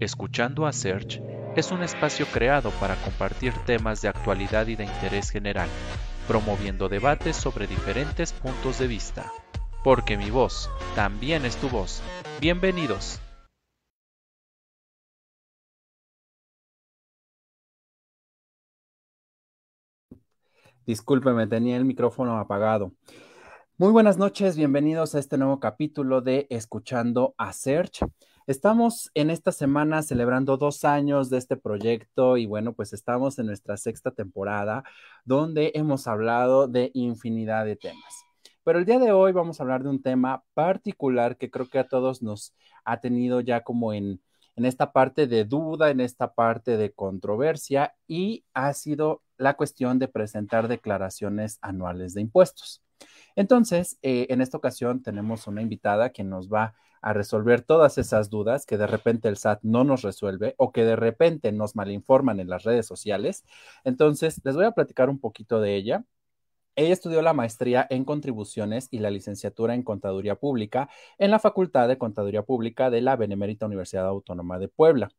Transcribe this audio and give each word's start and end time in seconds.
Escuchando 0.00 0.64
a 0.64 0.72
Search 0.72 1.20
es 1.56 1.70
un 1.70 1.82
espacio 1.82 2.24
creado 2.32 2.70
para 2.80 2.96
compartir 3.02 3.52
temas 3.66 4.00
de 4.00 4.08
actualidad 4.08 4.66
y 4.68 4.74
de 4.74 4.84
interés 4.84 5.28
general, 5.28 5.68
promoviendo 6.26 6.88
debates 6.88 7.36
sobre 7.36 7.66
diferentes 7.66 8.32
puntos 8.32 8.78
de 8.78 8.86
vista. 8.86 9.30
Porque 9.84 10.16
mi 10.16 10.30
voz 10.30 10.70
también 10.94 11.44
es 11.44 11.54
tu 11.56 11.68
voz. 11.68 12.00
Bienvenidos. 12.40 13.20
Discúlpeme, 20.86 21.46
tenía 21.46 21.76
el 21.76 21.84
micrófono 21.84 22.38
apagado. 22.38 22.94
Muy 23.76 23.92
buenas 23.92 24.16
noches, 24.16 24.56
bienvenidos 24.56 25.14
a 25.14 25.18
este 25.18 25.36
nuevo 25.36 25.60
capítulo 25.60 26.22
de 26.22 26.46
Escuchando 26.48 27.34
a 27.36 27.52
Search. 27.52 28.00
Estamos 28.50 29.12
en 29.14 29.30
esta 29.30 29.52
semana 29.52 30.02
celebrando 30.02 30.56
dos 30.56 30.84
años 30.84 31.30
de 31.30 31.38
este 31.38 31.56
proyecto 31.56 32.36
y 32.36 32.46
bueno, 32.46 32.72
pues 32.72 32.92
estamos 32.92 33.38
en 33.38 33.46
nuestra 33.46 33.76
sexta 33.76 34.10
temporada 34.10 34.82
donde 35.24 35.70
hemos 35.76 36.08
hablado 36.08 36.66
de 36.66 36.90
infinidad 36.94 37.64
de 37.64 37.76
temas. 37.76 38.24
Pero 38.64 38.80
el 38.80 38.86
día 38.86 38.98
de 38.98 39.12
hoy 39.12 39.30
vamos 39.30 39.60
a 39.60 39.62
hablar 39.62 39.84
de 39.84 39.90
un 39.90 40.02
tema 40.02 40.42
particular 40.52 41.36
que 41.36 41.48
creo 41.48 41.68
que 41.68 41.78
a 41.78 41.86
todos 41.86 42.22
nos 42.22 42.52
ha 42.84 42.98
tenido 42.98 43.40
ya 43.40 43.60
como 43.62 43.92
en, 43.92 44.20
en 44.56 44.64
esta 44.64 44.90
parte 44.90 45.28
de 45.28 45.44
duda, 45.44 45.90
en 45.90 46.00
esta 46.00 46.34
parte 46.34 46.76
de 46.76 46.90
controversia 46.90 47.94
y 48.08 48.44
ha 48.52 48.72
sido 48.72 49.22
la 49.36 49.54
cuestión 49.54 50.00
de 50.00 50.08
presentar 50.08 50.66
declaraciones 50.66 51.58
anuales 51.62 52.14
de 52.14 52.22
impuestos. 52.22 52.82
Entonces, 53.36 53.96
eh, 54.02 54.26
en 54.28 54.40
esta 54.40 54.56
ocasión 54.56 55.04
tenemos 55.04 55.46
una 55.46 55.62
invitada 55.62 56.10
que 56.10 56.24
nos 56.24 56.50
va 56.50 56.64
a 56.64 56.74
resolver 57.02 57.62
todas 57.62 57.98
esas 57.98 58.30
dudas 58.30 58.66
que 58.66 58.76
de 58.78 58.86
repente 58.86 59.28
el 59.28 59.36
SAT 59.36 59.60
no 59.62 59.84
nos 59.84 60.02
resuelve 60.02 60.54
o 60.58 60.72
que 60.72 60.84
de 60.84 60.96
repente 60.96 61.52
nos 61.52 61.76
malinforman 61.76 62.40
en 62.40 62.48
las 62.48 62.64
redes 62.64 62.86
sociales. 62.86 63.44
Entonces, 63.84 64.40
les 64.44 64.54
voy 64.56 64.66
a 64.66 64.72
platicar 64.72 65.08
un 65.10 65.18
poquito 65.18 65.60
de 65.60 65.76
ella. 65.76 66.04
Ella 66.76 66.92
estudió 66.92 67.22
la 67.22 67.32
maestría 67.34 67.86
en 67.90 68.04
contribuciones 68.04 68.88
y 68.90 69.00
la 69.00 69.10
licenciatura 69.10 69.74
en 69.74 69.82
contaduría 69.82 70.36
pública 70.36 70.88
en 71.18 71.30
la 71.30 71.38
Facultad 71.38 71.88
de 71.88 71.98
Contaduría 71.98 72.42
Pública 72.42 72.90
de 72.90 73.00
la 73.02 73.16
Benemérita 73.16 73.66
Universidad 73.66 74.06
Autónoma 74.06 74.58
de 74.58 74.68
Puebla. 74.68 75.10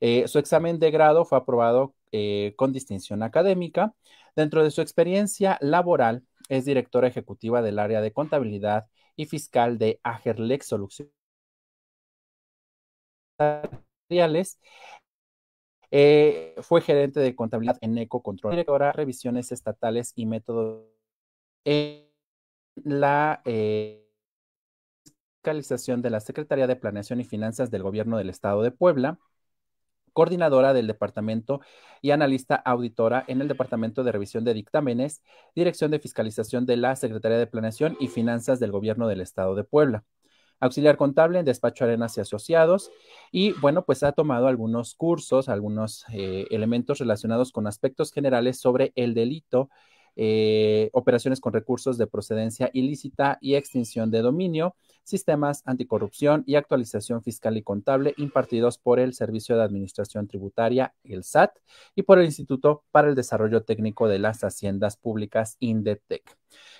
Eh, 0.00 0.28
su 0.28 0.38
examen 0.38 0.78
de 0.78 0.90
grado 0.90 1.24
fue 1.24 1.38
aprobado 1.38 1.94
eh, 2.12 2.54
con 2.56 2.72
distinción 2.72 3.22
académica. 3.22 3.94
Dentro 4.36 4.64
de 4.64 4.70
su 4.70 4.80
experiencia 4.80 5.58
laboral, 5.60 6.24
es 6.48 6.64
directora 6.64 7.08
ejecutiva 7.08 7.62
del 7.62 7.78
área 7.78 8.00
de 8.00 8.12
contabilidad 8.12 8.86
y 9.16 9.26
fiscal 9.26 9.78
de 9.78 10.00
Agerlex 10.02 10.66
Soluciones. 10.66 11.12
Eh, 15.90 16.54
fue 16.62 16.80
gerente 16.80 17.20
de 17.20 17.36
contabilidad 17.36 17.76
en 17.82 17.98
Ecocontrol, 17.98 18.52
directora 18.52 18.86
de 18.86 18.92
revisiones 18.92 19.52
estatales 19.52 20.12
y 20.16 20.24
métodos 20.26 20.86
en 21.64 22.08
la 22.76 23.42
eh, 23.44 24.08
fiscalización 25.36 26.02
de 26.02 26.10
la 26.10 26.20
Secretaría 26.20 26.66
de 26.66 26.76
Planeación 26.76 27.20
y 27.20 27.24
Finanzas 27.24 27.70
del 27.70 27.82
Gobierno 27.82 28.16
del 28.16 28.30
Estado 28.30 28.62
de 28.62 28.70
Puebla 28.70 29.18
coordinadora 30.12 30.72
del 30.72 30.86
departamento 30.86 31.60
y 32.00 32.10
analista 32.10 32.54
auditora 32.54 33.24
en 33.28 33.40
el 33.40 33.48
Departamento 33.48 34.04
de 34.04 34.12
Revisión 34.12 34.44
de 34.44 34.54
Dictámenes, 34.54 35.22
Dirección 35.54 35.90
de 35.90 35.98
Fiscalización 35.98 36.66
de 36.66 36.76
la 36.76 36.96
Secretaría 36.96 37.38
de 37.38 37.46
Planeación 37.46 37.96
y 38.00 38.08
Finanzas 38.08 38.60
del 38.60 38.72
Gobierno 38.72 39.08
del 39.08 39.20
Estado 39.20 39.54
de 39.54 39.64
Puebla. 39.64 40.04
Auxiliar 40.60 40.96
contable 40.96 41.40
en 41.40 41.44
Despacho 41.44 41.84
Arenas 41.84 42.16
y 42.16 42.20
Asociados. 42.20 42.92
Y 43.32 43.50
bueno, 43.54 43.84
pues 43.84 44.04
ha 44.04 44.12
tomado 44.12 44.46
algunos 44.46 44.94
cursos, 44.94 45.48
algunos 45.48 46.04
eh, 46.12 46.46
elementos 46.50 47.00
relacionados 47.00 47.50
con 47.50 47.66
aspectos 47.66 48.12
generales 48.12 48.60
sobre 48.60 48.92
el 48.94 49.12
delito 49.12 49.70
eh, 50.16 50.90
operaciones 50.92 51.40
con 51.40 51.52
recursos 51.52 51.98
de 51.98 52.06
procedencia 52.06 52.70
ilícita 52.72 53.38
y 53.40 53.54
extinción 53.54 54.10
de 54.10 54.20
dominio, 54.20 54.76
sistemas 55.04 55.62
anticorrupción 55.66 56.44
y 56.46 56.56
actualización 56.56 57.22
fiscal 57.22 57.56
y 57.56 57.62
contable 57.62 58.14
impartidos 58.16 58.78
por 58.78 59.00
el 59.00 59.14
Servicio 59.14 59.56
de 59.56 59.62
Administración 59.62 60.28
Tributaria, 60.28 60.94
el 61.04 61.24
SAT, 61.24 61.52
y 61.94 62.02
por 62.02 62.18
el 62.18 62.26
Instituto 62.26 62.84
para 62.90 63.08
el 63.08 63.14
Desarrollo 63.14 63.62
Técnico 63.62 64.08
de 64.08 64.18
las 64.18 64.44
Haciendas 64.44 64.96
Públicas, 64.96 65.56
INDETEC. 65.60 66.22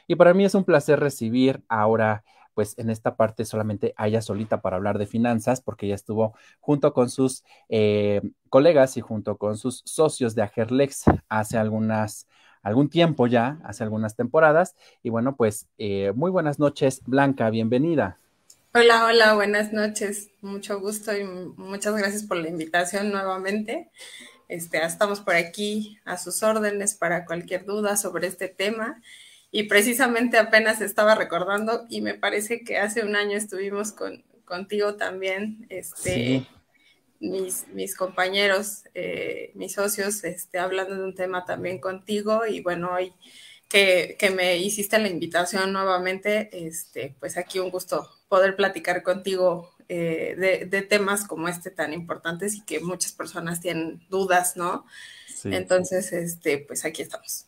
Y 0.06 0.16
para 0.16 0.34
mí 0.34 0.44
es 0.44 0.54
un 0.54 0.64
placer 0.64 1.00
recibir 1.00 1.62
ahora 1.69 2.25
pues 2.54 2.78
en 2.78 2.91
esta 2.91 3.16
parte 3.16 3.44
solamente 3.44 3.94
a 3.97 4.09
ella 4.09 4.20
solita 4.20 4.60
para 4.60 4.76
hablar 4.76 4.99
de 4.99 5.06
finanzas, 5.06 5.60
porque 5.60 5.87
ella 5.87 5.94
estuvo 5.94 6.34
junto 6.60 6.93
con 6.93 7.09
sus 7.09 7.44
eh, 7.69 8.20
colegas 8.49 8.97
y 8.97 9.00
junto 9.00 9.38
con 9.38 9.56
sus 9.56 9.82
socios 9.87 10.34
de 10.34 10.43
Agerlex 10.43 11.04
hace 11.28 11.56
algunas 11.56 12.28
algún 12.62 12.89
tiempo 12.89 13.27
ya, 13.27 13.59
hace 13.65 13.84
algunas 13.84 14.17
temporadas. 14.17 14.75
Y 15.03 15.11
bueno, 15.11 15.37
pues 15.37 15.67
eh, 15.78 16.12
muy 16.15 16.31
buenas 16.31 16.59
noches, 16.59 17.03
Blanca, 17.06 17.50
bienvenida. 17.50 18.19
Hola, 18.75 19.05
hola, 19.05 19.34
buenas 19.34 19.73
noches. 19.73 20.31
Mucho 20.41 20.81
gusto 20.81 21.17
y 21.17 21.25
muchas 21.25 21.95
gracias 21.95 22.23
por 22.23 22.39
la 22.39 22.49
invitación 22.49 23.11
nuevamente. 23.11 23.91
Este, 24.49 24.83
estamos 24.84 25.21
por 25.21 25.34
aquí 25.34 25.99
a 26.05 26.17
sus 26.17 26.43
órdenes 26.43 26.95
para 26.95 27.27
cualquier 27.27 27.65
duda 27.67 27.97
sobre 27.97 28.28
este 28.28 28.49
tema. 28.49 29.03
Y 29.50 29.65
precisamente 29.65 30.39
apenas 30.39 30.81
estaba 30.81 31.15
recordando 31.15 31.84
y 31.91 32.00
me 32.00 32.15
parece 32.15 32.65
que 32.65 32.79
hace 32.79 33.05
un 33.05 33.15
año 33.15 33.37
estuvimos 33.37 33.93
con, 33.93 34.25
contigo 34.47 34.94
también, 34.94 35.67
este, 35.69 36.47
mis, 37.22 37.97
compañeros, 37.97 38.84
eh, 38.94 39.53
mis 39.55 39.75
socios, 39.75 40.25
este, 40.25 40.59
hablando 40.59 40.94
de 40.94 41.05
un 41.05 41.15
tema 41.15 41.44
también 41.44 41.78
contigo 41.78 42.47
y 42.47 42.60
bueno, 42.60 42.93
hoy 42.93 43.12
que, 43.69 44.33
me 44.34 44.59
hiciste 44.59 44.99
la 44.99 45.09
invitación 45.09 45.72
nuevamente, 45.72 46.50
este, 46.66 47.16
pues 47.19 47.38
aquí 47.38 47.59
un 47.59 47.71
gusto 47.71 48.09
poder 48.28 48.55
platicar 48.56 49.03
contigo 49.03 49.71
eh, 49.88 50.66
de, 50.69 50.82
temas 50.82 51.25
como 51.27 51.49
este 51.49 51.71
tan 51.71 51.93
importantes 51.93 52.55
y 52.55 52.65
que 52.65 52.81
muchas 52.81 53.12
personas 53.12 53.61
tienen 53.61 54.06
dudas, 54.09 54.56
¿no? 54.56 54.84
Entonces, 55.44 56.12
este, 56.12 56.59
pues 56.59 56.84
aquí 56.84 57.03
estamos. 57.03 57.47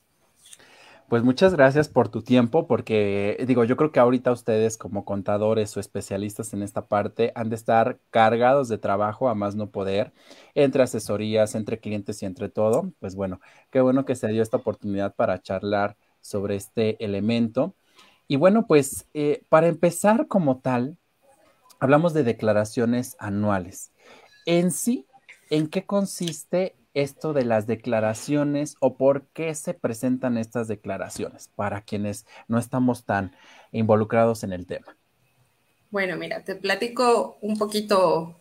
Pues 1.14 1.22
muchas 1.22 1.54
gracias 1.54 1.88
por 1.88 2.08
tu 2.08 2.22
tiempo, 2.22 2.66
porque 2.66 3.44
digo, 3.46 3.62
yo 3.62 3.76
creo 3.76 3.92
que 3.92 4.00
ahorita 4.00 4.32
ustedes 4.32 4.76
como 4.76 5.04
contadores 5.04 5.76
o 5.76 5.78
especialistas 5.78 6.52
en 6.54 6.62
esta 6.64 6.88
parte 6.88 7.30
han 7.36 7.50
de 7.50 7.54
estar 7.54 8.00
cargados 8.10 8.66
de 8.68 8.78
trabajo 8.78 9.28
a 9.28 9.36
más 9.36 9.54
no 9.54 9.70
poder, 9.70 10.12
entre 10.56 10.82
asesorías, 10.82 11.54
entre 11.54 11.78
clientes 11.78 12.20
y 12.20 12.26
entre 12.26 12.48
todo. 12.48 12.90
Pues 12.98 13.14
bueno, 13.14 13.40
qué 13.70 13.80
bueno 13.80 14.04
que 14.04 14.16
se 14.16 14.26
dio 14.26 14.42
esta 14.42 14.56
oportunidad 14.56 15.14
para 15.14 15.40
charlar 15.40 15.96
sobre 16.20 16.56
este 16.56 16.96
elemento. 17.04 17.76
Y 18.26 18.34
bueno, 18.34 18.66
pues 18.66 19.06
eh, 19.14 19.44
para 19.48 19.68
empezar 19.68 20.26
como 20.26 20.58
tal, 20.58 20.98
hablamos 21.78 22.12
de 22.12 22.24
declaraciones 22.24 23.14
anuales. 23.20 23.92
En 24.46 24.72
sí, 24.72 25.06
¿en 25.48 25.68
qué 25.68 25.86
consiste 25.86 26.74
esto 26.94 27.32
de 27.32 27.44
las 27.44 27.66
declaraciones 27.66 28.76
o 28.80 28.96
por 28.96 29.26
qué 29.34 29.54
se 29.54 29.74
presentan 29.74 30.38
estas 30.38 30.68
declaraciones 30.68 31.50
para 31.54 31.82
quienes 31.82 32.26
no 32.48 32.58
estamos 32.58 33.04
tan 33.04 33.36
involucrados 33.72 34.44
en 34.44 34.52
el 34.52 34.66
tema? 34.66 34.96
Bueno, 35.90 36.16
mira, 36.16 36.42
te 36.44 36.56
platico 36.56 37.36
un 37.40 37.58
poquito 37.58 38.36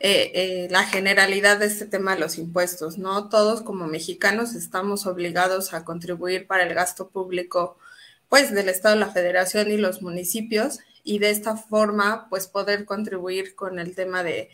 eh, 0.00 0.32
eh, 0.34 0.68
la 0.70 0.84
generalidad 0.84 1.58
de 1.58 1.66
este 1.66 1.84
tema 1.84 2.14
de 2.14 2.20
los 2.20 2.38
impuestos, 2.38 2.96
¿no? 2.96 3.28
Todos 3.28 3.60
como 3.60 3.86
mexicanos 3.86 4.54
estamos 4.54 5.06
obligados 5.06 5.74
a 5.74 5.84
contribuir 5.84 6.46
para 6.46 6.62
el 6.62 6.74
gasto 6.74 7.08
público, 7.08 7.76
pues, 8.30 8.52
del 8.54 8.70
Estado, 8.70 8.96
la 8.96 9.10
Federación 9.10 9.70
y 9.70 9.76
los 9.76 10.00
municipios, 10.00 10.78
y 11.04 11.18
de 11.18 11.30
esta 11.30 11.56
forma, 11.56 12.28
pues, 12.30 12.46
poder 12.46 12.86
contribuir 12.86 13.54
con 13.54 13.78
el 13.78 13.94
tema 13.94 14.22
de 14.22 14.50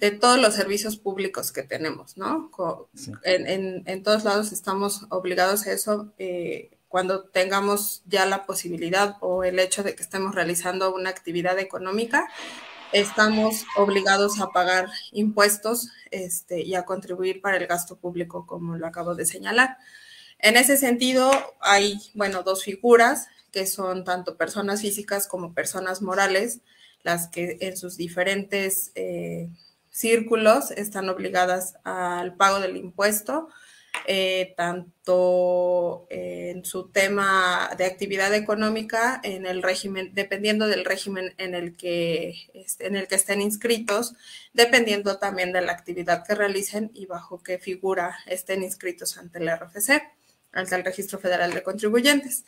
de 0.00 0.10
todos 0.10 0.40
los 0.40 0.54
servicios 0.54 0.96
públicos 0.96 1.52
que 1.52 1.62
tenemos, 1.62 2.16
¿no? 2.16 2.50
En, 3.22 4.02
todos 4.02 4.24
lados 4.24 4.50
estamos 4.50 5.06
obligados 5.10 5.66
a 5.66 5.72
eso 5.72 6.12
eh, 6.18 6.70
cuando 6.88 7.24
tengamos 7.24 8.02
ya 8.06 8.24
la 8.24 8.46
posibilidad 8.46 9.16
o 9.20 9.44
el 9.44 9.58
hecho 9.58 9.82
de 9.82 9.94
que 9.94 10.02
estemos 10.02 10.34
realizando 10.34 10.94
una 10.94 11.10
actividad 11.10 11.58
económica, 11.58 12.26
estamos 12.92 13.66
obligados 13.76 14.40
a 14.40 14.48
pagar 14.48 14.88
impuestos 15.12 15.90
este, 16.10 16.62
y 16.62 16.74
a 16.74 16.86
contribuir 16.86 17.42
para 17.42 17.58
el 17.58 17.66
gasto 17.66 17.96
público, 17.96 18.46
como 18.46 18.76
lo 18.76 18.86
acabo 18.86 19.14
de 19.14 19.26
señalar. 19.26 19.76
En 20.38 20.56
ese 20.56 20.78
sentido, 20.78 21.30
hay, 21.60 22.00
bueno, 22.14 22.42
dos 22.42 22.64
figuras 22.64 23.28
que 23.52 23.66
son 23.66 24.04
tanto 24.04 24.38
personas 24.38 24.80
físicas 24.80 25.28
como 25.28 25.52
personas 25.52 26.00
morales, 26.00 26.60
las 27.02 27.28
que 27.28 27.58
en 27.60 27.76
sus 27.76 27.98
diferentes... 27.98 28.92
Eh, 28.94 29.50
círculos 29.90 30.70
están 30.70 31.08
obligadas 31.08 31.74
al 31.84 32.36
pago 32.36 32.60
del 32.60 32.76
impuesto. 32.76 33.48
eh, 34.06 34.54
tanto 34.56 36.06
en 36.10 36.64
su 36.64 36.88
tema 36.90 37.70
de 37.76 37.84
actividad 37.84 38.34
económica, 38.34 39.20
en 39.22 39.46
el 39.46 39.62
régimen, 39.62 40.12
dependiendo 40.14 40.66
del 40.66 40.84
régimen 40.84 41.34
en 41.38 41.54
el 41.54 41.76
que, 41.76 42.50
este, 42.54 42.86
en 42.86 42.96
el 42.96 43.08
que 43.08 43.16
estén 43.16 43.40
inscritos, 43.40 44.14
dependiendo 44.52 45.18
también 45.18 45.52
de 45.52 45.60
la 45.62 45.72
actividad 45.72 46.24
que 46.26 46.34
realicen 46.34 46.90
y 46.94 47.06
bajo 47.06 47.42
qué 47.42 47.58
figura 47.58 48.16
estén 48.26 48.62
inscritos 48.62 49.18
ante 49.18 49.38
el 49.38 49.48
RFC, 49.48 50.02
ante 50.52 50.74
el 50.74 50.84
Registro 50.84 51.18
Federal 51.18 51.52
de 51.52 51.62
Contribuyentes. 51.62 52.44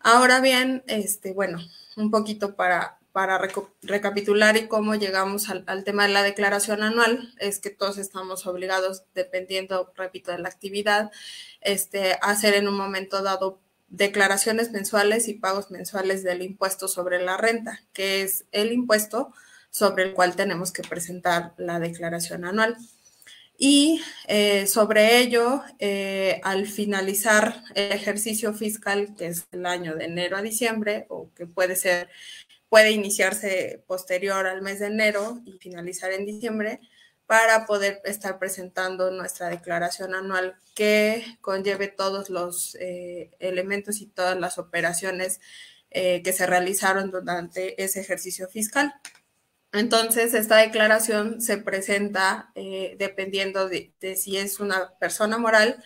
Ahora 0.00 0.40
bien, 0.40 0.84
este, 0.86 1.32
bueno, 1.32 1.58
un 1.96 2.10
poquito 2.10 2.54
para, 2.54 2.95
para 3.16 3.40
recapitular 3.80 4.58
y 4.58 4.68
cómo 4.68 4.94
llegamos 4.94 5.48
al, 5.48 5.84
tema 5.84 6.06
de 6.06 6.12
la 6.12 6.22
declaración 6.22 6.82
anual, 6.82 7.32
es 7.38 7.60
que 7.60 7.70
todos 7.70 7.96
estamos 7.96 8.46
obligados, 8.46 9.04
dependiendo, 9.14 9.90
repito, 9.96 10.32
de 10.32 10.38
la 10.38 10.50
actividad, 10.50 11.10
este, 11.62 12.12
a 12.12 12.32
hacer 12.32 12.52
en 12.52 12.68
un 12.68 12.76
momento 12.76 13.22
dado 13.22 13.58
declaraciones 13.88 14.70
mensuales 14.70 15.28
y 15.28 15.32
pagos 15.32 15.70
mensuales 15.70 16.24
del 16.24 16.42
impuesto 16.42 16.88
sobre 16.88 17.24
la 17.24 17.38
renta, 17.38 17.80
que 17.94 18.20
es 18.20 18.44
el 18.52 18.70
impuesto 18.70 19.32
sobre 19.70 20.04
el 20.04 20.12
cual 20.12 20.36
tenemos 20.36 20.70
que 20.70 20.82
presentar 20.82 21.54
la 21.56 21.80
declaración 21.80 22.44
anual. 22.44 22.76
Y 23.56 24.02
eh, 24.28 24.66
sobre 24.66 25.20
ello, 25.20 25.62
eh, 25.78 26.42
al 26.44 26.66
finalizar 26.66 27.62
el 27.74 27.92
ejercicio 27.92 28.52
fiscal, 28.52 29.14
que 29.16 29.28
es 29.28 29.46
el 29.52 29.64
año 29.64 29.96
de 29.96 30.04
enero 30.04 30.36
a 30.36 30.42
diciembre, 30.42 31.06
o 31.08 31.30
que 31.34 31.46
puede 31.46 31.76
ser 31.76 32.10
puede 32.68 32.90
iniciarse 32.90 33.82
posterior 33.86 34.46
al 34.46 34.62
mes 34.62 34.80
de 34.80 34.86
enero 34.86 35.40
y 35.44 35.58
finalizar 35.58 36.12
en 36.12 36.26
diciembre 36.26 36.80
para 37.26 37.66
poder 37.66 38.00
estar 38.04 38.38
presentando 38.38 39.10
nuestra 39.10 39.48
declaración 39.48 40.14
anual 40.14 40.56
que 40.74 41.24
conlleve 41.40 41.88
todos 41.88 42.30
los 42.30 42.76
eh, 42.80 43.30
elementos 43.40 44.00
y 44.00 44.06
todas 44.06 44.38
las 44.38 44.58
operaciones 44.58 45.40
eh, 45.90 46.22
que 46.22 46.32
se 46.32 46.46
realizaron 46.46 47.10
durante 47.10 47.82
ese 47.82 48.00
ejercicio 48.00 48.48
fiscal. 48.48 48.94
Entonces, 49.72 50.34
esta 50.34 50.56
declaración 50.56 51.40
se 51.40 51.58
presenta 51.58 52.50
eh, 52.54 52.94
dependiendo 52.98 53.68
de, 53.68 53.92
si 54.16 54.36
es 54.36 54.60
una 54.60 54.96
persona 54.98 55.36
moral 55.36 55.82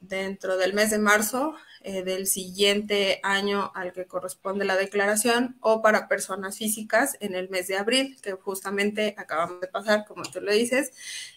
dentro 0.00 0.56
del 0.56 0.74
mes 0.74 0.90
de 0.90 0.98
marzo 0.98 1.54
eh, 1.86 2.02
del 2.02 2.26
siguiente 2.26 3.20
año 3.22 3.70
al 3.74 3.92
que 3.92 4.06
corresponde 4.06 4.64
la 4.64 4.74
declaración 4.74 5.58
o 5.60 5.82
para 5.82 6.08
personas 6.08 6.56
físicas 6.56 7.18
en 7.20 7.34
el 7.34 7.50
mes 7.50 7.68
de 7.68 7.76
abril, 7.76 8.16
que 8.22 8.32
justamente 8.32 9.14
acabamos 9.18 9.60
de 9.60 9.66
pasar, 9.66 10.06
como 10.06 10.22
tú 10.22 10.40
lo 10.40 10.50
dices, 10.50 10.92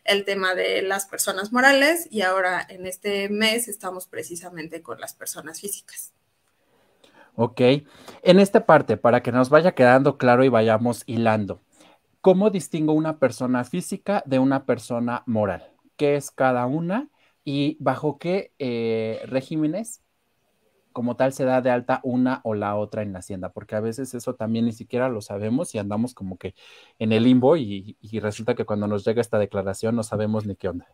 el 0.05 0.23
tema 0.23 0.55
de 0.55 0.83
las 0.83 1.05
personas 1.05 1.51
morales 1.51 2.07
y 2.09 2.21
ahora 2.21 2.65
en 2.69 2.85
este 2.85 3.27
mes 3.27 3.67
estamos 3.67 4.07
precisamente 4.07 4.81
con 4.81 5.01
las 5.01 5.13
personas 5.13 5.59
físicas. 5.59 6.13
Ok, 7.35 7.59
en 8.23 8.39
esta 8.39 8.65
parte, 8.65 8.95
para 8.95 9.21
que 9.21 9.33
nos 9.33 9.49
vaya 9.49 9.73
quedando 9.73 10.17
claro 10.17 10.45
y 10.45 10.49
vayamos 10.49 11.03
hilando, 11.07 11.61
¿cómo 12.21 12.51
distingo 12.51 12.93
una 12.93 13.19
persona 13.19 13.65
física 13.65 14.23
de 14.25 14.39
una 14.39 14.65
persona 14.65 15.23
moral? 15.25 15.73
¿Qué 15.97 16.15
es 16.15 16.31
cada 16.31 16.65
una 16.67 17.09
y 17.43 17.75
bajo 17.81 18.17
qué 18.17 18.53
eh, 18.59 19.19
regímenes 19.25 20.06
como 20.97 21.15
tal 21.15 21.31
se 21.31 21.45
da 21.45 21.61
de 21.61 21.69
alta 21.69 21.99
una 22.01 22.41
o 22.43 22.55
la 22.55 22.75
otra 22.75 23.03
en 23.03 23.13
la 23.13 23.19
hacienda, 23.19 23.53
porque 23.53 23.75
a 23.75 23.79
veces 23.79 24.15
eso 24.15 24.33
también 24.33 24.65
ni 24.65 24.73
siquiera 24.73 25.09
lo 25.09 25.21
sabemos 25.21 25.75
y 25.75 25.77
andamos 25.77 26.15
como 26.15 26.39
que 26.39 26.55
en 26.97 27.11
el 27.11 27.25
limbo 27.25 27.55
y, 27.55 27.95
resulta 28.13 28.55
que 28.55 28.65
cuando 28.65 28.87
nos 28.87 29.05
llega 29.05 29.21
esta 29.21 29.37
declaración 29.37 29.95
no 29.95 30.01
sabemos 30.01 30.47
ni 30.47 30.55
qué 30.55 30.69
onda. 30.69 30.87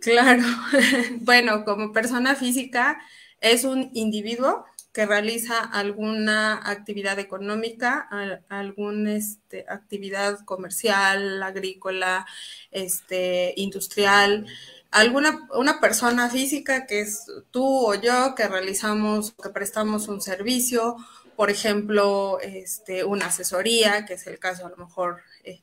Claro, 0.00 0.44
bueno, 1.20 1.66
como 1.66 1.92
persona 1.92 2.36
física 2.36 2.98
es 3.38 3.64
un 3.64 3.90
individuo 3.92 4.64
que 4.94 5.04
realiza 5.04 5.60
alguna 5.60 6.62
actividad 6.64 7.18
económica, 7.18 8.08
alguna 8.48 9.12
este, 9.12 9.66
actividad 9.68 10.38
comercial, 10.46 11.42
agrícola, 11.42 12.24
este, 12.70 13.52
industrial, 13.56 14.46
alguna 14.94 15.48
una 15.54 15.80
persona 15.80 16.30
física 16.30 16.86
que 16.86 17.00
es 17.00 17.26
tú 17.50 17.64
o 17.64 17.94
yo 17.94 18.34
que 18.36 18.48
realizamos, 18.48 19.34
que 19.42 19.50
prestamos 19.50 20.08
un 20.08 20.20
servicio, 20.20 20.96
por 21.36 21.50
ejemplo, 21.50 22.38
este, 22.40 23.04
una 23.04 23.26
asesoría, 23.26 24.06
que 24.06 24.14
es 24.14 24.26
el 24.26 24.38
caso 24.38 24.66
a 24.66 24.70
lo 24.70 24.76
mejor 24.76 25.20
eh, 25.42 25.62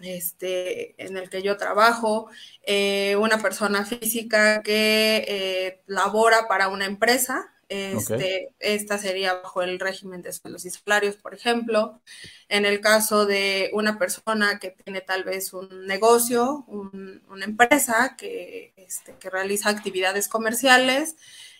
este, 0.00 1.00
en 1.02 1.16
el 1.16 1.30
que 1.30 1.42
yo 1.42 1.56
trabajo, 1.56 2.28
eh, 2.66 3.14
una 3.16 3.38
persona 3.38 3.84
física 3.84 4.62
que 4.62 5.24
eh, 5.28 5.82
labora 5.86 6.48
para 6.48 6.68
una 6.68 6.86
empresa, 6.86 7.51
este, 7.72 8.50
Esta 8.58 8.98
sería 8.98 9.34
bajo 9.34 9.62
el 9.62 9.80
régimen 9.80 10.22
de 10.22 10.32
sueldos 10.32 10.64
y 10.64 10.70
salarios, 10.70 11.16
por 11.16 11.34
ejemplo. 11.34 12.00
En 12.48 12.64
el 12.66 12.80
caso 12.80 13.26
de 13.26 13.70
una 13.72 13.98
persona 13.98 14.58
que 14.58 14.70
tiene 14.70 15.00
tal 15.00 15.24
vez 15.24 15.52
un 15.52 15.86
negocio, 15.86 16.64
una 16.66 17.44
empresa 17.44 18.16
que, 18.16 18.72
este, 18.76 19.14
que 19.18 19.30
realiza 19.30 19.70
actividades 19.70 20.28
comerciales, 20.28 21.16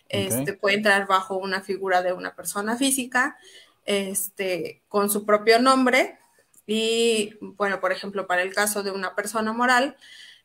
este, 0.09 0.53
puede 0.53 0.75
entrar 0.75 1.07
bajo 1.07 1.37
una 1.37 1.61
figura 1.61 2.03
de 2.03 2.13
una 2.13 2.35
persona 2.35 2.77
física 2.77 3.37
este, 3.85 4.81
con 4.87 5.09
su 5.09 5.25
propio 5.25 5.59
nombre. 5.59 6.19
Y 6.67 7.35
bueno, 7.41 7.79
por 7.79 7.91
ejemplo, 7.91 8.27
para 8.27 8.41
el 8.41 8.53
caso 8.53 8.83
de 8.83 8.91
una 8.91 9.15
persona 9.15 9.53
moral, 9.53 9.97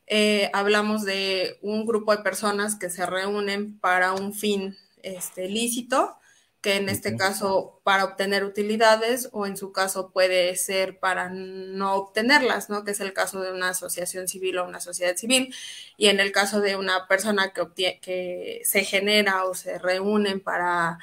eh, 0.07 0.49
hablamos 0.53 1.05
de 1.05 1.59
un 1.61 1.85
grupo 1.85 2.15
de 2.15 2.23
personas 2.23 2.75
que 2.75 2.89
se 2.89 3.05
reúnen 3.05 3.79
para 3.79 4.13
un 4.13 4.33
fin 4.33 4.75
este, 5.03 5.47
lícito, 5.47 6.17
que 6.61 6.75
en 6.75 6.89
este 6.89 7.15
caso 7.15 7.79
para 7.83 8.03
obtener 8.03 8.43
utilidades 8.43 9.29
o 9.31 9.45
en 9.45 9.55
su 9.55 9.71
caso 9.71 10.11
puede 10.11 10.55
ser 10.57 10.99
para 10.99 11.29
no 11.29 11.95
obtenerlas, 11.95 12.69
¿no? 12.69 12.83
Que 12.83 12.91
es 12.91 12.99
el 12.99 13.13
caso 13.13 13.41
de 13.41 13.53
una 13.53 13.69
asociación 13.69 14.27
civil 14.27 14.57
o 14.57 14.67
una 14.67 14.81
sociedad 14.81 15.15
civil. 15.15 15.53
Y 15.97 16.07
en 16.07 16.19
el 16.19 16.33
caso 16.33 16.59
de 16.59 16.75
una 16.75 17.07
persona 17.07 17.53
que, 17.53 17.99
que 18.01 18.61
se 18.65 18.83
genera 18.83 19.45
o 19.45 19.53
se 19.55 19.79
reúnen 19.79 20.41
para 20.41 20.99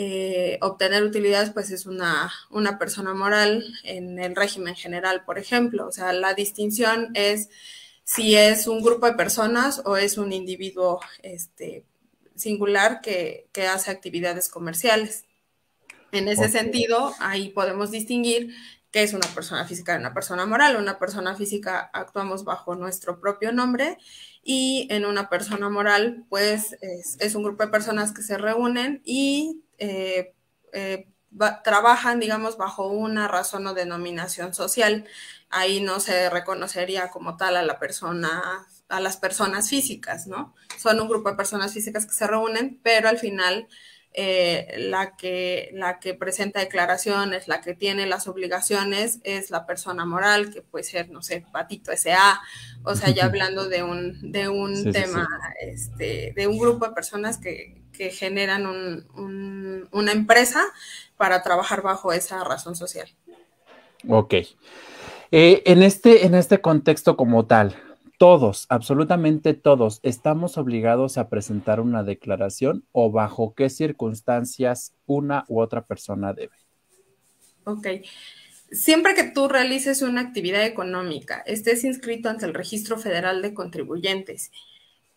eh, 0.00 0.58
obtener 0.62 1.02
utilidades, 1.02 1.50
pues 1.50 1.72
es 1.72 1.84
una, 1.84 2.32
una 2.50 2.78
persona 2.78 3.14
moral 3.14 3.64
en 3.82 4.20
el 4.20 4.36
régimen 4.36 4.76
general, 4.76 5.24
por 5.24 5.38
ejemplo. 5.38 5.88
O 5.88 5.92
sea, 5.92 6.12
la 6.12 6.34
distinción 6.34 7.10
es 7.14 7.50
si 8.04 8.36
es 8.36 8.68
un 8.68 8.80
grupo 8.80 9.06
de 9.06 9.14
personas 9.14 9.82
o 9.84 9.96
es 9.96 10.16
un 10.16 10.32
individuo 10.32 11.00
este, 11.22 11.84
singular 12.38 13.00
que, 13.00 13.48
hace 13.70 13.90
actividades 13.90 14.48
comerciales. 14.48 15.24
En 16.12 16.28
ese 16.28 16.48
sentido, 16.48 17.14
ahí 17.20 17.50
podemos 17.50 17.90
distinguir 17.90 18.54
qué 18.90 19.02
es 19.02 19.12
una 19.12 19.28
persona 19.28 19.66
física 19.66 19.92
de 19.92 19.98
una 19.98 20.14
persona 20.14 20.46
moral. 20.46 20.76
Una 20.76 20.98
persona 20.98 21.34
física 21.36 21.90
actuamos 21.92 22.44
bajo 22.44 22.74
nuestro 22.74 23.20
propio 23.20 23.52
nombre 23.52 23.98
y 24.42 24.86
en 24.90 25.04
una 25.04 25.28
persona 25.28 25.68
moral, 25.68 26.24
pues 26.30 26.76
es, 26.80 27.34
un 27.34 27.42
grupo 27.42 27.64
de 27.64 27.70
personas 27.70 28.12
que 28.12 28.22
se 28.22 28.38
reúnen 28.38 29.02
y 29.04 29.62
eh, 29.78 30.32
eh, 30.72 31.08
trabajan, 31.62 32.20
digamos, 32.20 32.56
bajo 32.56 32.88
una 32.88 33.28
razón 33.28 33.66
o 33.66 33.74
denominación 33.74 34.54
social. 34.54 35.04
Ahí 35.50 35.80
no 35.80 36.00
se 36.00 36.30
reconocería 36.30 37.10
como 37.10 37.36
tal 37.36 37.56
a 37.56 37.62
la 37.62 37.78
persona 37.78 38.66
a 38.88 39.00
las 39.00 39.16
personas 39.16 39.68
físicas, 39.68 40.26
¿no? 40.26 40.54
Son 40.78 41.00
un 41.00 41.08
grupo 41.08 41.30
de 41.30 41.36
personas 41.36 41.72
físicas 41.72 42.06
que 42.06 42.14
se 42.14 42.26
reúnen, 42.26 42.80
pero 42.82 43.08
al 43.08 43.18
final 43.18 43.68
eh, 44.14 44.74
la, 44.78 45.16
que, 45.16 45.70
la 45.74 46.00
que 46.00 46.14
presenta 46.14 46.60
declaraciones, 46.60 47.46
la 47.46 47.60
que 47.60 47.74
tiene 47.74 48.06
las 48.06 48.26
obligaciones 48.26 49.20
es 49.22 49.50
la 49.50 49.66
persona 49.66 50.06
moral, 50.06 50.50
que 50.50 50.62
puede 50.62 50.82
ser, 50.84 51.10
no 51.10 51.22
sé, 51.22 51.44
Patito 51.52 51.92
S.A., 51.92 52.40
o 52.82 52.96
sea, 52.96 53.10
ya 53.10 53.24
hablando 53.26 53.68
de 53.68 53.82
un, 53.82 54.32
de 54.32 54.48
un 54.48 54.90
tema, 54.92 55.28
Este, 55.60 56.32
de 56.34 56.46
un 56.46 56.58
grupo 56.58 56.88
de 56.88 56.94
personas 56.94 57.38
que, 57.38 57.82
que 57.92 58.10
generan 58.10 58.66
un, 58.66 59.88
una 59.92 60.12
empresa 60.12 60.64
para 61.16 61.42
trabajar 61.42 61.82
bajo 61.82 62.12
esa 62.12 62.42
razón 62.44 62.74
social. 62.74 63.08
Ok. 64.08 64.34
Eh, 65.30 65.62
en, 65.66 65.82
este, 65.82 66.24
en 66.24 66.34
este 66.34 66.60
contexto 66.60 67.16
como 67.16 67.46
tal, 67.46 67.76
todos, 68.18 68.66
absolutamente 68.68 69.54
todos, 69.54 70.00
estamos 70.02 70.58
obligados 70.58 71.16
a 71.18 71.28
presentar 71.28 71.80
una 71.80 72.02
declaración 72.02 72.84
o 72.92 73.10
bajo 73.10 73.54
qué 73.54 73.70
circunstancias 73.70 74.92
una 75.06 75.44
u 75.48 75.60
otra 75.60 75.86
persona 75.86 76.32
debe. 76.34 76.56
Ok. 77.64 77.86
Siempre 78.70 79.14
que 79.14 79.24
tú 79.24 79.48
realices 79.48 80.02
una 80.02 80.20
actividad 80.20 80.66
económica, 80.66 81.42
estés 81.46 81.84
inscrito 81.84 82.28
ante 82.28 82.44
el 82.44 82.54
Registro 82.54 82.98
Federal 82.98 83.40
de 83.40 83.54
Contribuyentes, 83.54 84.50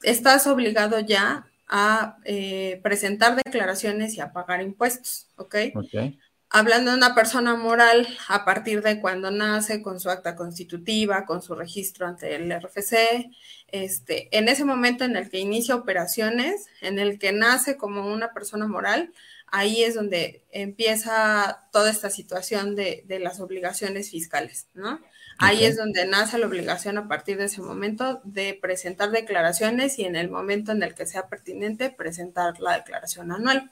estás 0.04 0.48
obligado 0.48 1.00
ya 1.00 1.48
a 1.68 2.18
eh, 2.26 2.80
presentar 2.84 3.42
declaraciones 3.44 4.16
y 4.16 4.22
a 4.22 4.32
pagar 4.32 4.62
impuestos, 4.62 5.28
¿ok? 5.38 5.56
Ok. 5.76 6.14
Hablando 6.54 6.92
de 6.92 6.98
una 6.98 7.16
persona 7.16 7.56
moral, 7.56 8.06
a 8.28 8.44
partir 8.44 8.82
de 8.82 9.00
cuando 9.00 9.32
nace, 9.32 9.82
con 9.82 10.02
su 10.02 10.10
acta 10.10 10.36
constitutiva, 10.36 11.26
con 11.26 11.42
su 11.42 11.56
registro 11.56 12.06
ante 12.06 12.36
el 12.36 12.52
RFC, 12.52 13.32
este, 13.70 14.28
en 14.38 14.50
ese 14.50 14.66
momento 14.66 15.06
en 15.06 15.16
el 15.16 15.30
que 15.30 15.40
inicia 15.40 15.76
operaciones, 15.76 16.68
en 16.82 17.00
el 17.00 17.20
que 17.20 17.32
nace 17.32 17.78
como 17.78 18.06
una 18.06 18.34
persona 18.34 18.68
moral, 18.68 19.14
ahí 19.48 19.84
es 19.84 19.96
donde 19.96 20.44
empieza 20.52 21.68
toda 21.72 21.90
esta 21.90 22.10
situación 22.10 22.76
de, 22.76 23.06
las 23.22 23.40
obligaciones 23.40 24.10
fiscales, 24.12 24.68
¿no? 24.74 25.00
Ahí 25.38 25.64
es 25.64 25.78
donde 25.78 26.06
nace 26.06 26.38
la 26.38 26.48
obligación 26.48 26.98
a 26.98 27.08
partir 27.08 27.38
de 27.38 27.46
ese 27.46 27.62
momento 27.62 28.22
de 28.26 28.60
presentar 28.62 29.10
declaraciones 29.10 29.98
y 29.98 30.04
en 30.04 30.16
el 30.16 30.30
momento 30.30 30.74
en 30.74 30.84
el 30.84 30.94
que 30.94 31.06
sea 31.06 31.30
pertinente 31.30 31.90
presentar 31.90 32.60
la 32.60 32.76
declaración 32.76 33.32
anual. 33.32 33.72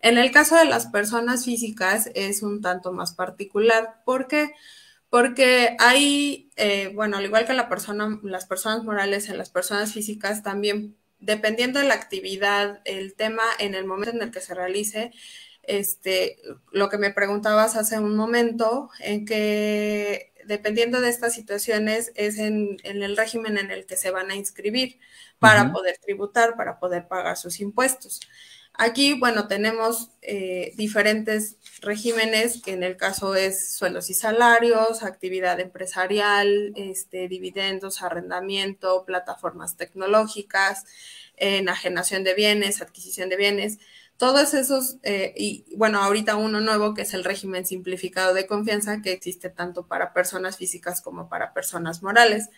En 0.00 0.18
el 0.18 0.30
caso 0.30 0.56
de 0.56 0.64
las 0.64 0.86
personas 0.86 1.44
físicas 1.44 2.10
es 2.14 2.42
un 2.42 2.60
tanto 2.62 2.92
más 2.92 3.14
particular. 3.14 4.02
¿Por 4.04 4.28
qué? 4.28 4.52
Porque 5.10 5.76
hay, 5.78 6.50
eh, 6.56 6.90
bueno, 6.94 7.18
al 7.18 7.24
igual 7.24 7.46
que 7.46 7.52
la 7.52 7.68
persona, 7.68 8.18
las 8.22 8.46
personas 8.46 8.84
morales, 8.84 9.28
en 9.28 9.38
las 9.38 9.50
personas 9.50 9.92
físicas 9.92 10.42
también, 10.42 10.96
dependiendo 11.18 11.80
de 11.80 11.86
la 11.86 11.94
actividad, 11.94 12.80
el 12.84 13.14
tema 13.14 13.42
en 13.58 13.74
el 13.74 13.84
momento 13.84 14.16
en 14.16 14.22
el 14.22 14.30
que 14.30 14.40
se 14.40 14.54
realice, 14.54 15.12
este, 15.62 16.40
lo 16.72 16.88
que 16.88 16.98
me 16.98 17.12
preguntabas 17.12 17.76
hace 17.76 17.98
un 17.98 18.16
momento, 18.16 18.88
en 19.00 19.26
que 19.26 20.32
dependiendo 20.46 21.00
de 21.00 21.10
estas 21.10 21.34
situaciones 21.34 22.12
es 22.14 22.38
en, 22.38 22.78
el 22.82 23.16
régimen 23.16 23.58
en 23.58 23.70
el 23.70 23.86
que 23.86 23.96
se 23.96 24.10
van 24.10 24.30
a 24.30 24.36
inscribir 24.36 24.98
para 25.38 25.72
poder 25.72 25.98
tributar, 25.98 26.56
para 26.56 26.78
poder 26.78 27.06
pagar 27.08 27.36
sus 27.36 27.60
impuestos. 27.60 28.20
Aquí, 28.82 29.12
bueno, 29.12 29.46
tenemos 29.46 30.08
eh, 30.22 30.72
diferentes 30.74 31.58
regímenes, 31.82 32.62
que 32.62 32.72
en 32.72 32.82
el 32.82 32.96
caso 32.96 33.34
es 33.34 33.74
sueldos 33.74 34.08
y 34.08 34.14
salarios, 34.14 35.02
actividad 35.02 35.60
empresarial, 35.60 36.72
este, 36.76 37.28
dividendos, 37.28 38.00
arrendamiento, 38.00 39.04
plataformas 39.04 39.76
tecnológicas, 39.76 40.86
enajenación 41.36 42.24
de 42.24 42.32
bienes, 42.32 42.80
adquisición 42.80 43.28
de 43.28 43.36
bienes, 43.36 43.80
todos 44.16 44.54
esos, 44.54 44.96
eh, 45.02 45.34
y 45.36 45.66
bueno, 45.76 46.02
ahorita 46.02 46.36
uno 46.36 46.62
nuevo 46.62 46.94
que 46.94 47.02
es 47.02 47.12
el 47.12 47.24
régimen 47.24 47.66
simplificado 47.66 48.32
de 48.32 48.46
confianza 48.46 49.02
que 49.02 49.12
existe 49.12 49.50
tanto 49.50 49.86
para 49.88 50.14
personas 50.14 50.56
físicas 50.56 51.02
como 51.02 51.28
para 51.28 51.52
personas 51.52 52.02
morales. 52.02 52.48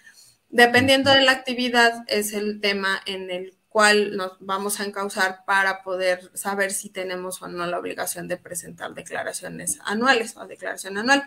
Dependiendo 0.51 1.11
de 1.11 1.23
la 1.23 1.33
actividad, 1.33 2.05
es 2.07 2.33
el 2.33 2.61
tema 2.61 3.03
en 3.07 3.29
el 3.33 3.57
cuál 3.73 4.17
nos 4.19 4.33
vamos 4.41 4.79
a 4.79 4.85
encauzar 4.85 5.45
para 5.47 5.83
poder 5.83 6.31
saber 6.35 6.73
si 6.73 6.91
tenemos 6.91 7.41
o 7.41 7.49
no 7.49 7.65
la 7.67 7.79
obligación 7.79 8.29
de 8.29 8.37
presentar 8.37 8.93
declaraciones 8.93 9.79
anuales 9.85 10.37
o 10.37 10.47
declaración 10.47 10.99
anual. 10.99 11.25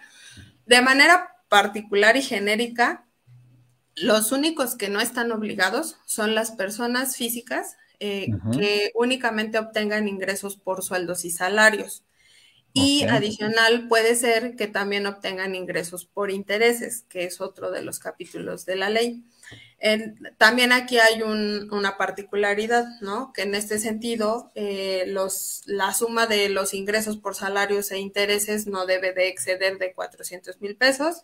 De 0.68 0.82
manera 0.82 1.36
particular 1.50 2.16
y 2.18 2.22
genérica, 2.22 3.08
los 3.96 4.32
únicos 4.32 4.76
que 4.76 4.90
no 4.90 5.02
están 5.02 5.32
obligados 5.32 5.98
son 6.06 6.36
las 6.36 6.52
personas 6.52 7.16
físicas 7.16 7.78
eh, 8.00 8.28
que 8.52 8.92
únicamente 8.94 9.58
obtengan 9.58 10.08
ingresos 10.08 10.56
por 10.56 10.84
sueldos 10.84 11.26
y 11.26 11.32
salarios. 11.32 12.04
Y 12.74 13.04
adicional 13.04 13.88
puede 13.88 14.16
ser 14.16 14.56
que 14.56 14.68
también 14.68 15.08
obtengan 15.08 15.56
ingresos 15.56 16.06
por 16.06 16.30
intereses, 16.30 17.06
que 17.10 17.24
es 17.24 17.42
otro 17.42 17.72
de 17.72 17.82
los 17.82 18.00
capítulos 18.00 18.66
de 18.66 18.76
la 18.76 18.90
ley 18.90 19.24
también 20.38 20.72
aquí 20.72 20.98
hay 20.98 21.22
una 21.22 21.98
particularidad, 21.98 22.86
¿no? 23.02 23.34
Que 23.34 23.44
en 23.44 23.54
este 23.54 23.78
sentido, 23.78 24.52
eh, 24.56 25.04
los, 25.08 25.62
la 25.66 25.94
suma 25.94 26.28
de 26.28 26.50
los 26.50 26.74
ingresos 26.74 27.18
por 27.18 27.36
salarios 27.36 27.92
e 27.92 28.00
intereses 28.00 28.68
no 28.68 28.86
debe 28.86 29.14
de 29.14 29.28
exceder 29.28 29.78
de 29.78 29.94
400 29.94 30.60
mil 30.62 30.76
pesos 30.76 31.22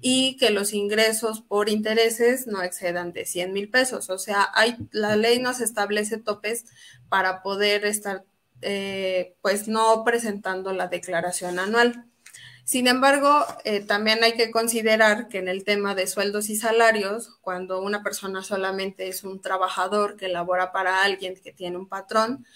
y 0.00 0.36
que 0.38 0.50
los 0.50 0.72
ingresos 0.72 1.42
por 1.42 1.68
intereses 1.68 2.46
no 2.46 2.62
excedan 2.62 3.12
de 3.12 3.26
100 3.26 3.52
mil 3.52 3.70
pesos. 3.70 4.10
O 4.10 4.18
sea, 4.18 4.48
hay, 4.54 4.76
la 4.90 5.16
ley 5.16 5.38
nos 5.38 5.60
establece 5.60 6.18
topes 6.18 6.64
para 7.08 7.42
poder 7.42 7.84
estar, 7.84 8.24
eh, 8.62 9.36
pues, 9.42 9.68
no 9.68 10.02
presentando 10.04 10.72
la 10.72 10.88
declaración 10.88 11.58
anual. 11.58 12.09
Sin 12.70 12.86
embargo, 12.86 13.44
eh, 13.64 13.80
también 13.80 14.22
hay 14.22 14.34
que 14.34 14.52
considerar 14.52 15.26
que 15.26 15.38
en 15.38 15.48
el 15.48 15.64
tema 15.64 15.96
de 15.96 16.06
sueldos 16.06 16.48
y 16.50 16.54
salarios, 16.54 17.36
cuando 17.40 17.82
una 17.82 18.04
persona 18.04 18.44
solamente 18.44 19.08
es 19.08 19.24
un 19.24 19.40
trabajador 19.40 20.16
que 20.16 20.28
labora 20.28 20.70
para 20.70 21.02
alguien 21.02 21.34
que 21.34 21.50
tiene 21.50 21.78
un 21.78 21.88
patrón, 21.88 22.46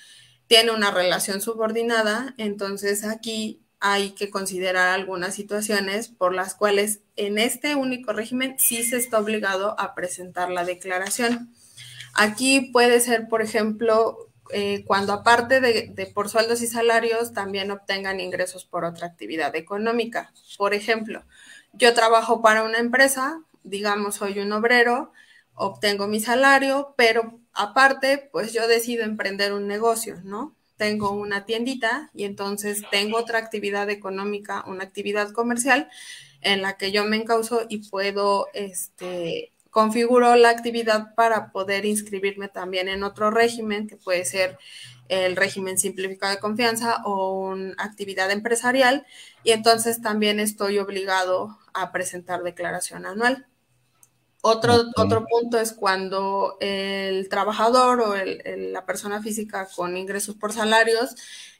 tiene 0.47 0.71
una 0.71 0.93
relación 0.93 1.41
subordinada, 1.41 2.33
entonces 2.39 3.03
aquí 3.03 3.67
hay 3.81 4.11
que 4.11 4.31
considerar 4.31 4.91
algunas 4.91 5.35
situaciones 5.35 6.11
por 6.11 6.33
las 6.33 6.55
cuales 6.55 7.01
en 7.17 7.37
este 7.37 7.75
único 7.75 8.13
régimen 8.13 8.55
sí 8.57 8.85
se 8.85 8.99
está 8.99 9.19
obligado 9.19 9.75
a 9.81 9.97
presentar 9.97 10.49
la 10.49 10.65
declaración. 10.65 11.53
Aquí 12.15 12.71
puede 12.73 13.01
ser, 13.01 13.27
por 13.27 13.43
ejemplo, 13.43 14.33
eh, 14.51 14.85
cuando 14.87 15.13
aparte 15.13 15.61
de, 15.61 16.07
por 16.15 16.29
sueldos 16.29 16.63
y 16.63 16.67
salarios 16.67 17.33
también 17.33 17.71
obtengan 17.71 18.21
ingresos 18.21 18.65
por 18.65 18.85
otra 18.85 19.07
actividad 19.07 19.55
económica. 19.57 20.33
Por 20.59 20.75
ejemplo, 20.75 21.25
yo 21.73 21.95
trabajo 21.95 22.43
para 22.43 22.63
una 22.63 22.79
empresa, 22.79 23.41
digamos, 23.63 24.17
soy 24.17 24.39
un 24.41 24.53
obrero, 24.53 25.13
obtengo 25.55 26.07
mi 26.07 26.21
salario, 26.21 26.95
pero 26.97 27.41
aparte, 27.53 28.29
pues 28.33 28.53
yo 28.53 28.69
decido 28.69 29.05
emprender 29.05 29.53
un 29.53 29.67
negocio, 29.67 30.21
¿no? 30.25 30.55
Tengo 30.77 31.13
una 31.13 31.47
tiendita 31.47 32.11
y 32.15 32.25
entonces 32.25 32.83
tengo 32.91 33.19
otra 33.19 33.39
actividad 33.39 33.89
económica, 33.91 34.65
una 34.67 34.85
actividad 34.85 35.31
comercial 35.33 35.89
en 36.41 36.63
la 36.63 36.77
que 36.77 36.93
yo 36.93 37.05
me 37.05 37.17
encauso 37.17 37.65
y 37.69 37.89
puedo 37.89 38.49
este, 38.53 39.54
configuro 39.75 40.37
la 40.37 40.51
actividad 40.51 41.17
para 41.17 41.51
poder 41.51 41.85
inscribirme 41.85 42.47
también 42.49 42.89
en 42.89 43.03
otro 43.03 43.33
régimen, 43.33 43.89
que 43.89 43.97
puede 43.97 44.25
ser 44.25 44.57
el 45.09 45.35
régimen 45.35 45.79
simplificado 45.79 46.33
de 46.33 46.39
confianza 46.39 47.03
o 47.05 47.49
una 47.49 47.75
actividad 47.79 48.31
empresarial, 48.31 49.05
y 49.43 49.51
entonces 49.51 50.01
también 50.01 50.39
estoy 50.39 50.79
obligado 50.79 51.59
a 51.75 51.91
presentar 51.91 52.45
declaración 52.45 53.05
anual. 53.05 53.49
Otro, 54.43 54.77
otro 54.95 55.27
punto 55.27 55.59
es 55.59 55.73
cuando 55.73 56.57
el 56.61 57.29
trabajador 57.29 58.01
o 58.01 58.15
la 58.15 58.87
persona 58.87 59.23
física 59.23 59.67
con 59.75 59.97
ingresos 59.97 60.37
por 60.37 60.53
salarios 60.53 61.17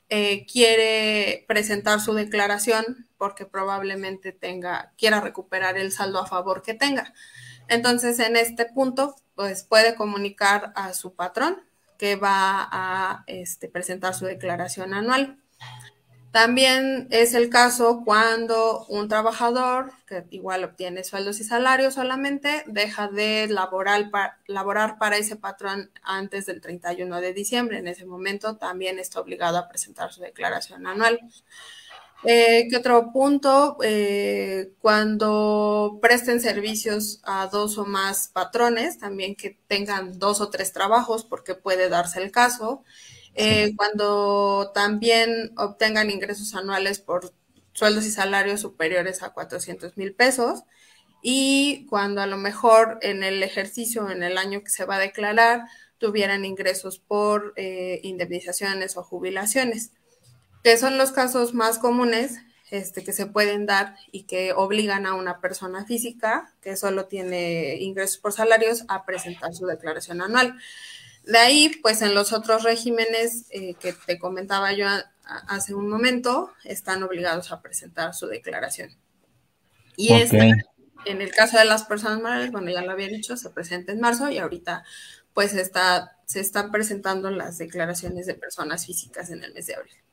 eh, 0.07 0.45
quiere 0.45 1.43
presentar 1.49 1.99
su 1.99 2.13
declaración 2.13 3.09
porque 3.17 3.45
probablemente 3.45 4.31
tenga, 4.31 4.93
quiera 4.97 5.19
recuperar 5.19 5.77
el 5.77 5.91
saldo 5.91 6.19
a 6.19 6.27
favor 6.27 6.61
que 6.61 6.75
tenga. 6.75 7.13
Entonces, 7.67 8.19
en 8.19 8.35
este 8.35 8.65
punto, 8.65 9.15
pues 9.35 9.63
puede 9.63 9.95
comunicar 9.95 10.71
a 10.75 10.93
su 10.93 11.13
patrón 11.13 11.61
que 11.97 12.15
va 12.15 12.67
a 12.71 13.23
este, 13.27 13.67
presentar 13.67 14.13
su 14.13 14.25
declaración 14.25 14.93
anual. 14.93 15.37
También 16.35 17.07
es 17.11 17.33
el 17.33 17.49
caso 17.49 18.01
cuando 18.03 18.85
un 18.87 19.07
trabajador, 19.07 19.93
que 20.05 20.25
igual 20.31 20.65
obtiene 20.65 21.05
sueldos 21.05 21.39
y 21.39 21.45
salarios 21.45 21.93
solamente, 21.93 22.65
deja 22.67 23.07
de 23.07 23.47
laborar, 23.47 24.11
laborar 24.45 24.97
para 24.97 25.15
ese 25.15 25.37
patrón 25.37 25.91
antes 26.03 26.45
del 26.45 26.59
31 26.59 27.21
de 27.21 27.31
diciembre. 27.31 27.77
En 27.77 27.87
ese 27.87 28.05
momento 28.05 28.57
también 28.57 28.99
está 28.99 29.21
obligado 29.21 29.57
a 29.57 29.69
presentar 29.69 30.11
su 30.11 30.19
declaración 30.19 30.85
anual. 30.85 31.21
Eh, 32.27 32.67
¿Qué 32.69 32.77
otro 32.77 33.11
punto? 33.11 33.77
Eh, 33.83 34.71
cuando 34.81 35.99
presten 36.01 36.41
servicios 36.41 37.21
a 37.23 37.47
dos 37.47 37.77
o 37.77 37.85
más 37.85 38.29
patrones, 38.29 38.97
también 38.97 39.35
que 39.35 39.59
tengan 39.67 40.17
dos 40.17 40.41
o 40.41 40.49
tres 40.49 40.73
trabajos, 40.73 41.23
porque 41.23 41.53
puede 41.53 41.87
darse 41.87 42.21
el 42.23 42.31
caso. 42.31 42.83
Eh, 43.35 43.73
cuando 43.75 44.71
también 44.73 45.51
obtengan 45.57 46.09
ingresos 46.09 46.55
anuales 46.55 46.99
por 46.99 47.31
sueldos 47.73 48.05
y 48.05 48.11
salarios 48.11 48.61
superiores 48.61 49.21
a 49.21 49.29
400 49.33 49.95
mil 49.97 50.13
pesos. 50.15 50.63
Y 51.21 51.85
cuando 51.89 52.21
a 52.21 52.27
lo 52.27 52.37
mejor 52.37 52.97
en 53.01 53.23
el 53.23 53.43
ejercicio, 53.43 54.09
en 54.09 54.23
el 54.23 54.37
año 54.37 54.63
que 54.63 54.69
se 54.69 54.85
va 54.85 54.95
a 54.95 54.99
declarar, 54.99 55.65
tuvieran 55.99 56.45
ingresos 56.45 56.99
por 56.99 57.53
indemnizaciones 57.57 58.97
o 58.97 59.03
jubilaciones 59.03 59.91
que 60.65 60.77
son 60.77 60.97
los 60.97 61.11
casos 61.11 61.53
más 61.53 61.77
comunes 61.77 62.39
este, 62.71 63.03
que 63.03 63.13
se 63.13 63.27
pueden 63.27 63.67
dar 63.67 63.95
y 64.11 64.23
que 64.23 64.51
obligan 64.51 65.05
a 65.05 65.13
una 65.13 65.39
persona 65.39 65.85
física 65.85 66.55
que 66.59 66.75
solo 66.75 67.05
tiene 67.05 67.75
ingresos 67.75 68.17
por 68.17 68.33
salarios 68.33 68.83
a 68.87 69.05
presentar 69.05 69.53
su 69.53 69.67
declaración 69.67 70.23
anual. 70.23 70.57
De 71.23 71.37
ahí, 71.37 71.71
pues 71.83 72.01
en 72.01 72.15
los 72.15 72.33
otros 72.33 72.63
regímenes 72.63 73.45
eh, 73.51 73.75
que 73.75 73.93
te 73.93 74.17
comentaba 74.17 74.73
yo 74.73 74.87
hace 75.23 75.75
un 75.75 75.87
momento, 75.87 76.51
están 76.63 77.03
obligados 77.03 77.51
a 77.51 77.61
presentar 77.61 78.15
su 78.15 78.25
declaración. 78.25 78.89
Y 79.95 80.13
este, 80.13 80.51
en 81.05 81.21
el 81.21 81.29
caso 81.29 81.59
de 81.59 81.65
las 81.65 81.83
personas 81.83 82.23
morales, 82.23 82.51
bueno, 82.51 82.71
ya 82.71 82.81
lo 82.81 82.89
había 82.89 83.07
dicho, 83.07 83.37
se 83.37 83.51
presenta 83.51 83.91
en 83.91 83.99
marzo 83.99 84.31
y 84.31 84.39
ahorita 84.39 84.83
pues 85.31 85.53
está, 85.53 86.17
se 86.25 86.39
están 86.39 86.71
presentando 86.71 87.29
las 87.29 87.59
declaraciones 87.59 88.25
de 88.25 88.33
personas 88.33 88.87
físicas 88.87 89.29
en 89.29 89.43
el 89.43 89.53
mes 89.53 89.67
de 89.67 89.75
abril. 89.75 90.04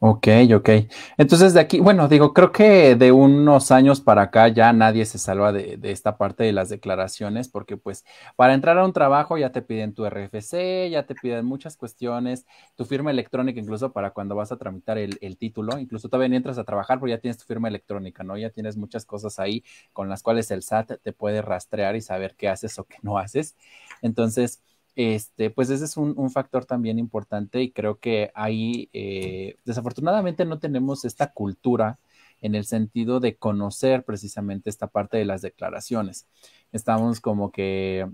Ok, 0.00 0.28
ok. 0.54 0.68
Entonces 1.16 1.54
de 1.54 1.60
aquí, 1.60 1.80
bueno, 1.80 2.06
digo, 2.06 2.32
creo 2.32 2.52
que 2.52 2.94
de 2.94 3.10
unos 3.10 3.72
años 3.72 4.00
para 4.00 4.22
acá 4.22 4.46
ya 4.46 4.72
nadie 4.72 5.04
se 5.04 5.18
salva 5.18 5.50
de, 5.50 5.76
esta 5.82 6.16
parte 6.16 6.44
de 6.44 6.52
las 6.52 6.68
declaraciones, 6.68 7.48
porque 7.48 7.76
pues 7.76 8.04
para 8.36 8.54
entrar 8.54 8.78
a 8.78 8.84
un 8.84 8.92
trabajo 8.92 9.36
ya 9.38 9.50
te 9.50 9.60
piden 9.60 9.94
tu 9.94 10.06
RFC, 10.06 10.88
ya 10.88 11.04
te 11.04 11.16
piden 11.16 11.46
muchas 11.46 11.76
cuestiones, 11.76 12.46
tu 12.76 12.84
firma 12.84 13.10
electrónica 13.10 13.58
incluso 13.58 13.92
para 13.92 14.12
cuando 14.12 14.36
vas 14.36 14.52
a 14.52 14.56
tramitar 14.56 14.98
el, 14.98 15.36
título, 15.36 15.76
incluso 15.80 16.08
todavía 16.08 16.28
ni 16.28 16.36
entras 16.36 16.58
a 16.58 16.64
trabajar, 16.64 17.00
pero 17.00 17.10
ya 17.10 17.18
tienes 17.18 17.38
tu 17.38 17.44
firma 17.44 17.66
electrónica, 17.66 18.22
¿no? 18.22 18.36
Ya 18.36 18.50
tienes 18.50 18.76
muchas 18.76 19.04
cosas 19.04 19.40
ahí 19.40 19.64
con 19.92 20.08
las 20.08 20.22
cuales 20.22 20.48
el 20.52 20.62
SAT 20.62 21.00
te 21.02 21.12
puede 21.12 21.42
rastrear 21.42 21.96
y 21.96 22.02
saber 22.02 22.36
qué 22.36 22.48
haces 22.48 22.78
o 22.78 22.84
qué 22.84 22.98
no 23.02 23.18
haces. 23.18 23.56
Entonces, 24.00 24.62
este, 24.98 25.50
pues 25.50 25.70
ese 25.70 25.84
es 25.84 25.96
un, 25.96 26.30
factor 26.30 26.64
también 26.64 26.98
importante 26.98 27.62
y 27.62 27.70
creo 27.70 28.00
que 28.00 28.32
ahí 28.34 28.90
eh, 28.92 29.56
desafortunadamente 29.64 30.44
no 30.44 30.58
tenemos 30.58 31.04
esta 31.04 31.32
cultura 31.32 32.00
en 32.40 32.56
el 32.56 32.64
sentido 32.64 33.20
de 33.20 33.36
conocer 33.36 34.04
precisamente 34.04 34.70
esta 34.70 34.88
parte 34.88 35.16
de 35.16 35.24
las 35.24 35.40
declaraciones. 35.40 36.26
Estamos 36.72 37.20
como 37.20 37.52
que, 37.52 38.08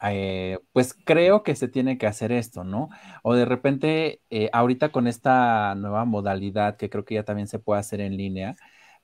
eh, 0.00 0.60
pues 0.72 0.94
creo 0.94 1.42
que 1.42 1.56
se 1.56 1.66
tiene 1.66 1.98
que 1.98 2.06
hacer 2.06 2.30
esto, 2.30 2.62
¿no? 2.62 2.88
O 3.24 3.34
de 3.34 3.44
repente, 3.44 4.20
eh, 4.30 4.48
ahorita 4.52 4.90
con 4.90 5.08
esta 5.08 5.74
nueva 5.74 6.04
modalidad 6.04 6.76
que 6.76 6.88
creo 6.88 7.04
que 7.04 7.16
ya 7.16 7.24
también 7.24 7.48
se 7.48 7.58
puede 7.58 7.80
hacer 7.80 8.00
en 8.00 8.16
línea, 8.16 8.54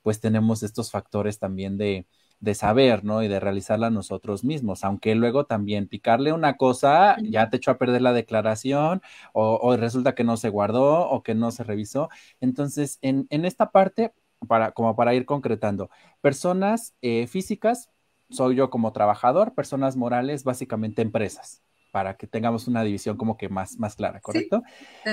pues 0.03 0.21
tenemos 0.21 0.63
estos 0.63 0.89
factores 0.91 1.37
también 1.37 1.77
de, 1.77 2.07
de 2.43 2.55
saber, 2.55 3.05
¿no? 3.05 3.23
Y 3.23 3.29
de 3.29 3.39
realizarla 3.39 3.89
nosotros 3.89 4.43
mismos, 4.43 4.83
aunque 4.83 5.15
luego 5.15 5.45
también 5.45 5.87
picarle 5.87 6.33
una 6.33 6.57
cosa 6.57 7.15
ya 7.21 7.49
te 7.49 7.55
echó 7.55 7.71
a 7.71 7.77
perder 7.77 8.01
la 8.01 8.11
declaración 8.11 9.01
o, 9.31 9.77
resulta 9.77 10.13
que 10.13 10.25
no 10.25 10.35
se 10.35 10.49
guardó 10.49 11.09
o 11.09 11.23
que 11.23 11.35
no 11.35 11.51
se 11.51 11.63
revisó. 11.63 12.09
Entonces, 12.41 12.99
en, 13.01 13.27
esta 13.29 13.71
parte, 13.71 14.13
para, 14.45 14.73
como 14.73 14.93
para 14.97 15.13
ir 15.13 15.25
concretando, 15.25 15.89
personas 16.19 16.93
eh, 17.01 17.27
físicas, 17.27 17.89
soy 18.29 18.55
yo 18.57 18.69
como 18.69 18.91
trabajador, 18.91 19.53
personas 19.53 19.95
morales, 19.95 20.43
básicamente 20.43 21.01
empresas 21.01 21.61
para 21.91 22.17
que 22.17 22.27
tengamos 22.27 22.67
una 22.67 22.83
división 22.83 23.15
como 23.15 23.37
que 23.37 23.47
más, 23.47 23.77
más 23.77 23.95
clara, 23.95 24.19
¿correcto? 24.19 24.63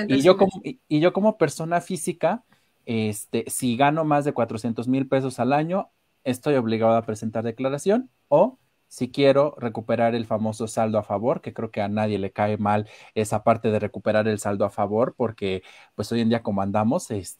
y, 0.07 0.21
yo 0.21 0.35
como, 0.35 0.51
y, 0.63 0.99
yo 0.99 1.13
como 1.13 1.37
persona 1.37 1.79
física, 1.79 2.43
este, 2.85 3.45
si 3.47 3.77
gano 3.77 4.03
más 4.03 4.25
de 4.25 4.33
400 4.33 4.87
mil 4.87 5.07
pesos 5.07 5.39
al 5.39 5.53
año, 5.53 5.91
estoy 6.23 6.55
obligado 6.55 6.95
a 6.95 7.05
presentar 7.05 7.43
declaración 7.43 8.09
o 8.27 8.59
si 8.87 9.09
quiero 9.09 9.55
recuperar 9.57 10.15
el 10.15 10.25
famoso 10.25 10.67
saldo 10.67 10.97
a 10.97 11.03
favor, 11.03 11.41
que 11.41 11.53
creo 11.53 11.71
que 11.71 11.81
a 11.81 11.87
nadie 11.87 12.19
le 12.19 12.31
cae 12.31 12.57
mal 12.57 12.89
esa 13.15 13.43
parte 13.43 13.71
de 13.71 13.79
recuperar 13.79 14.27
el 14.27 14.37
saldo 14.37 14.65
a 14.65 14.69
favor, 14.69 15.15
porque 15.15 15.63
pues 15.95 16.11
hoy 16.11 16.19
en 16.19 16.27
día 16.27 16.43
como 16.43 16.61
andamos, 16.61 17.07
pues, 17.07 17.37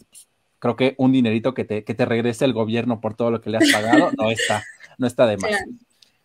creo 0.60 0.78
que 0.78 0.96
un 0.98 1.12
dinerito 1.12 1.54
que 1.54 1.66
te, 1.66 1.84
que 1.84 1.94
te 1.94 2.06
regrese 2.06 2.46
el 2.46 2.54
gobierno 2.54 3.02
por 3.02 3.16
todo 3.16 3.32
lo 3.32 3.42
que 3.42 3.50
le 3.50 3.58
has 3.58 3.70
pagado 3.70 4.12
no 4.18 4.32
está, 4.32 4.64
no 4.98 5.08
está 5.08 5.26
de 5.26 5.38
más. 5.38 5.52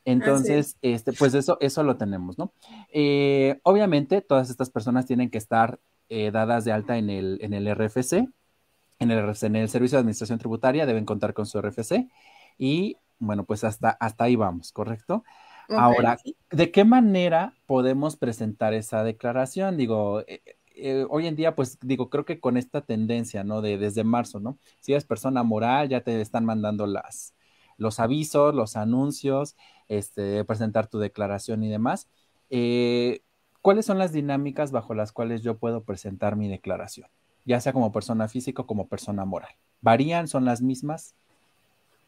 Entonces, 0.05 0.77
este, 0.83 1.13
pues 1.13 1.35
eso, 1.35 1.59
eso 1.61 1.83
lo 1.83 1.97
tenemos, 1.97 2.39
¿no? 2.39 2.53
Eh, 2.93 3.59
obviamente, 3.65 4.21
todas 4.21 4.49
estas 4.49 4.71
personas 4.71 5.07
tienen 5.07 5.31
que 5.31 5.39
estar 5.39 5.81
eh, 6.09 6.31
dadas 6.31 6.65
de 6.65 6.71
alta 6.71 6.99
en 6.99 7.11
el, 7.11 7.39
en 7.41 7.53
el 7.53 7.67
RFC, 7.67 8.29
en 9.01 9.11
el, 9.11 9.35
en 9.43 9.57
el 9.57 9.69
Servicio 9.69 9.97
de 9.97 10.01
Administración 10.01 10.39
Tributaria, 10.39 10.87
deben 10.87 11.05
contar 11.05 11.35
con 11.35 11.47
su 11.47 11.61
RFC. 11.61 12.07
Y 12.59 12.97
bueno, 13.19 13.45
pues 13.45 13.65
hasta, 13.65 13.91
hasta 13.91 14.25
ahí 14.25 14.37
vamos, 14.37 14.73
¿correcto? 14.73 15.25
Ahora, 15.69 16.19
¿de 16.51 16.71
qué 16.71 16.85
manera 16.85 17.55
podemos 17.67 18.17
presentar 18.17 18.73
esa 18.75 19.03
declaración? 19.03 19.77
Digo, 19.77 20.21
eh, 20.29 20.43
eh, 20.77 21.07
hoy 21.09 21.27
en 21.27 21.37
día, 21.37 21.57
pues 21.57 21.79
digo, 21.81 22.11
creo 22.11 22.25
que 22.25 22.39
con 22.39 22.57
esta 22.57 22.83
tendencia, 22.83 23.45
¿no? 23.45 23.63
De 23.63 23.79
desde 23.79 24.05
marzo, 24.05 24.39
¿no? 24.41 24.59
Si 24.81 24.93
eres 24.93 25.05
persona 25.05 25.43
moral, 25.43 25.89
ya 25.89 26.03
te 26.03 26.21
están 26.21 26.45
mandando 26.45 26.87
las, 26.87 27.35
los 27.79 27.99
avisos, 27.99 28.55
los 28.55 28.77
anuncios, 28.77 29.57
este, 29.89 30.45
presentar 30.45 30.87
tu 30.87 30.99
declaración 30.99 31.65
y 31.65 31.71
demás. 31.71 32.09
Eh, 32.51 33.23
¿Cuáles 33.63 33.87
son 33.87 33.99
las 33.99 34.13
dinámicas 34.13 34.71
bajo 34.71 34.95
las 34.95 35.13
cuales 35.13 35.43
yo 35.43 35.59
puedo 35.59 35.83
presentar 35.83 36.37
mi 36.37 36.49
declaración? 36.49 37.09
Ya 37.45 37.61
sea 37.61 37.73
como 37.73 37.91
persona 37.93 38.29
física 38.29 38.63
o 38.63 38.67
como 38.67 38.89
persona 38.89 39.25
moral. 39.25 39.55
¿Varían? 39.81 40.29
¿Son 40.29 40.45
las 40.45 40.63
mismas? 40.63 41.15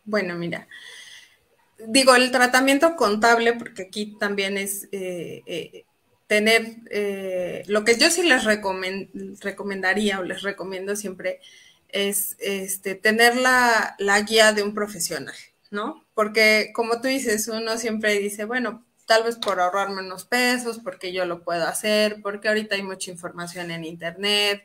Bueno, 0.08 0.36
mira, 0.36 0.66
digo, 1.86 2.14
el 2.16 2.30
tratamiento 2.30 2.96
contable, 2.96 3.52
porque 3.52 3.82
aquí 3.82 4.16
también 4.18 4.56
es 4.56 4.88
eh, 4.90 5.42
eh, 5.46 5.84
tener, 6.26 6.76
eh, 6.90 7.62
lo 7.66 7.84
que 7.84 7.98
yo 7.98 8.10
sí 8.10 8.22
les 8.22 8.44
recomendaría 8.44 10.18
o 10.18 10.22
les 10.22 10.40
recomiendo 10.40 10.96
siempre 10.96 11.40
es 11.90 12.36
este, 12.38 12.94
tener 12.94 13.36
la, 13.36 13.96
la, 13.98 14.20
guía 14.22 14.54
de 14.54 14.62
un 14.62 14.72
profesional, 14.74 15.36
¿no? 15.70 16.06
Porque 16.14 16.72
como 16.74 17.02
tú 17.02 17.08
dices, 17.08 17.46
uno 17.48 17.76
siempre 17.76 18.18
dice, 18.18 18.46
bueno, 18.46 18.86
tal 19.04 19.24
vez 19.24 19.36
por 19.36 19.60
ahorrarme 19.60 20.00
unos 20.00 20.24
pesos, 20.24 20.80
porque 20.82 21.12
yo 21.12 21.26
lo 21.26 21.44
puedo 21.44 21.66
hacer, 21.66 22.22
porque 22.22 22.48
ahorita 22.48 22.76
hay 22.76 22.82
mucha 22.82 23.10
información 23.10 23.70
en 23.70 23.84
internet, 23.84 24.64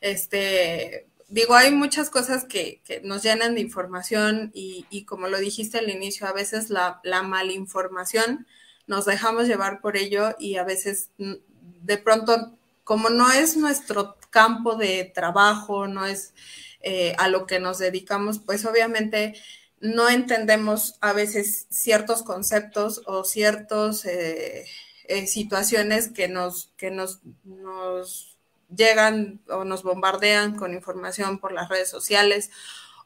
este, 0.00 1.06
digo, 1.30 1.54
hay 1.54 1.70
muchas 1.70 2.10
cosas 2.10 2.44
que, 2.44 2.82
nos 3.04 3.22
llenan 3.22 3.54
de 3.54 3.60
información 3.60 4.50
y, 4.54 5.04
como 5.04 5.28
lo 5.28 5.38
dijiste 5.38 5.78
al 5.78 5.88
inicio, 5.88 6.26
a 6.26 6.32
veces 6.32 6.70
la, 6.70 7.00
la 7.04 7.22
malinformación 7.22 8.46
nos 8.86 9.06
dejamos 9.06 9.46
llevar 9.46 9.80
por 9.80 9.96
ello 9.96 10.34
y 10.38 10.56
a 10.56 10.64
veces 10.64 11.10
mm, 11.18 11.34
de 11.82 11.98
pronto, 11.98 12.58
como 12.84 13.08
no 13.08 13.30
es 13.32 13.56
nuestro 13.56 14.16
campo 14.30 14.76
de 14.76 15.10
trabajo, 15.14 15.86
no 15.86 16.06
es 16.06 16.34
eh, 16.82 17.14
a 17.18 17.28
lo 17.28 17.46
que 17.46 17.60
nos 17.60 17.78
dedicamos, 17.78 18.38
pues 18.38 18.64
obviamente 18.64 19.34
no 19.80 20.08
entendemos 20.08 20.96
a 21.00 21.12
veces 21.12 21.66
ciertos 21.70 22.22
conceptos 22.22 23.02
o 23.06 23.24
ciertas 23.24 24.04
eh, 24.04 24.64
eh, 25.04 25.26
situaciones 25.26 26.08
que 26.08 26.28
nos, 26.28 26.72
que 26.76 26.90
nos, 26.90 27.20
nos 27.44 28.29
llegan 28.74 29.40
o 29.48 29.64
nos 29.64 29.82
bombardean 29.82 30.56
con 30.56 30.74
información 30.74 31.38
por 31.38 31.52
las 31.52 31.68
redes 31.68 31.88
sociales 31.88 32.50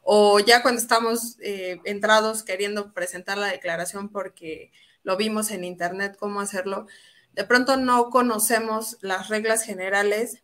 o 0.02 0.38
ya 0.38 0.62
cuando 0.62 0.80
estamos 0.80 1.36
eh, 1.40 1.80
entrados 1.84 2.42
queriendo 2.42 2.92
presentar 2.92 3.38
la 3.38 3.46
declaración 3.46 4.10
porque 4.10 4.70
lo 5.02 5.16
vimos 5.16 5.50
en 5.50 5.64
internet 5.64 6.16
cómo 6.18 6.40
hacerlo, 6.40 6.86
de 7.32 7.44
pronto 7.44 7.76
no 7.76 8.10
conocemos 8.10 8.98
las 9.00 9.28
reglas 9.28 9.64
generales 9.64 10.42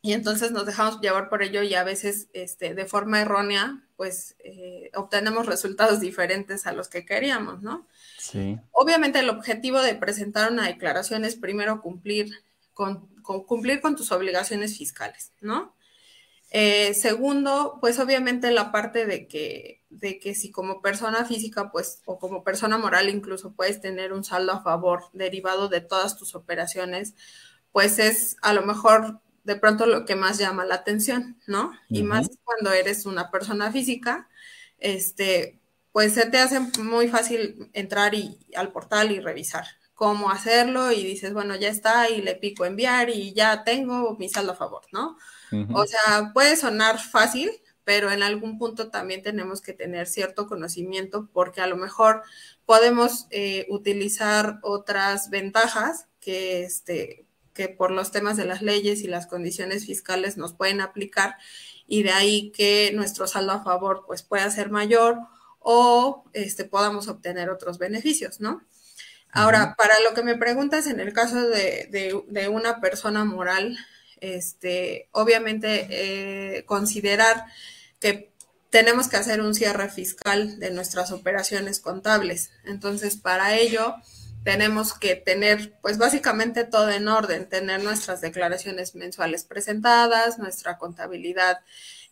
y 0.00 0.12
entonces 0.12 0.52
nos 0.52 0.64
dejamos 0.64 1.00
llevar 1.00 1.28
por 1.28 1.42
ello 1.42 1.62
y 1.62 1.74
a 1.74 1.82
veces 1.82 2.28
este, 2.32 2.74
de 2.74 2.86
forma 2.86 3.20
errónea 3.20 3.82
pues 3.96 4.36
eh, 4.38 4.92
obtenemos 4.94 5.46
resultados 5.46 5.98
diferentes 5.98 6.68
a 6.68 6.72
los 6.72 6.88
que 6.88 7.04
queríamos, 7.04 7.62
¿no? 7.62 7.84
Sí. 8.16 8.56
Obviamente 8.70 9.18
el 9.18 9.28
objetivo 9.28 9.80
de 9.80 9.96
presentar 9.96 10.52
una 10.52 10.68
declaración 10.68 11.24
es 11.24 11.34
primero 11.34 11.82
cumplir 11.82 12.30
con 12.78 13.08
cumplir 13.22 13.80
con 13.80 13.96
tus 13.96 14.12
obligaciones 14.12 14.78
fiscales, 14.78 15.32
¿no? 15.40 15.74
Eh, 16.50 16.94
segundo, 16.94 17.78
pues 17.80 17.98
obviamente 17.98 18.52
la 18.52 18.70
parte 18.70 19.04
de 19.04 19.26
que, 19.26 19.84
de 19.90 20.20
que 20.20 20.34
si 20.36 20.52
como 20.52 20.80
persona 20.80 21.24
física, 21.24 21.72
pues, 21.72 22.02
o 22.06 22.20
como 22.20 22.44
persona 22.44 22.78
moral 22.78 23.08
incluso 23.08 23.52
puedes 23.52 23.80
tener 23.80 24.12
un 24.12 24.22
saldo 24.22 24.52
a 24.52 24.62
favor 24.62 25.10
derivado 25.12 25.68
de 25.68 25.80
todas 25.80 26.16
tus 26.16 26.36
operaciones, 26.36 27.14
pues 27.72 27.98
es 27.98 28.36
a 28.42 28.52
lo 28.54 28.62
mejor 28.62 29.20
de 29.42 29.56
pronto 29.56 29.86
lo 29.86 30.04
que 30.04 30.14
más 30.14 30.38
llama 30.38 30.64
la 30.64 30.76
atención, 30.76 31.36
¿no? 31.46 31.72
Y 31.88 32.02
más 32.04 32.28
cuando 32.44 32.72
eres 32.72 33.06
una 33.06 33.30
persona 33.30 33.72
física, 33.72 34.28
este, 34.78 35.58
pues 35.90 36.14
se 36.14 36.26
te 36.26 36.38
hace 36.38 36.60
muy 36.80 37.08
fácil 37.08 37.70
entrar 37.72 38.14
y, 38.14 38.38
al 38.54 38.70
portal 38.72 39.10
y 39.10 39.20
revisar, 39.20 39.64
cómo 39.98 40.30
hacerlo 40.30 40.92
y 40.92 41.02
dices, 41.02 41.32
bueno, 41.32 41.56
ya 41.56 41.68
está 41.68 42.08
y 42.08 42.22
le 42.22 42.36
pico 42.36 42.64
enviar 42.64 43.10
y 43.10 43.32
ya 43.32 43.64
tengo 43.64 44.16
mi 44.16 44.28
saldo 44.28 44.52
a 44.52 44.54
favor, 44.54 44.82
¿no? 44.92 45.18
O 45.74 45.86
sea, 45.86 46.30
puede 46.32 46.54
sonar 46.54 47.00
fácil, 47.00 47.50
pero 47.82 48.12
en 48.12 48.22
algún 48.22 48.58
punto 48.58 48.90
también 48.90 49.22
tenemos 49.24 49.60
que 49.60 49.72
tener 49.72 50.06
cierto 50.06 50.46
conocimiento 50.46 51.28
porque 51.32 51.62
a 51.62 51.66
lo 51.66 51.76
mejor 51.76 52.22
podemos 52.64 53.26
eh, 53.30 53.66
utilizar 53.70 54.60
otras 54.62 55.30
ventajas 55.30 56.06
que, 56.20 56.62
este, 56.62 57.26
que 57.52 57.68
por 57.68 57.90
los 57.90 58.12
temas 58.12 58.36
de 58.36 58.44
las 58.44 58.62
leyes 58.62 59.02
y 59.02 59.08
las 59.08 59.26
condiciones 59.26 59.84
fiscales 59.84 60.36
nos 60.36 60.52
pueden 60.52 60.80
aplicar 60.80 61.34
y 61.88 62.04
de 62.04 62.12
ahí 62.12 62.52
que 62.52 62.92
nuestro 62.94 63.26
saldo 63.26 63.50
a 63.50 63.64
favor 63.64 64.04
pues 64.06 64.22
pueda 64.22 64.48
ser 64.52 64.70
mayor 64.70 65.18
o 65.58 66.22
este, 66.34 66.64
podamos 66.66 67.08
obtener 67.08 67.50
otros 67.50 67.78
beneficios, 67.78 68.38
¿no? 68.38 68.62
Ahora, 69.32 69.74
para 69.76 69.94
lo 70.00 70.14
que 70.14 70.22
me 70.22 70.36
preguntas, 70.36 70.86
en 70.86 71.00
el 71.00 71.12
caso 71.12 71.48
de, 71.48 72.48
una 72.50 72.80
persona 72.80 73.24
moral, 73.24 73.78
este, 74.20 75.08
obviamente 75.12 75.86
eh, 75.90 76.64
considerar 76.64 77.44
que 78.00 78.32
tenemos 78.70 79.08
que 79.08 79.16
hacer 79.16 79.40
un 79.40 79.54
cierre 79.54 79.88
fiscal 79.88 80.58
de 80.58 80.70
nuestras 80.70 81.12
operaciones 81.12 81.80
contables. 81.80 82.50
Entonces, 82.64 83.16
para 83.16 83.56
ello, 83.56 83.94
tenemos 84.44 84.94
que 84.94 85.14
tener, 85.14 85.74
pues 85.80 85.98
básicamente 85.98 86.64
todo 86.64 86.90
en 86.90 87.08
orden, 87.08 87.48
tener 87.48 87.82
nuestras 87.82 88.20
declaraciones 88.20 88.94
mensuales 88.94 89.44
presentadas, 89.44 90.38
nuestra 90.38 90.78
contabilidad 90.78 91.60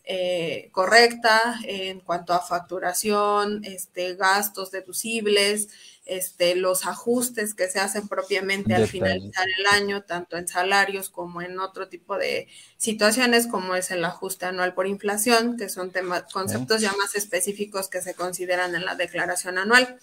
eh, 0.05 0.68
correcta 0.72 1.59
en 1.64 2.00
cuanto 2.00 2.33
a 2.33 2.40
facturación, 2.40 3.64
este, 3.64 4.14
gastos 4.14 4.70
deducibles, 4.70 5.68
este, 6.07 6.55
los 6.55 6.87
ajustes 6.87 7.53
que 7.53 7.69
se 7.69 7.81
hacen 7.81 8.07
propiamente 8.07 8.75
al 8.77 8.87
finalizar 8.87 9.47
el 9.59 9.66
año, 9.66 10.05
tanto 10.05 10.37
en 10.37 10.47
salarios 10.47 11.11
como 11.11 11.42
en 11.42 11.59
otro 11.59 11.88
tipo 11.88 12.16
de 12.16 12.47
situaciones, 12.77 13.49
como 13.49 13.75
es 13.75 13.90
el 13.90 14.05
ajuste 14.05 14.47
anual 14.47 14.73
por 14.73 14.87
inflación, 14.87 15.57
que 15.57 15.69
son 15.69 15.90
temas, 15.90 16.23
conceptos 16.33 16.81
ya 16.81 16.92
más 16.92 17.16
específicos 17.16 17.88
que 17.88 18.01
se 18.03 18.14
consideran 18.14 18.77
en 18.77 18.85
la 18.85 18.95
declaración 18.95 19.59
anual. 19.59 19.99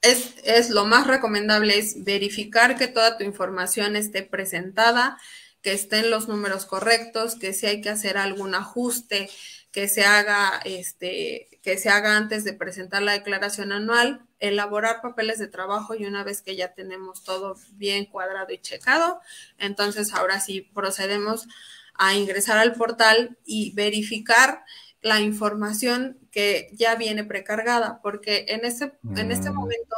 Es, 0.00 0.34
es 0.44 0.70
lo 0.70 0.84
más 0.84 1.08
recomendable 1.08 1.76
es 1.76 2.04
verificar 2.04 2.78
que 2.78 2.86
toda 2.86 3.18
tu 3.18 3.24
información 3.24 3.96
esté 3.96 4.22
presentada, 4.22 5.18
que 5.60 5.72
estén 5.72 6.12
los 6.12 6.28
números 6.28 6.66
correctos, 6.66 7.34
que 7.34 7.52
si 7.52 7.66
hay 7.66 7.80
que 7.80 7.90
hacer 7.90 8.16
algún 8.16 8.54
ajuste, 8.54 9.28
que 9.72 9.88
se 9.88 10.04
haga, 10.04 10.60
este, 10.64 11.48
que 11.62 11.78
se 11.78 11.88
haga 11.88 12.16
antes 12.16 12.44
de 12.44 12.52
presentar 12.52 13.02
la 13.02 13.12
declaración 13.12 13.72
anual, 13.72 14.27
elaborar 14.40 15.00
papeles 15.02 15.38
de 15.38 15.48
trabajo 15.48 15.94
y 15.94 16.06
una 16.06 16.24
vez 16.24 16.42
que 16.42 16.56
ya 16.56 16.74
tenemos 16.74 17.24
todo 17.24 17.56
bien 17.72 18.06
cuadrado 18.06 18.52
y 18.52 18.58
checado, 18.58 19.20
entonces 19.58 20.14
ahora 20.14 20.40
sí 20.40 20.60
procedemos 20.60 21.46
a 21.94 22.14
ingresar 22.14 22.58
al 22.58 22.74
portal 22.74 23.38
y 23.44 23.72
verificar 23.74 24.64
la 25.02 25.20
información 25.20 26.18
que 26.30 26.70
ya 26.72 26.94
viene 26.94 27.24
precargada, 27.24 28.00
porque 28.02 28.46
en 28.48 28.64
este, 28.64 28.92
en 29.16 29.30
este 29.30 29.50
mm. 29.50 29.54
momento 29.54 29.96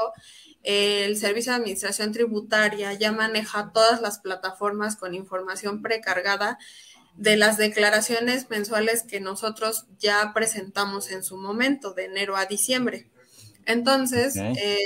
el 0.63 1.17
Servicio 1.17 1.53
de 1.53 1.59
Administración 1.59 2.13
Tributaria 2.13 2.93
ya 2.93 3.13
maneja 3.13 3.73
todas 3.73 4.03
las 4.03 4.19
plataformas 4.19 4.97
con 4.97 5.15
información 5.15 5.81
precargada 5.81 6.59
de 7.17 7.37
las 7.37 7.57
declaraciones 7.57 8.49
mensuales 8.51 9.03
que 9.03 9.21
nosotros 9.21 9.87
ya 9.99 10.33
presentamos 10.35 11.11
en 11.11 11.23
su 11.23 11.37
momento, 11.37 11.93
de 11.93 12.07
enero 12.07 12.37
a 12.37 12.47
diciembre. 12.47 13.11
Entonces, 13.67 14.37
eh, 14.37 14.79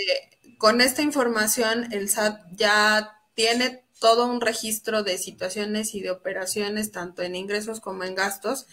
con 0.59 0.81
esta 0.81 1.03
información, 1.03 1.93
el 1.93 2.09
SAT 2.09 2.41
ya 2.53 3.21
tiene 3.35 3.85
todo 4.01 4.27
un 4.27 4.41
registro 4.41 5.03
de 5.03 5.19
situaciones 5.19 5.95
y 5.95 6.01
de 6.01 6.11
operaciones, 6.11 6.93
tanto 6.93 7.23
en 7.23 7.37
ingresos 7.37 7.81
como 7.81 8.05
en 8.05 8.15
gastos, 8.15 8.67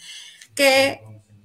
que 0.55 1.01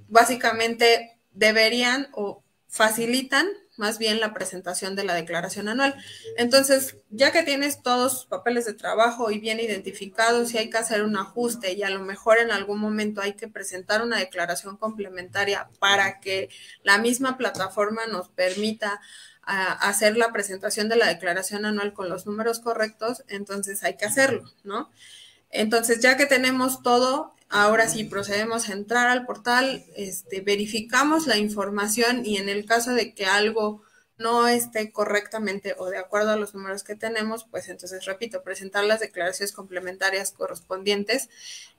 básicamente 0.08 1.18
deberían 1.32 2.08
o 2.12 2.42
facilitan 2.68 3.46
más 3.76 3.98
bien 3.98 4.20
la 4.20 4.32
presentación 4.32 4.96
de 4.96 5.04
la 5.04 5.14
declaración 5.14 5.68
anual. 5.68 5.94
Entonces, 6.36 6.96
ya 7.10 7.32
que 7.32 7.42
tienes 7.42 7.82
todos 7.82 8.12
sus 8.12 8.26
papeles 8.26 8.64
de 8.64 8.74
trabajo 8.74 9.30
y 9.30 9.38
bien 9.38 9.60
identificados, 9.60 10.48
si 10.48 10.58
hay 10.58 10.70
que 10.70 10.78
hacer 10.78 11.02
un 11.02 11.16
ajuste 11.16 11.72
y 11.72 11.82
a 11.82 11.90
lo 11.90 12.00
mejor 12.00 12.38
en 12.38 12.50
algún 12.50 12.78
momento 12.78 13.20
hay 13.20 13.34
que 13.34 13.48
presentar 13.48 14.02
una 14.02 14.18
declaración 14.18 14.76
complementaria 14.76 15.68
para 15.78 16.20
que 16.20 16.48
la 16.82 16.98
misma 16.98 17.36
plataforma 17.36 18.06
nos 18.06 18.28
permita 18.28 19.00
ah, 19.42 19.72
hacer 19.72 20.16
la 20.16 20.32
presentación 20.32 20.88
de 20.88 20.96
la 20.96 21.06
declaración 21.06 21.66
anual 21.66 21.92
con 21.92 22.08
los 22.08 22.26
números 22.26 22.60
correctos, 22.60 23.24
entonces 23.28 23.84
hay 23.84 23.96
que 23.96 24.06
hacerlo, 24.06 24.50
¿no? 24.64 24.90
Entonces, 25.50 26.00
ya 26.00 26.16
que 26.16 26.26
tenemos 26.26 26.82
todo, 26.82 27.35
ahora 27.48 27.88
sí 27.88 28.04
procedemos 28.04 28.68
a 28.68 28.72
entrar 28.72 29.08
al 29.08 29.26
portal, 29.26 29.84
este, 29.96 30.40
verificamos 30.40 31.26
la 31.26 31.36
información 31.36 32.24
y 32.24 32.38
en 32.38 32.48
el 32.48 32.66
caso 32.66 32.92
de 32.92 33.14
que 33.14 33.26
algo 33.26 33.82
no 34.18 34.48
esté 34.48 34.92
correctamente 34.92 35.74
o 35.78 35.90
de 35.90 35.98
acuerdo 35.98 36.30
a 36.30 36.36
los 36.36 36.54
números 36.54 36.84
que 36.84 36.96
tenemos, 36.96 37.44
pues 37.44 37.68
entonces, 37.68 38.04
repito, 38.06 38.42
presentar 38.42 38.84
las 38.84 39.00
declaraciones 39.00 39.52
complementarias 39.52 40.32
correspondientes 40.32 41.28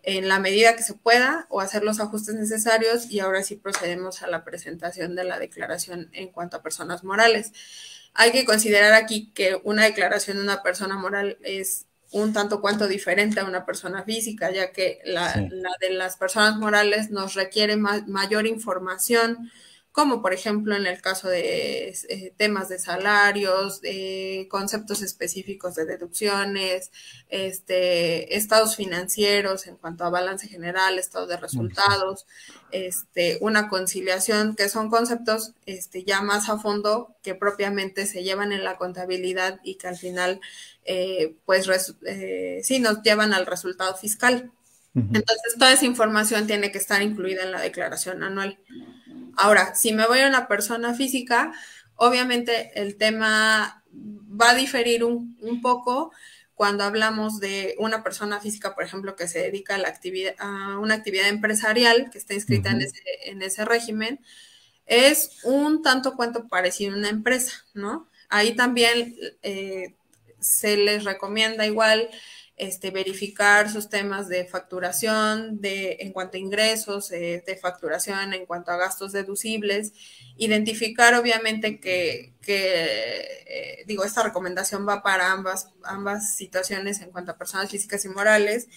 en 0.04 0.28
la 0.28 0.40
medida 0.40 0.76
que 0.76 0.84
se 0.84 0.94
pueda 0.94 1.48
o 1.50 1.62
hacer 1.62 1.84
los 1.84 2.00
ajustes 2.00 2.36
necesarios 2.36 3.10
y 3.10 3.20
ahora 3.20 3.44
sí 3.44 3.56
procedemos 3.56 4.22
a 4.22 4.28
la 4.28 4.44
presentación 4.44 5.16
de 5.16 5.24
la 5.24 5.40
declaración 5.40 6.10
en 6.14 6.30
cuanto 6.30 6.58
a 6.58 6.62
personas 6.62 7.04
morales. 7.04 7.52
Hay 8.14 8.32
que 8.32 8.46
considerar 8.46 8.94
aquí 8.94 9.32
que 9.34 9.60
una 9.64 9.84
declaración 9.86 10.38
de 10.38 10.44
una 10.44 10.64
persona 10.64 10.96
moral 10.98 11.38
es 11.44 11.88
un 12.12 12.34
tanto 12.34 12.62
cuanto 12.62 12.88
diferente 12.88 13.40
a 13.40 13.46
una 13.46 13.66
persona 13.66 14.04
física, 14.04 14.52
ya 14.52 14.72
que 14.72 15.00
la, 15.06 15.34
de 15.34 15.90
las 15.92 16.18
personas 16.18 16.58
morales 16.58 17.10
nos 17.10 17.34
requiere 17.34 17.76
mayor 17.76 18.48
información, 18.48 19.52
como 19.98 20.22
por 20.22 20.32
ejemplo 20.32 20.76
en 20.76 20.86
el 20.86 21.02
caso 21.02 21.28
de 21.28 21.90
eh, 21.90 22.32
temas 22.38 22.70
de 22.70 22.78
salarios, 22.78 23.82
conceptos 24.48 25.02
específicos 25.02 25.74
de 25.74 25.86
deducciones, 25.86 26.92
este, 27.30 28.38
estados 28.38 28.76
financieros 28.76 29.66
en 29.66 29.76
cuanto 29.76 30.04
a 30.04 30.12
balance 30.12 30.48
general, 30.48 31.00
estado 31.00 31.26
de 31.26 31.38
resultados, 31.38 32.28
este, 32.70 33.40
una 33.42 33.70
conciliación, 33.70 34.56
que 34.56 34.70
son 34.70 34.92
conceptos 34.92 35.54
este, 35.66 36.04
ya 36.04 36.22
más 36.22 36.48
a 36.48 36.60
fondo 36.60 37.16
que 37.24 37.34
propiamente 37.34 38.06
se 38.06 38.22
llevan 38.22 38.52
en 38.52 38.64
la 38.64 38.78
contabilidad 38.78 39.60
y 39.64 39.78
que 39.78 39.88
al 39.88 39.98
final, 39.98 40.42
eh, 40.86 41.38
pues, 41.48 41.68
eh, 42.06 42.60
sí 42.62 42.78
nos 42.78 43.02
llevan 43.02 43.34
al 43.34 43.48
resultado 43.48 43.96
fiscal. 43.96 44.52
Entonces, 44.94 45.56
toda 45.58 45.74
esa 45.74 45.86
información 45.86 46.46
tiene 46.48 46.72
que 46.72 46.80
estar 46.80 47.04
incluida 47.04 47.44
en 47.44 47.52
la 47.52 47.62
declaración 47.62 48.24
anual. 48.24 48.60
Ahora, 49.38 49.76
si 49.76 49.94
me 49.94 50.08
voy 50.08 50.20
a 50.20 50.28
una 50.28 50.48
persona 50.48 50.94
física, 50.94 51.54
obviamente 51.96 52.72
el 52.76 52.98
tema 52.98 53.84
va 53.94 54.50
a 54.52 54.56
diferir 54.56 55.04
un, 55.04 55.62
poco 55.62 56.12
cuando 56.56 56.84
hablamos 56.84 57.40
de 57.40 57.76
una 57.78 58.04
persona 58.04 58.40
física, 58.40 58.74
por 58.74 58.84
ejemplo, 58.84 59.16
que 59.16 59.28
se 59.28 59.40
dedica 59.40 59.76
a, 59.76 59.78
la 59.78 59.90
actividad, 59.90 60.34
a 60.40 60.80
una 60.80 60.96
actividad 60.96 61.30
empresarial, 61.30 62.10
que 62.12 62.18
está 62.18 62.34
inscrita 62.34 62.72
en, 62.72 62.82
ese, 62.82 63.02
en 63.26 63.42
ese 63.44 63.64
régimen, 63.64 64.20
es 64.88 65.40
un 65.44 65.84
tanto 65.84 66.16
cuanto 66.16 66.48
parecido 66.48 66.94
a 66.94 66.98
una 66.98 67.10
empresa, 67.10 67.66
¿no? 67.76 68.08
Ahí 68.30 68.56
también 68.56 69.16
eh, 69.44 69.96
se 70.40 70.78
les 70.78 71.04
recomienda 71.04 71.66
igual 71.66 72.10
este, 72.58 72.90
verificar 72.90 73.70
sus 73.72 73.88
temas 73.88 74.28
de 74.28 74.46
facturación, 74.46 75.62
de, 75.62 75.98
en 76.00 76.12
cuanto 76.12 76.38
a 76.38 76.40
ingresos, 76.40 77.12
eh, 77.12 77.44
de 77.46 77.56
facturación, 77.56 78.34
en 78.34 78.48
cuanto 78.48 78.72
a 78.72 78.78
gastos 78.78 79.12
deducibles, 79.12 79.94
identificar 80.38 81.14
obviamente 81.14 81.80
que, 81.80 82.34
eh, 82.48 83.84
digo, 83.86 84.04
esta 84.04 84.24
recomendación 84.24 84.88
va 84.88 85.04
para 85.04 85.32
ambas, 85.32 85.70
ambas 85.84 86.36
situaciones 86.36 87.02
en 87.02 87.12
cuanto 87.12 87.32
a 87.32 87.38
personas 87.38 87.70
físicas 87.70 88.04
y 88.06 88.10
morales, 88.10 88.68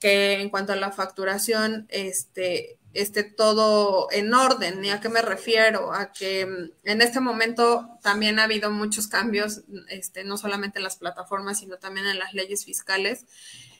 que 0.00 0.40
en 0.40 0.50
cuanto 0.50 0.72
a 0.72 0.76
la 0.76 0.90
facturación, 0.90 1.86
este, 1.90 2.77
esté 2.94 3.22
todo 3.22 4.08
en 4.10 4.32
orden. 4.34 4.84
¿Y 4.84 4.90
a 4.90 5.00
qué 5.00 5.08
me 5.08 5.22
refiero? 5.22 5.92
A 5.92 6.12
que 6.12 6.46
mm, 6.46 6.88
en 6.88 7.02
este 7.02 7.20
momento 7.20 7.88
también 8.02 8.38
ha 8.38 8.44
habido 8.44 8.70
muchos 8.70 9.08
cambios, 9.08 9.62
este, 9.88 10.24
no 10.24 10.36
solamente 10.36 10.78
en 10.78 10.84
las 10.84 10.96
plataformas, 10.96 11.60
sino 11.60 11.78
también 11.78 12.06
en 12.06 12.18
las 12.18 12.34
leyes 12.34 12.64
fiscales, 12.64 13.26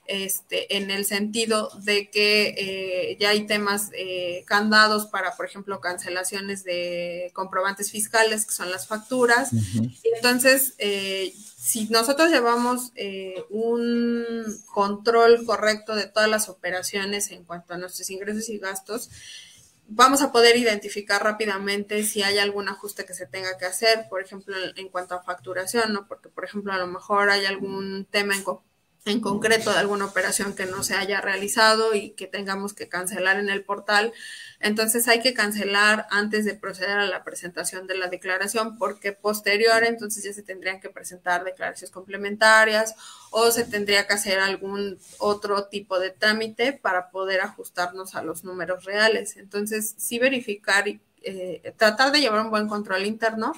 este, 0.09 0.77
en 0.77 0.91
el 0.91 1.05
sentido 1.05 1.71
de 1.83 2.11
que 2.11 2.55
eh, 2.57 3.17
ya 3.21 3.29
hay 3.29 3.47
temas 3.47 3.91
eh, 3.93 4.43
candados 4.47 5.07
para, 5.07 5.37
por 5.37 5.45
ejemplo, 5.45 5.81
cancelaciones 5.81 6.65
de 6.65 7.31
comprobantes 7.35 7.91
fiscales, 7.91 8.47
que 8.47 8.53
son 8.53 8.71
las 8.71 8.87
facturas. 8.87 9.51
Entonces, 10.17 10.75
eh, 10.79 11.35
si 11.59 11.89
nosotros 11.91 12.31
llevamos 12.31 12.93
un 13.51 14.25
control 14.73 15.45
correcto 15.45 15.95
de 15.95 16.07
todas 16.07 16.31
las 16.31 16.49
operaciones 16.49 17.31
en 17.31 17.45
cuanto 17.45 17.75
a 17.75 17.77
nuestros 17.77 18.09
ingresos 18.09 18.49
y 18.49 18.59
gastos, 18.59 19.11
vamos 19.89 20.23
a 20.23 20.33
poder 20.33 20.57
identificar 20.57 21.23
rápidamente 21.23 22.03
si 22.03 22.23
hay 22.23 22.39
algún 22.39 22.69
ajuste 22.69 23.05
que 23.05 23.13
se 23.13 23.27
tenga 23.27 23.59
que 23.59 23.67
hacer, 23.67 24.07
por 24.09 24.23
ejemplo, 24.23 24.55
en, 24.77 24.89
cuanto 24.89 25.15
a 25.15 25.23
facturación, 25.23 25.93
¿no? 25.93 26.09
Porque, 26.09 26.31
por 26.31 26.45
ejemplo, 26.45 26.73
a 26.73 26.79
lo 26.79 26.87
mejor 26.87 27.31
hay 27.31 27.45
algún 27.45 28.07
tema 28.11 28.35
en, 28.35 28.45
en 29.05 29.21
concreto 29.21 29.73
de 29.73 29.79
alguna 29.79 30.05
operación 30.05 30.55
que 30.55 30.67
no 30.67 30.83
se 30.83 30.95
haya 30.95 31.21
realizado 31.21 31.95
y 31.95 32.11
que 32.11 32.27
tengamos 32.27 32.75
que 32.75 32.89
cancelar 32.89 33.39
en 33.39 33.49
el 33.49 33.65
portal. 33.65 34.13
Entonces 34.61 35.09
hay 35.09 35.21
que 35.21 35.35
cancelar 35.35 36.07
antes 36.11 36.45
de 36.45 36.55
proceder 36.55 36.99
a 36.99 37.07
la 37.07 37.25
presentación 37.25 37.87
de 37.87 37.97
la 37.97 38.09
declaración 38.09 38.77
porque 38.77 39.13
posterior 39.13 39.85
entonces 39.85 40.25
ya 40.25 40.33
se 40.33 40.43
tendrían 40.43 40.81
que 40.81 40.91
presentar 40.91 41.45
declaraciones 41.45 41.91
complementarias 41.91 42.95
o 43.31 43.51
se 43.51 43.65
tendría 43.65 44.07
que 44.07 44.15
hacer 44.15 44.41
algún 44.41 44.99
otro 45.19 45.65
tipo 45.65 45.99
de 45.99 46.11
trámite 46.11 46.73
para 46.73 47.11
poder 47.11 47.41
ajustarnos 47.41 48.15
a 48.15 48.23
los 48.23 48.45
números 48.45 48.85
reales. 48.85 49.37
Entonces 49.37 49.95
sí 49.97 50.19
verificar 50.19 50.89
y 50.89 51.01
eh, 51.23 51.75
tratar 51.77 52.13
de 52.13 52.21
llevar 52.21 52.41
un 52.41 52.51
buen 52.51 52.69
control 52.69 53.07
interno 53.07 53.53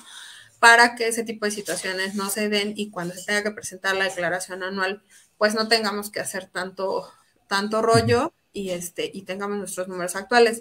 para 0.61 0.95
que 0.95 1.09
ese 1.09 1.25
tipo 1.25 1.47
de 1.47 1.51
situaciones 1.51 2.15
no 2.15 2.29
se 2.29 2.49
den 2.49 2.75
y 2.77 2.91
cuando 2.91 3.15
se 3.15 3.25
tenga 3.25 3.43
que 3.43 3.51
presentar 3.51 3.97
la 3.97 4.05
declaración 4.05 4.63
anual 4.63 5.03
pues 5.41 5.55
no 5.55 5.69
tengamos 5.69 6.11
que 6.11 6.21
hacer 6.21 6.49
tanto, 6.49 7.11
tanto 7.49 7.81
rollo 7.81 8.35
y, 8.53 8.73
este, 8.73 9.11
y 9.11 9.23
tengamos 9.23 9.57
nuestros 9.57 9.89
números 9.89 10.15
actuales. 10.15 10.61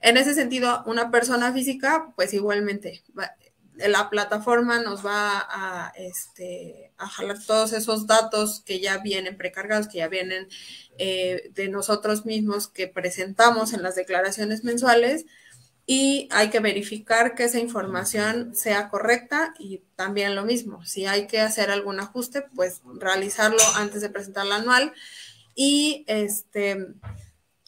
En 0.00 0.16
ese 0.16 0.34
sentido, 0.34 0.82
una 0.86 1.12
persona 1.12 1.52
física, 1.52 2.12
pues 2.16 2.34
igualmente, 2.34 3.04
la 3.76 4.10
plataforma 4.10 4.80
nos 4.80 5.06
va 5.06 5.46
a, 5.48 5.92
este, 5.94 6.90
a 6.98 7.06
jalar 7.06 7.38
todos 7.46 7.72
esos 7.72 8.08
datos 8.08 8.64
que 8.66 8.80
ya 8.80 8.98
vienen 8.98 9.36
precargados, 9.36 9.86
que 9.86 9.98
ya 9.98 10.08
vienen 10.08 10.48
eh, 10.98 11.52
de 11.54 11.68
nosotros 11.68 12.26
mismos 12.26 12.66
que 12.66 12.88
presentamos 12.88 13.72
en 13.72 13.84
las 13.84 13.94
declaraciones 13.94 14.64
mensuales 14.64 15.26
y 15.90 16.28
hay 16.32 16.50
que 16.50 16.60
verificar 16.60 17.34
que 17.34 17.44
esa 17.44 17.58
información 17.58 18.54
sea 18.54 18.90
correcta 18.90 19.54
y 19.58 19.78
también 19.96 20.34
lo 20.34 20.44
mismo, 20.44 20.84
si 20.84 21.06
hay 21.06 21.26
que 21.26 21.40
hacer 21.40 21.70
algún 21.70 21.98
ajuste, 21.98 22.44
pues 22.54 22.82
realizarlo 23.00 23.62
antes 23.74 24.02
de 24.02 24.10
presentar 24.10 24.44
la 24.44 24.56
anual 24.56 24.92
y 25.54 26.04
este 26.06 26.88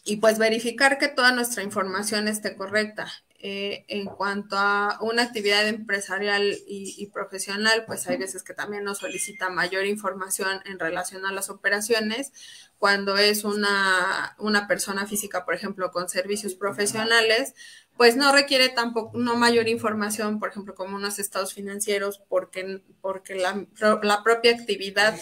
y 0.04 0.16
pues 0.18 0.36
verificar 0.38 0.98
que 0.98 1.08
toda 1.08 1.32
nuestra 1.32 1.62
información 1.62 2.28
esté 2.28 2.56
correcta. 2.56 3.10
Eh, 3.42 3.86
en 3.88 4.04
cuanto 4.04 4.58
a 4.58 4.98
una 5.00 5.22
actividad 5.22 5.66
empresarial 5.66 6.58
y, 6.66 7.06
profesional, 7.06 7.84
pues 7.86 8.06
hay 8.06 8.18
veces 8.18 8.42
que 8.42 8.52
también 8.52 8.84
nos 8.84 8.98
solicita 8.98 9.48
mayor 9.48 9.86
información 9.86 10.60
en 10.66 10.78
relación 10.78 11.24
a 11.24 11.32
las 11.32 11.48
operaciones. 11.48 12.32
Cuando 12.78 13.16
es 13.16 13.44
una, 13.44 14.36
una 14.38 14.68
persona 14.68 15.06
física, 15.06 15.46
por 15.46 15.54
ejemplo, 15.54 15.90
con 15.90 16.10
servicios 16.10 16.54
profesionales, 16.54 17.54
pues 18.00 18.16
no 18.16 18.32
requiere 18.32 18.70
tampoco, 18.70 19.18
no 19.18 19.36
mayor 19.36 19.68
información, 19.68 20.38
por 20.38 20.48
ejemplo, 20.48 20.74
como 20.74 20.96
unos 20.96 21.18
estados 21.18 21.52
financieros, 21.52 22.18
porque, 22.30 22.80
porque 23.02 23.34
la, 23.34 23.66
la 24.02 24.22
propia 24.22 24.52
actividad 24.52 25.20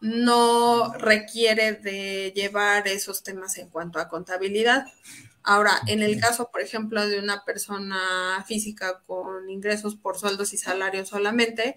no 0.00 0.92
requiere 0.92 1.72
de 1.72 2.32
llevar 2.32 2.86
esos 2.86 3.24
temas 3.24 3.58
en 3.58 3.70
cuanto 3.70 3.98
a 3.98 4.08
contabilidad. 4.08 4.84
Ahora, 5.42 5.80
en 5.88 6.00
el 6.00 6.20
caso, 6.20 6.48
por 6.52 6.60
ejemplo, 6.60 7.04
de 7.08 7.18
una 7.18 7.44
persona 7.44 8.44
física 8.46 9.02
con 9.04 9.50
ingresos 9.50 9.96
por 9.96 10.16
sueldos 10.16 10.52
y 10.52 10.58
salarios 10.58 11.08
solamente, 11.08 11.76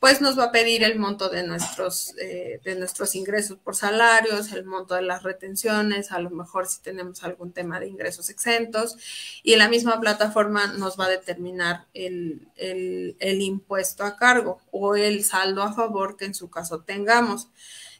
pues 0.00 0.20
nos 0.20 0.38
va 0.38 0.44
a 0.44 0.52
pedir 0.52 0.84
el 0.84 0.98
monto 0.98 1.28
de 1.28 1.42
nuestros, 1.42 2.14
eh, 2.18 2.60
de 2.64 2.74
nuestros 2.76 3.14
ingresos 3.14 3.58
por 3.58 3.74
salarios, 3.74 4.52
el 4.52 4.64
monto 4.64 4.94
de 4.94 5.02
las 5.02 5.22
retenciones, 5.22 6.12
a 6.12 6.20
lo 6.20 6.30
mejor 6.30 6.68
si 6.68 6.80
tenemos 6.80 7.24
algún 7.24 7.52
tema 7.52 7.80
de 7.80 7.88
ingresos 7.88 8.30
exentos, 8.30 8.96
y 9.42 9.56
la 9.56 9.68
misma 9.68 10.00
plataforma 10.00 10.68
nos 10.68 10.98
va 10.98 11.06
a 11.06 11.10
determinar 11.10 11.86
el, 11.94 12.48
el 12.56 13.42
impuesto 13.42 14.04
a 14.04 14.16
cargo 14.16 14.60
o 14.70 14.94
el 14.94 15.24
saldo 15.24 15.62
a 15.62 15.72
favor 15.72 16.16
que 16.16 16.26
en 16.26 16.34
su 16.34 16.48
caso 16.48 16.82
tengamos. 16.82 17.48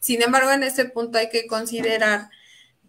Sin 0.00 0.22
embargo, 0.22 0.52
en 0.52 0.62
este 0.62 0.84
punto 0.84 1.18
hay 1.18 1.28
que 1.28 1.46
considerar 1.46 2.30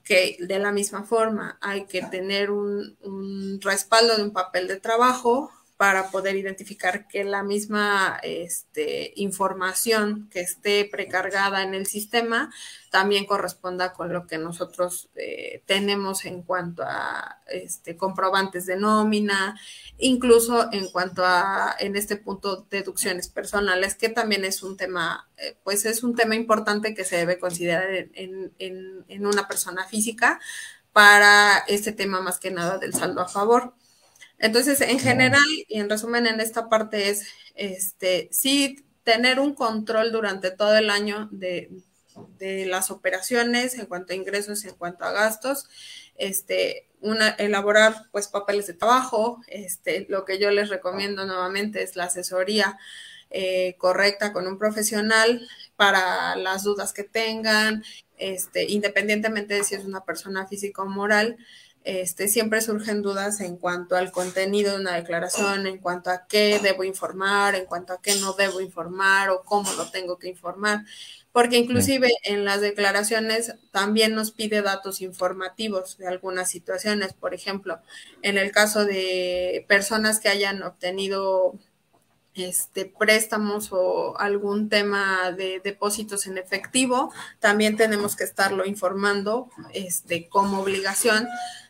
que 0.10 0.38
de 0.40 0.58
la 0.58 0.72
misma 0.72 1.04
forma 1.04 1.60
hay 1.62 1.86
que 1.86 2.02
tener 2.02 2.50
un, 2.50 3.60
respaldo 3.62 4.18
de 4.18 4.24
un 4.24 4.34
papel 4.34 4.68
de 4.68 4.80
trabajo 4.80 5.52
para 5.80 6.12
poder 6.12 6.36
identificar 6.36 7.08
que 7.08 7.24
la 7.24 7.42
misma 7.42 8.20
este, 8.22 9.14
información 9.16 10.28
que 10.30 10.42
esté 10.42 10.84
precargada 10.84 11.64
en 11.64 11.74
el 11.74 11.86
sistema 11.86 12.54
también 12.92 13.26
corresponda 13.26 13.94
con 13.94 14.12
lo 14.12 14.28
que 14.28 14.38
nosotros 14.38 15.10
eh, 15.16 15.64
tenemos 15.68 16.26
en 16.26 16.44
cuanto 16.44 16.84
a 16.84 17.42
este, 17.48 17.96
comprobantes 17.96 18.66
de 18.66 18.76
nómina, 18.76 19.58
incluso 19.98 20.68
en 20.74 20.90
cuanto 20.92 21.24
a, 21.26 21.74
en 21.80 21.96
este 21.96 22.18
punto, 22.18 22.68
deducciones 22.70 23.30
personales, 23.30 23.96
que 23.96 24.10
también 24.10 24.44
es 24.44 24.64
un 24.64 24.76
tema, 24.76 25.30
eh, 25.38 25.56
pues 25.64 25.86
es 25.86 26.04
un 26.04 26.14
tema 26.14 26.36
importante 26.36 26.94
que 26.94 27.06
se 27.06 27.16
debe 27.16 27.40
considerar 27.40 27.90
en, 27.90 28.52
en 28.58 29.26
una 29.26 29.48
persona 29.48 29.86
física 29.88 30.42
para 30.92 31.60
este 31.70 31.94
tema 31.94 32.20
más 32.20 32.38
que 32.38 32.52
nada 32.52 32.80
del 32.80 32.94
saldo 32.94 33.22
a 33.22 33.30
favor. 33.30 33.76
Entonces, 34.40 34.82
en 34.82 35.00
general 35.00 35.44
y 35.68 35.80
en 35.80 35.90
resumen, 35.90 36.26
en 36.26 36.40
esta 36.40 36.70
parte 36.70 37.10
es, 37.10 37.28
este, 37.56 38.30
sí, 38.32 38.86
tener 39.04 39.40
un 39.40 39.54
control 39.54 40.12
durante 40.12 40.52
todo 40.52 40.78
el 40.78 40.90
año 40.90 41.28
de, 41.32 41.70
las 42.40 42.92
operaciones 42.92 43.76
en 43.76 43.86
cuanto 43.86 44.12
a 44.12 44.16
ingresos, 44.16 44.66
en 44.66 44.76
cuanto 44.76 45.06
a 45.06 45.12
gastos, 45.12 45.70
este, 46.16 46.90
una, 47.00 47.30
elaborar 47.30 48.08
pues 48.12 48.28
papeles 48.28 48.68
de 48.68 48.74
trabajo, 48.74 49.42
este, 49.48 50.06
lo 50.10 50.26
que 50.26 50.38
yo 50.38 50.52
les 50.52 50.68
recomiendo 50.68 51.26
nuevamente 51.26 51.82
es 51.82 51.96
la 51.96 52.06
asesoría 52.06 52.78
eh, 53.30 53.76
correcta 53.78 54.34
con 54.34 54.48
un 54.48 54.58
profesional 54.58 55.48
para 55.78 56.36
las 56.36 56.64
dudas 56.64 56.92
que 56.92 57.04
tengan, 57.04 57.84
este, 58.18 58.66
independientemente 58.66 59.54
de 59.54 59.64
si 59.64 59.76
es 59.76 59.86
una 59.86 60.04
persona 60.04 60.46
física 60.46 60.82
o 60.82 60.88
moral, 60.88 61.38
este, 61.84 62.28
siempre 62.28 62.62
surgen 62.62 63.02
dudas 63.02 63.40
en 63.40 63.58
cuanto 63.58 63.96
al 63.96 64.12
contenido 64.12 64.74
de 64.74 64.82
una 64.82 64.96
declaración, 64.96 65.66
en 65.66 65.78
cuanto 65.78 66.10
a 66.10 66.28
qué 66.28 66.60
debo 66.62 66.84
informar, 66.84 67.56
en 67.56 67.66
cuanto 67.66 67.94
a 67.94 68.02
qué 68.02 68.16
no 68.16 68.34
debo 68.34 68.62
informar 68.62 69.30
o 69.30 69.44
cómo 69.44 69.72
lo 69.74 69.90
tengo 69.90 70.18
que 70.20 70.28
informar, 70.28 70.84
porque 71.32 71.58
inclusive 71.58 72.12
en 72.24 72.44
las 72.44 72.62
declaraciones 72.62 73.56
también 73.72 74.14
nos 74.14 74.32
pide 74.32 74.62
datos 74.62 75.02
informativos 75.02 75.98
de 75.98 76.08
algunas 76.08 76.50
situaciones, 76.50 77.14
por 77.14 77.34
ejemplo, 77.34 77.80
en 78.22 78.38
el 78.38 78.52
caso 78.52 78.86
de 78.86 79.66
personas 79.68 80.20
que 80.20 80.30
hayan 80.30 80.64
obtenido 80.64 81.54
este, 82.36 82.86
préstamos 82.86 83.70
o 83.72 84.18
algún 84.18 84.70
tema 84.70 85.32
de 85.32 85.60
depósitos 85.64 86.28
en 86.28 86.38
efectivo, 86.38 87.12
también 87.40 87.76
tenemos 87.78 88.16
que 88.16 88.24
estarlo 88.24 88.66
informando 88.66 89.50
este, 89.74 90.30
como 90.30 90.62
obligación 90.62 91.28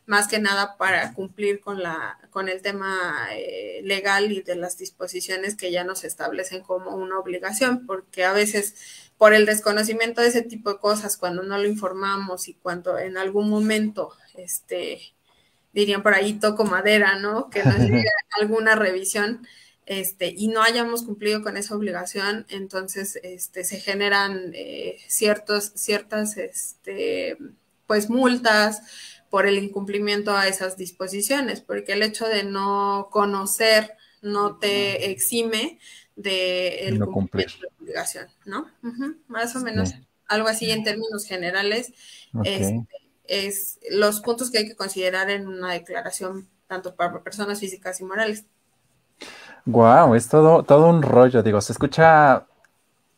más 0.10 0.28
que 0.28 0.40
nada 0.40 0.76
para 0.76 1.14
cumplir 1.14 1.62
con, 1.62 1.84
la, 1.84 2.18
con 2.32 2.50
el 2.50 2.64
tema 2.64 3.28
eh, 3.32 3.82
legal 3.84 4.32
y 4.32 4.42
de 4.42 4.56
las 4.56 4.76
disposiciones 4.76 5.56
que 5.56 5.72
ya 5.72 5.84
nos 5.84 6.04
establecen 6.04 6.64
como 6.64 6.96
una 6.96 7.20
obligación, 7.20 7.86
porque 7.86 8.26
a 8.26 8.34
veces 8.34 8.74
por 9.20 9.36
el 9.36 9.46
desconocimiento 9.46 10.22
de 10.22 10.30
ese 10.30 10.42
tipo 10.42 10.74
de 10.74 10.80
cosas, 10.80 11.16
cuando 11.16 11.44
no 11.44 11.60
lo 11.60 11.68
informamos 11.68 12.48
y 12.48 12.56
cuando 12.56 12.98
en 12.98 13.18
algún 13.18 13.52
momento, 13.52 14.12
este, 14.34 15.00
dirían 15.74 16.02
por 16.02 16.16
ahí, 16.16 16.40
toco 16.40 16.66
madera, 16.66 17.20
¿no? 17.20 17.52
Que 17.52 17.64
nos 17.64 17.78
llegue 17.78 18.10
alguna 18.32 18.74
revisión, 18.74 19.46
este, 19.86 20.34
y 20.36 20.48
no 20.48 20.64
hayamos 20.64 21.04
cumplido 21.04 21.44
con 21.44 21.56
esa 21.56 21.76
obligación, 21.76 22.48
entonces 22.50 23.20
este, 23.22 23.64
se 23.64 23.80
generan 23.80 24.54
eh, 24.56 24.98
ciertos, 25.08 25.72
ciertas 25.76 26.36
este, 26.38 27.38
pues 27.86 28.10
multas, 28.10 28.82
por 29.30 29.46
el 29.46 29.58
incumplimiento 29.58 30.36
a 30.36 30.48
esas 30.48 30.78
disposiciones, 30.78 31.62
porque 31.62 31.94
el 31.94 32.04
hecho 32.04 32.28
de 32.28 32.44
no 32.44 33.10
conocer 33.12 33.96
no 34.22 34.58
te 34.58 35.12
exime 35.12 35.80
de 36.16 36.88
el 36.88 37.00
cumplimiento 37.00 37.62
de 37.62 37.68
la 37.68 37.84
obligación, 37.84 38.28
¿no? 38.46 38.68
Más 39.28 39.56
o 39.56 39.60
menos 39.60 39.94
algo 40.28 40.48
así 40.48 40.70
en 40.72 40.84
términos 40.84 41.26
generales 41.26 41.94
este, 42.44 42.86
es 43.24 43.80
los 43.92 44.22
puntos 44.22 44.52
que 44.52 44.60
hay 44.60 44.68
que 44.68 44.76
considerar 44.76 45.30
en 45.30 45.48
una 45.48 45.74
declaración 45.74 46.48
tanto 46.68 46.96
para 46.96 47.24
personas 47.24 47.60
físicas 47.60 48.00
y 48.00 48.04
morales. 48.04 48.46
Wow, 49.66 50.16
es 50.16 50.28
todo, 50.28 50.64
todo 50.64 50.88
un 50.88 51.02
rollo, 51.02 51.44
digo, 51.44 51.62
se 51.62 51.74
escucha 51.74 52.48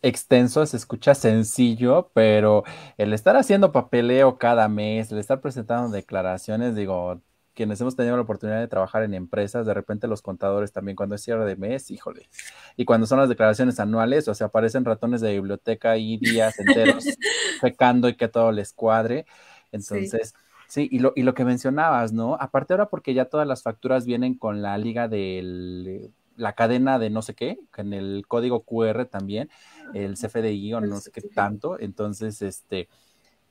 extenso, 0.02 0.66
se 0.66 0.78
escucha 0.78 1.16
sencillo, 1.16 2.12
pero 2.14 2.64
el 2.98 3.14
estar 3.14 3.36
haciendo 3.38 3.72
papeleo 3.72 4.38
cada 4.38 4.68
mes, 4.68 5.12
el 5.12 5.20
estar 5.20 5.42
presentando 5.42 5.90
declaraciones, 5.90 6.76
digo, 6.76 7.22
quienes 7.54 7.82
hemos 7.82 7.96
tenido 7.96 8.16
la 8.16 8.24
oportunidad 8.24 8.60
de 8.60 8.68
trabajar 8.68 9.04
en 9.04 9.14
empresas, 9.14 9.66
de 9.66 9.74
repente 9.74 10.08
los 10.08 10.22
contadores 10.22 10.72
también 10.72 10.96
cuando 10.96 11.16
es 11.16 11.22
cierre 11.22 11.46
de 11.46 11.56
mes, 11.56 11.92
híjole. 11.92 12.30
Y 12.78 12.86
cuando 12.86 13.06
son 13.08 13.20
las 13.20 13.30
declaraciones 13.30 13.80
anuales, 13.80 14.28
o 14.28 14.34
sea, 14.34 14.48
aparecen 14.48 14.86
ratones 14.86 15.22
de 15.22 15.34
biblioteca 15.34 15.98
y 15.98 16.18
días 16.18 16.58
enteros 16.60 17.06
pecando 17.62 18.08
y 18.10 18.16
que 18.16 18.28
todo 18.28 18.52
les 18.52 18.74
cuadre. 18.74 19.26
Entonces, 19.72 20.34
sí, 20.68 20.88
y, 20.92 21.00
lo, 21.00 21.14
y 21.16 21.24
lo 21.24 21.34
que 21.34 21.46
mencionabas, 21.46 22.14
¿no? 22.14 22.36
Aparte 22.40 22.74
ahora 22.74 22.90
porque 22.90 23.14
ya 23.14 23.26
todas 23.26 23.48
las 23.48 23.64
facturas 23.64 24.06
vienen 24.06 24.36
con 24.36 24.62
la 24.62 24.78
liga 24.78 25.08
del 25.08 26.14
la 26.36 26.54
cadena 26.54 27.00
de 27.00 27.10
no 27.10 27.22
sé 27.22 27.36
qué, 27.36 27.60
en 27.78 27.94
el 27.94 28.26
código 28.28 28.64
QR 28.64 29.06
también, 29.06 29.50
el 29.94 30.16
CFDI 30.16 30.74
o 30.74 30.82
no 30.82 31.00
sé 31.00 31.12
qué 31.12 31.22
tanto. 31.22 31.80
Entonces, 31.80 32.42
este, 32.42 32.90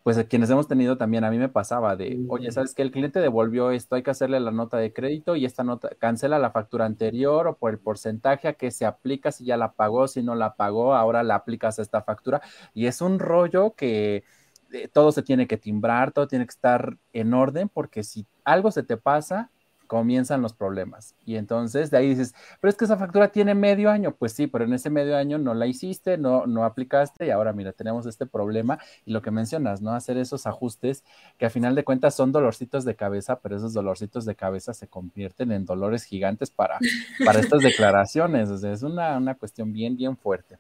pues 0.02 0.16
a 0.16 0.24
quienes 0.24 0.48
hemos 0.50 0.66
tenido 0.66 0.96
también, 0.96 1.24
a 1.24 1.30
mí 1.30 1.38
me 1.38 1.48
pasaba 1.48 1.94
de, 1.94 2.20
oye, 2.28 2.50
¿sabes 2.52 2.74
qué? 2.74 2.82
El 2.82 2.90
cliente 2.90 3.20
devolvió 3.20 3.70
esto, 3.70 3.96
hay 3.96 4.02
que 4.02 4.10
hacerle 4.10 4.40
la 4.40 4.50
nota 4.50 4.78
de 4.78 4.92
crédito 4.92 5.36
y 5.36 5.44
esta 5.44 5.62
nota 5.62 5.90
cancela 5.98 6.38
la 6.38 6.50
factura 6.50 6.86
anterior 6.86 7.46
o 7.46 7.56
por 7.56 7.70
el 7.70 7.78
porcentaje 7.78 8.48
a 8.48 8.54
que 8.54 8.70
se 8.70 8.86
aplica, 8.86 9.30
si 9.30 9.44
ya 9.44 9.56
la 9.58 9.72
pagó, 9.72 10.08
si 10.08 10.22
no 10.22 10.34
la 10.34 10.54
pagó, 10.56 10.94
ahora 10.94 11.22
la 11.22 11.34
aplicas 11.34 11.78
a 11.78 11.82
esta 11.82 12.02
factura. 12.02 12.40
Y 12.72 12.86
es 12.86 13.02
un 13.02 13.18
rollo 13.18 13.74
que 13.74 14.24
eh, 14.72 14.88
todo 14.88 15.12
se 15.12 15.22
tiene 15.22 15.46
que 15.46 15.58
timbrar, 15.58 16.12
todo 16.12 16.26
tiene 16.28 16.46
que 16.46 16.50
estar 16.50 16.96
en 17.12 17.34
orden, 17.34 17.68
porque 17.68 18.02
si 18.02 18.26
algo 18.44 18.70
se 18.70 18.82
te 18.82 18.96
pasa, 18.96 19.50
comienzan 19.90 20.40
los 20.40 20.52
problemas. 20.52 21.16
Y 21.26 21.34
entonces 21.34 21.90
de 21.90 21.98
ahí 21.98 22.10
dices, 22.10 22.32
pero 22.60 22.70
es 22.70 22.76
que 22.76 22.84
esa 22.84 22.96
factura 22.96 23.32
tiene 23.32 23.56
medio 23.56 23.90
año. 23.90 24.14
Pues 24.14 24.32
sí, 24.32 24.46
pero 24.46 24.64
en 24.64 24.72
ese 24.72 24.88
medio 24.88 25.16
año 25.16 25.36
no 25.36 25.52
la 25.52 25.66
hiciste, 25.66 26.16
no, 26.16 26.46
no 26.46 26.64
aplicaste 26.64 27.26
y 27.26 27.30
ahora 27.30 27.52
mira, 27.52 27.72
tenemos 27.72 28.06
este 28.06 28.24
problema 28.24 28.78
y 29.04 29.10
lo 29.10 29.20
que 29.20 29.32
mencionas, 29.32 29.82
¿no? 29.82 29.90
Hacer 29.90 30.16
esos 30.16 30.46
ajustes 30.46 31.02
que 31.38 31.46
a 31.46 31.50
final 31.50 31.74
de 31.74 31.82
cuentas 31.82 32.14
son 32.14 32.30
dolorcitos 32.30 32.84
de 32.84 32.94
cabeza, 32.94 33.40
pero 33.40 33.56
esos 33.56 33.72
dolorcitos 33.72 34.24
de 34.26 34.36
cabeza 34.36 34.74
se 34.74 34.86
convierten 34.86 35.50
en 35.50 35.64
dolores 35.64 36.04
gigantes 36.04 36.52
para, 36.52 36.78
para 37.24 37.40
estas 37.40 37.60
declaraciones. 37.60 38.48
O 38.48 38.58
sea, 38.58 38.70
es 38.72 38.84
una, 38.84 39.16
una 39.16 39.34
cuestión 39.34 39.72
bien, 39.72 39.96
bien 39.96 40.16
fuerte. 40.16 40.56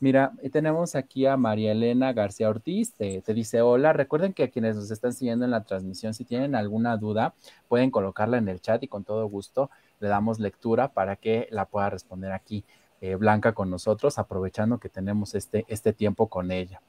Mira, 0.00 0.32
tenemos 0.50 0.94
aquí 0.94 1.26
a 1.26 1.36
María 1.36 1.72
Elena 1.72 2.14
García 2.14 2.48
Ortiz, 2.48 2.94
te, 2.94 3.22
dice 3.34 3.60
hola. 3.60 3.92
Recuerden 3.92 4.32
que 4.32 4.44
a 4.44 4.48
quienes 4.48 4.74
nos 4.74 4.90
están 4.90 5.12
siguiendo 5.12 5.44
en 5.44 5.50
la 5.50 5.64
transmisión, 5.64 6.14
si 6.14 6.24
tienen 6.24 6.54
alguna 6.54 6.96
duda, 6.96 7.34
pueden 7.68 7.90
colocarla 7.90 8.38
en 8.38 8.48
el 8.48 8.62
chat 8.62 8.82
y 8.82 8.88
con 8.88 9.04
todo 9.04 9.26
gusto 9.26 9.70
le 10.00 10.08
damos 10.08 10.40
lectura 10.40 10.88
para 10.88 11.16
que 11.16 11.48
la 11.50 11.66
pueda 11.66 11.90
responder 11.90 12.32
aquí 12.32 12.64
eh, 13.02 13.16
Blanca 13.16 13.52
con 13.52 13.68
nosotros, 13.68 14.18
aprovechando 14.18 14.78
que 14.78 14.88
tenemos 14.88 15.34
este, 15.34 15.66
este 15.68 15.92
tiempo 15.92 16.28
con 16.28 16.50
ella. 16.50 16.80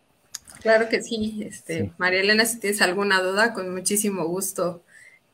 Claro 0.62 0.88
que 0.88 1.02
sí, 1.02 1.44
este, 1.46 1.92
María 1.98 2.22
Elena, 2.22 2.46
si 2.46 2.60
tienes 2.60 2.82
alguna 2.82 3.22
duda, 3.22 3.54
con 3.54 3.74
muchísimo 3.74 4.26
gusto 4.26 4.84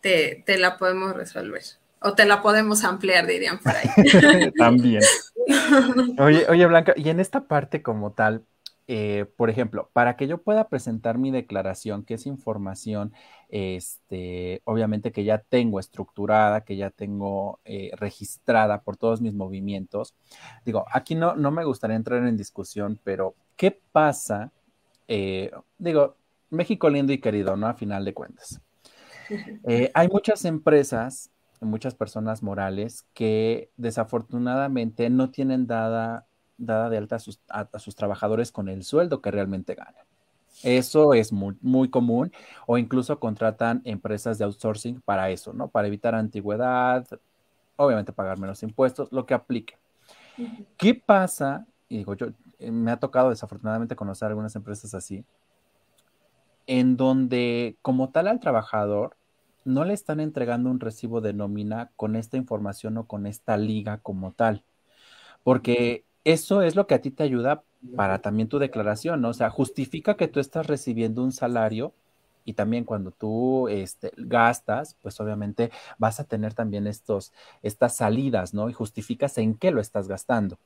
te, 0.02 0.44
te 0.48 0.58
la 0.58 0.78
podemos 0.78 1.16
resolver. 1.16 1.63
O 2.02 2.14
te 2.14 2.26
la 2.26 2.42
podemos 2.42 2.84
ampliar, 2.84 3.26
dirían 3.26 3.60
por 3.60 3.74
ahí. 3.74 3.90
También. 4.58 5.02
Oye, 6.20 6.46
oye, 6.50 6.66
Blanca, 6.66 6.94
y 6.98 7.08
en 7.10 7.22
esta 7.22 7.48
parte 7.48 7.82
como 7.82 8.12
tal, 8.12 8.44
eh, 8.90 9.26
por 9.36 9.50
ejemplo, 9.50 9.90
para 9.92 10.16
que 10.16 10.28
yo 10.28 10.38
pueda 10.38 10.70
presentar 10.70 11.18
mi 11.18 11.30
declaración, 11.30 12.04
que 12.04 12.14
es 12.14 12.26
información, 12.26 13.14
este, 13.50 14.62
obviamente 14.64 15.12
que 15.12 15.26
ya 15.26 15.40
tengo 15.40 15.80
estructurada, 15.80 16.62
que 16.62 16.78
ya 16.78 16.90
tengo 16.90 17.60
eh, 17.66 17.92
registrada 17.98 18.82
por 18.82 18.96
todos 18.96 19.20
mis 19.20 19.34
movimientos, 19.34 20.16
digo, 20.66 20.86
aquí 20.92 21.16
no, 21.16 21.36
no 21.36 21.52
me 21.52 21.66
gustaría 21.66 21.98
entrar 21.98 22.26
en 22.26 22.38
discusión, 22.38 22.98
pero 23.04 23.36
¿qué 23.58 23.78
pasa? 23.92 24.52
Eh, 25.10 25.52
digo, 25.78 26.16
México 26.50 26.90
lindo 26.90 27.12
y 27.12 27.20
querido, 27.20 27.58
¿no? 27.58 27.68
A 27.68 27.74
final 27.74 28.06
de 28.06 28.14
cuentas. 28.14 28.62
hay 29.94 30.08
muchas 30.08 30.46
empresas 30.46 31.30
muchas 31.62 31.96
personas 31.96 32.43
morales 32.43 33.06
que 33.13 33.72
desafortunadamente 33.78 35.10
no 35.10 35.32
tienen 35.32 35.67
dada, 35.67 36.28
dada 36.58 36.89
de 36.89 36.98
alta 36.98 37.17
a 37.17 37.20
sus, 37.20 37.39
a, 37.50 37.67
sus, 37.80 37.96
trabajadores 37.96 38.52
con 38.52 38.70
el 38.70 38.84
sueldo 38.84 39.22
que 39.22 39.32
realmente 39.32 39.76
ganan. 39.76 40.06
Eso 40.63 41.13
es 41.13 41.32
muy, 41.32 41.56
muy, 41.62 41.89
común 41.89 42.32
o 42.65 42.78
incluso 42.78 43.20
contratan 43.20 43.82
empresas 43.86 44.38
de 44.38 44.46
outsourcing 44.46 45.02
para 45.02 45.30
eso, 45.30 45.54
¿no? 45.54 45.67
Para 45.67 45.88
evitar 45.88 46.15
antigüedad, 46.15 47.06
obviamente 47.76 48.12
pagar 48.12 48.39
menos 48.39 48.63
impuestos, 48.63 49.12
lo 49.12 49.26
que 49.26 49.34
aplique. 49.34 49.78
¿Qué 50.78 50.93
pasa? 50.96 51.65
Y 51.89 51.98
digo, 51.98 52.15
yo 52.15 52.28
eh, 52.60 52.72
me 52.72 52.91
ha 52.91 52.98
tocado 52.98 53.30
desafortunadamente 53.30 53.96
conocer 53.96 54.28
algunas 54.28 54.56
empresas 54.56 54.93
así, 54.93 55.24
en 56.65 56.98
donde 56.98 57.78
como 57.82 58.10
tal 58.10 58.28
al 58.28 58.39
trabajador 58.39 59.15
no 59.68 59.86
le 59.86 59.94
están 59.94 60.20
entregando 60.20 60.70
un 60.72 60.80
recibo 60.80 61.22
de 61.22 61.34
nómina 61.34 61.92
con 61.96 62.16
esta 62.16 62.38
información 62.38 62.98
o 62.98 63.08
con 63.08 63.28
esta 63.28 63.58
liga 63.58 64.00
como 64.00 64.34
tal, 64.34 64.64
porque 65.44 66.06
eso 66.24 66.62
es 66.62 66.76
lo 66.76 66.88
que 66.88 66.96
a 66.96 67.02
ti 67.02 67.12
te 67.12 67.24
ayuda 67.24 67.64
para 67.96 68.22
también 68.22 68.50
tu 68.50 68.60
declaración, 68.60 69.22
¿no? 69.22 69.30
O 69.30 69.34
sea, 69.34 69.50
justifica 69.50 70.18
que 70.18 70.28
tú 70.28 70.40
estás 70.40 70.68
recibiendo 70.68 71.24
un 71.24 71.32
salario 71.32 71.94
y 72.46 72.54
también 72.54 72.86
cuando 72.86 73.12
tú 73.12 73.68
este, 73.70 74.12
gastas, 74.18 74.96
pues 75.02 75.20
obviamente 75.20 75.72
vas 75.98 76.20
a 76.20 76.26
tener 76.26 76.54
también 76.54 76.88
estos, 76.88 77.34
estas 77.64 77.96
salidas, 77.98 78.54
¿no? 78.54 78.70
Y 78.70 78.74
justificas 78.74 79.38
en 79.38 79.56
qué 79.56 79.72
lo 79.72 79.82
estás 79.82 80.08
gastando. 80.08 80.58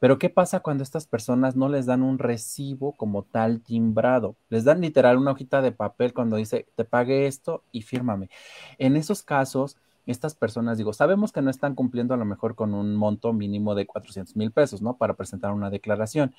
Pero 0.00 0.18
¿qué 0.18 0.30
pasa 0.30 0.60
cuando 0.60 0.82
estas 0.82 1.06
personas 1.06 1.56
no 1.56 1.68
les 1.68 1.86
dan 1.86 2.02
un 2.02 2.18
recibo 2.18 2.92
como 2.96 3.22
tal 3.22 3.60
timbrado? 3.60 4.34
Les 4.48 4.64
dan 4.64 4.80
literal 4.80 5.18
una 5.18 5.32
hojita 5.32 5.62
de 5.62 5.72
papel 5.72 6.14
cuando 6.14 6.36
dice, 6.36 6.66
te 6.74 6.84
pague 6.84 7.26
esto 7.26 7.62
y 7.70 7.82
fírmame. 7.82 8.30
En 8.78 8.96
esos 8.96 9.22
casos, 9.22 9.76
estas 10.06 10.34
personas, 10.34 10.78
digo, 10.78 10.94
sabemos 10.94 11.32
que 11.32 11.42
no 11.42 11.50
están 11.50 11.74
cumpliendo 11.74 12.14
a 12.14 12.16
lo 12.16 12.24
mejor 12.24 12.54
con 12.54 12.72
un 12.72 12.96
monto 12.96 13.34
mínimo 13.34 13.74
de 13.74 13.86
400 13.86 14.34
mil 14.36 14.50
pesos, 14.50 14.80
¿no? 14.80 14.96
Para 14.96 15.14
presentar 15.14 15.52
una 15.52 15.68
declaración. 15.68 16.34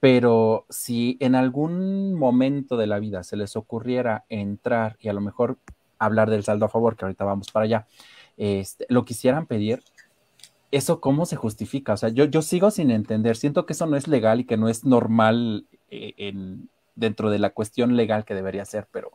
Pero 0.00 0.66
si 0.68 1.16
en 1.20 1.36
algún 1.36 2.14
momento 2.14 2.76
de 2.76 2.88
la 2.88 2.98
vida 2.98 3.22
se 3.22 3.36
les 3.36 3.56
ocurriera 3.56 4.24
entrar 4.28 4.96
y 5.00 5.08
a 5.08 5.12
lo 5.12 5.20
mejor 5.20 5.58
hablar 5.98 6.28
del 6.28 6.44
saldo 6.44 6.66
a 6.66 6.68
favor, 6.68 6.96
que 6.96 7.04
ahorita 7.04 7.24
vamos 7.24 7.50
para 7.50 7.64
allá, 7.64 7.86
este, 8.36 8.84
lo 8.88 9.04
quisieran 9.04 9.46
pedir, 9.46 9.82
¿eso 10.70 11.00
cómo 11.00 11.26
se 11.26 11.36
justifica? 11.36 11.94
O 11.94 11.96
sea, 11.96 12.08
yo, 12.08 12.24
yo 12.24 12.42
sigo 12.42 12.70
sin 12.70 12.90
entender, 12.90 13.36
siento 13.36 13.66
que 13.66 13.72
eso 13.72 13.86
no 13.86 13.96
es 13.96 14.08
legal 14.08 14.40
y 14.40 14.44
que 14.44 14.56
no 14.56 14.68
es 14.68 14.84
normal 14.84 15.66
eh, 15.90 16.14
en, 16.16 16.68
dentro 16.94 17.30
de 17.30 17.38
la 17.38 17.50
cuestión 17.50 17.96
legal 17.96 18.24
que 18.24 18.34
debería 18.34 18.64
ser, 18.64 18.88
pero, 18.90 19.12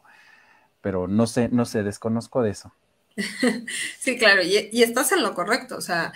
pero 0.82 1.08
no 1.08 1.28
sé, 1.28 1.50
no 1.50 1.66
sé, 1.66 1.84
desconozco 1.84 2.42
de 2.42 2.52
eso. 2.52 2.74
Sí, 4.00 4.18
claro, 4.18 4.42
y, 4.42 4.70
y, 4.72 4.84
estás 4.84 5.12
en 5.12 5.22
lo 5.22 5.34
correcto, 5.34 5.78
o 5.78 5.82
sea, 5.82 6.14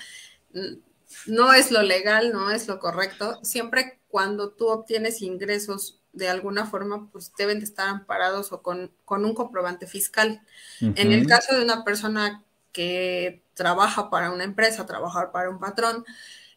no 1.28 1.54
es 1.54 1.72
lo 1.72 1.82
legal, 1.82 2.32
no 2.32 2.52
es 2.52 2.68
lo 2.68 2.80
correcto. 2.80 3.40
Siempre 3.44 4.00
cuando 4.08 4.52
tú 4.52 4.68
obtienes 4.68 5.22
ingresos 5.22 6.00
de 6.14 6.30
alguna 6.30 6.66
forma, 6.66 7.10
pues 7.12 7.34
deben 7.38 7.60
de 7.60 7.66
estar 7.66 7.90
amparados 7.90 8.54
o 8.54 8.62
con, 8.62 8.92
con 9.04 9.26
un 9.26 9.36
comprobante 9.36 9.88
fiscal. 9.88 10.42
En 10.80 11.12
el 11.12 11.28
caso 11.28 11.54
de 11.54 11.64
una 11.64 11.84
persona 11.84 12.45
que 12.76 13.42
trabaja 13.54 14.10
para 14.10 14.32
una 14.32 14.44
empresa, 14.44 14.86
trabajar 14.86 15.32
para 15.32 15.50
un 15.50 15.60
patrón, 15.60 16.06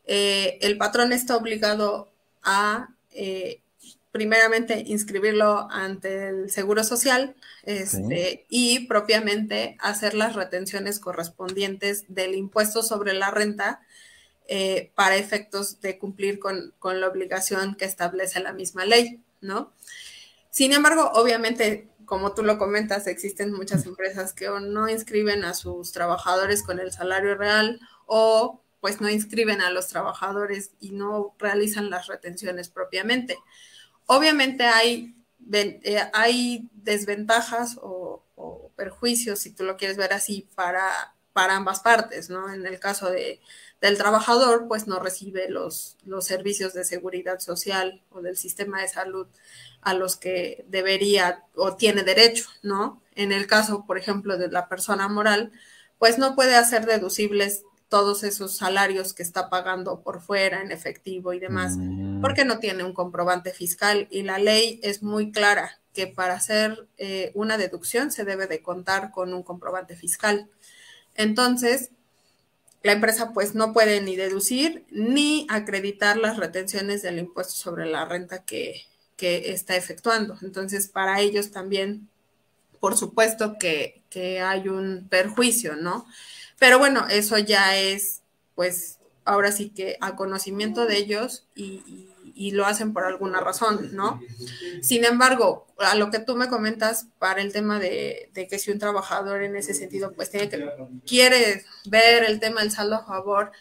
eh, 0.04 0.58
el 0.62 0.76
patrón 0.76 1.12
está 1.12 1.36
obligado 1.36 2.10
a, 2.42 2.88
eh, 3.12 3.60
primeramente, 4.10 4.82
inscribirlo 4.84 5.68
ante 5.70 6.28
el 6.28 6.50
Seguro 6.50 6.82
Social 6.82 7.36
este, 7.62 8.46
y 8.48 8.88
propiamente 8.88 9.76
hacer 9.78 10.14
las 10.14 10.34
retenciones 10.34 10.98
correspondientes 10.98 12.04
del 12.08 12.34
impuesto 12.34 12.82
sobre 12.82 13.12
la 13.12 13.30
renta 13.30 13.80
eh, 14.48 14.90
para 14.96 15.16
efectos 15.16 15.80
de 15.80 15.98
cumplir 15.98 16.40
con, 16.40 16.74
con, 16.80 17.00
la 17.00 17.06
obligación 17.06 17.76
que 17.76 17.84
establece 17.84 18.40
la 18.40 18.52
misma 18.52 18.86
ley, 18.86 19.20
¿no? 19.40 19.72
Sin 20.50 20.72
embargo, 20.72 21.12
obviamente 21.14 21.86
como 22.08 22.32
tú 22.32 22.42
lo 22.42 22.56
comentas, 22.56 23.06
existen 23.06 23.52
muchas 23.52 23.84
empresas 23.84 24.32
que 24.32 24.48
no 24.48 24.88
inscriben 24.88 25.44
a 25.44 25.52
sus 25.52 25.92
trabajadores 25.92 26.62
con 26.62 26.80
el 26.80 26.90
salario 26.90 27.36
real 27.36 27.80
o 28.06 28.64
pues 28.80 29.02
no 29.02 29.10
inscriben 29.10 29.60
a 29.60 29.70
los 29.70 29.88
trabajadores 29.88 30.72
y 30.80 30.92
no 30.92 31.34
realizan 31.38 31.90
las 31.90 32.06
retenciones 32.06 32.70
propiamente. 32.70 33.36
Obviamente 34.06 34.64
hay, 34.64 35.16
eh, 35.52 36.02
hay 36.14 36.70
desventajas 36.72 37.78
o, 37.82 38.24
perjuicios, 38.74 39.40
si 39.40 39.52
tú 39.52 39.64
lo 39.64 39.76
quieres 39.76 39.96
ver 39.96 40.12
así, 40.12 40.48
para, 40.54 40.88
para 41.32 41.56
ambas 41.56 41.80
partes, 41.80 42.30
¿no? 42.30 42.52
En 42.52 42.64
el 42.64 42.78
caso 42.78 43.10
de, 43.10 43.40
del 43.80 43.96
trabajador, 43.96 44.66
pues 44.66 44.86
no 44.86 44.98
recibe 44.98 45.48
los, 45.48 45.96
los 46.04 46.24
servicios 46.24 46.74
de 46.74 46.84
seguridad 46.84 47.38
social 47.38 48.02
o 48.10 48.22
del 48.22 48.36
sistema 48.36 48.80
de 48.80 48.88
salud 48.88 49.26
a 49.80 49.94
los 49.94 50.16
que 50.16 50.64
debería 50.68 51.44
o 51.54 51.76
tiene 51.76 52.02
derecho, 52.02 52.48
¿no? 52.62 53.02
En 53.14 53.32
el 53.32 53.46
caso, 53.46 53.84
por 53.86 53.98
ejemplo, 53.98 54.36
de 54.36 54.48
la 54.48 54.68
persona 54.68 55.08
moral, 55.08 55.52
pues 55.98 56.18
no 56.18 56.34
puede 56.34 56.56
hacer 56.56 56.86
deducibles 56.86 57.62
todos 57.88 58.22
esos 58.22 58.56
salarios 58.56 59.14
que 59.14 59.22
está 59.22 59.48
pagando 59.48 60.02
por 60.02 60.20
fuera 60.20 60.60
en 60.60 60.72
efectivo 60.72 61.32
y 61.32 61.38
demás, 61.38 61.76
mm. 61.76 62.20
porque 62.20 62.44
no 62.44 62.58
tiene 62.58 62.84
un 62.84 62.92
comprobante 62.92 63.52
fiscal 63.52 64.08
y 64.10 64.22
la 64.22 64.38
ley 64.38 64.78
es 64.82 65.02
muy 65.02 65.32
clara 65.32 65.80
que 65.94 66.06
para 66.06 66.34
hacer 66.34 66.86
eh, 66.98 67.32
una 67.34 67.56
deducción 67.56 68.10
se 68.10 68.24
debe 68.24 68.46
de 68.46 68.62
contar 68.62 69.10
con 69.10 69.32
un 69.32 69.42
comprobante 69.42 69.96
fiscal. 69.96 70.50
Entonces, 71.14 71.90
la 72.82 72.92
empresa 72.92 73.32
pues 73.32 73.54
no 73.54 73.72
puede 73.72 74.00
ni 74.00 74.16
deducir 74.16 74.84
ni 74.90 75.46
acreditar 75.50 76.16
las 76.16 76.36
retenciones 76.36 77.02
del 77.02 77.18
impuesto 77.18 77.54
sobre 77.54 77.86
la 77.86 78.04
renta 78.04 78.44
que, 78.44 78.88
que 79.18 79.52
está 79.52 79.76
efectuando. 79.76 80.38
Entonces, 80.42 80.88
para 80.88 81.20
ellos 81.20 81.50
también, 81.50 82.08
por 82.80 82.96
supuesto 82.96 83.56
que, 83.58 83.96
hay 84.42 84.68
un 84.68 85.06
perjuicio, 85.08 85.76
¿no? 85.76 86.04
Pero 86.58 86.80
bueno, 86.80 87.06
eso 87.08 87.38
ya 87.38 87.76
es, 87.76 88.22
pues, 88.56 88.98
ahora 89.24 89.52
sí 89.52 89.70
que 89.70 89.96
a 90.00 90.16
conocimiento 90.16 90.86
de 90.86 90.96
ellos 90.96 91.46
y, 91.54 92.08
lo 92.52 92.66
hacen 92.66 92.92
por 92.92 93.04
alguna 93.04 93.40
razón, 93.40 93.90
¿no? 93.94 94.20
Sin 94.80 95.04
embargo, 95.04 95.66
a 95.78 95.96
lo 95.96 96.10
que 96.10 96.20
tú 96.20 96.36
me 96.36 96.48
comentas 96.48 97.08
para 97.18 97.42
el 97.42 97.52
tema 97.52 97.78
de, 97.78 98.30
de, 98.32 98.46
que 98.46 98.58
si 98.58 98.70
un 98.70 98.78
trabajador 98.78 99.42
en 99.42 99.56
ese 99.56 99.74
sentido, 99.74 100.12
pues 100.12 100.30
tiene 100.30 100.48
que, 100.48 100.70
quiere 101.06 101.64
ver 101.86 102.24
el 102.24 102.38
tema 102.40 102.60
del 102.60 102.70
saldo 102.70 102.96
a 102.96 103.04
favor, 103.04 103.52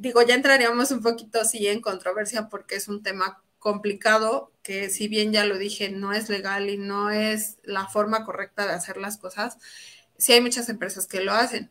digo, 0.00 0.22
ya 0.22 0.34
entraríamos 0.34 0.90
un 0.90 1.02
poquito 1.02 1.44
sí 1.44 1.66
en 1.68 1.80
controversia 1.80 2.48
porque 2.48 2.76
es 2.76 2.88
un 2.88 3.02
tema 3.02 3.42
complicado, 3.58 4.52
que 4.62 4.90
si 4.90 5.08
bien 5.08 5.32
ya 5.32 5.44
lo 5.44 5.58
dije, 5.58 5.90
no 5.90 6.12
es 6.12 6.28
legal 6.28 6.68
y 6.70 6.76
no 6.76 7.10
es 7.10 7.58
la 7.62 7.86
forma 7.86 8.24
correcta 8.24 8.66
de 8.66 8.72
hacer 8.72 8.96
las 8.96 9.16
cosas, 9.18 9.58
sí 10.16 10.32
hay 10.32 10.40
muchas 10.40 10.68
empresas 10.68 11.06
que 11.06 11.20
lo 11.20 11.32
hacen. 11.32 11.70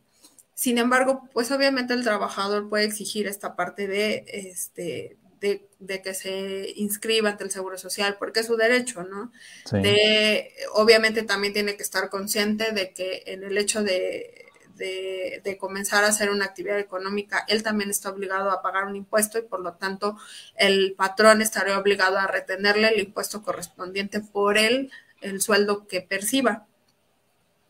Sin 0.54 0.80
embargo, 0.80 1.30
pues 1.34 1.52
obviamente 1.52 1.94
el 1.94 2.04
trabajador 2.04 2.68
puede 2.68 2.86
exigir 2.86 3.28
esta 3.28 3.56
parte 3.56 3.88
de, 3.88 4.26
este, 4.28 5.18
de, 5.40 6.02
que 6.02 6.14
se 6.14 6.74
inscriba 6.76 7.30
ante 7.30 7.44
el 7.44 7.52
Seguro 7.52 7.78
Social, 7.78 8.18
porque 8.18 8.42
es 8.42 8.48
su 8.48 8.56
derecho, 8.56 9.04
¿no? 9.04 9.32
De, 9.72 10.52
obviamente 10.74 11.24
también 11.24 11.54
tiene 11.54 11.76
que 11.76 11.84
estar 11.84 12.10
consciente 12.10 12.72
de 12.72 12.94
que 12.94 13.24
en 13.28 13.44
el 13.44 13.58
hecho 13.58 13.84
de, 13.84 14.48
de, 14.78 15.58
comenzar 15.60 16.04
a 16.04 16.08
hacer 16.08 16.30
una 16.30 16.46
actividad 16.46 16.80
económica, 16.80 17.46
él 17.48 17.64
también 17.64 17.90
está 17.90 18.10
obligado 18.10 18.52
a 18.52 18.62
pagar 18.62 18.86
un 18.86 18.96
impuesto 18.96 19.40
y 19.40 19.42
por 19.42 19.60
lo 19.60 19.74
tanto 19.74 20.18
el 20.56 20.94
patrón 20.96 21.42
estaría 21.42 21.78
obligado 21.78 22.18
a 22.18 22.28
retenerle 22.28 22.90
el 22.90 23.00
impuesto 23.00 23.42
correspondiente 23.42 24.20
por 24.20 24.58
él, 24.58 24.92
el 25.22 25.42
sueldo 25.42 25.88
que 25.88 26.02
perciba. 26.02 26.68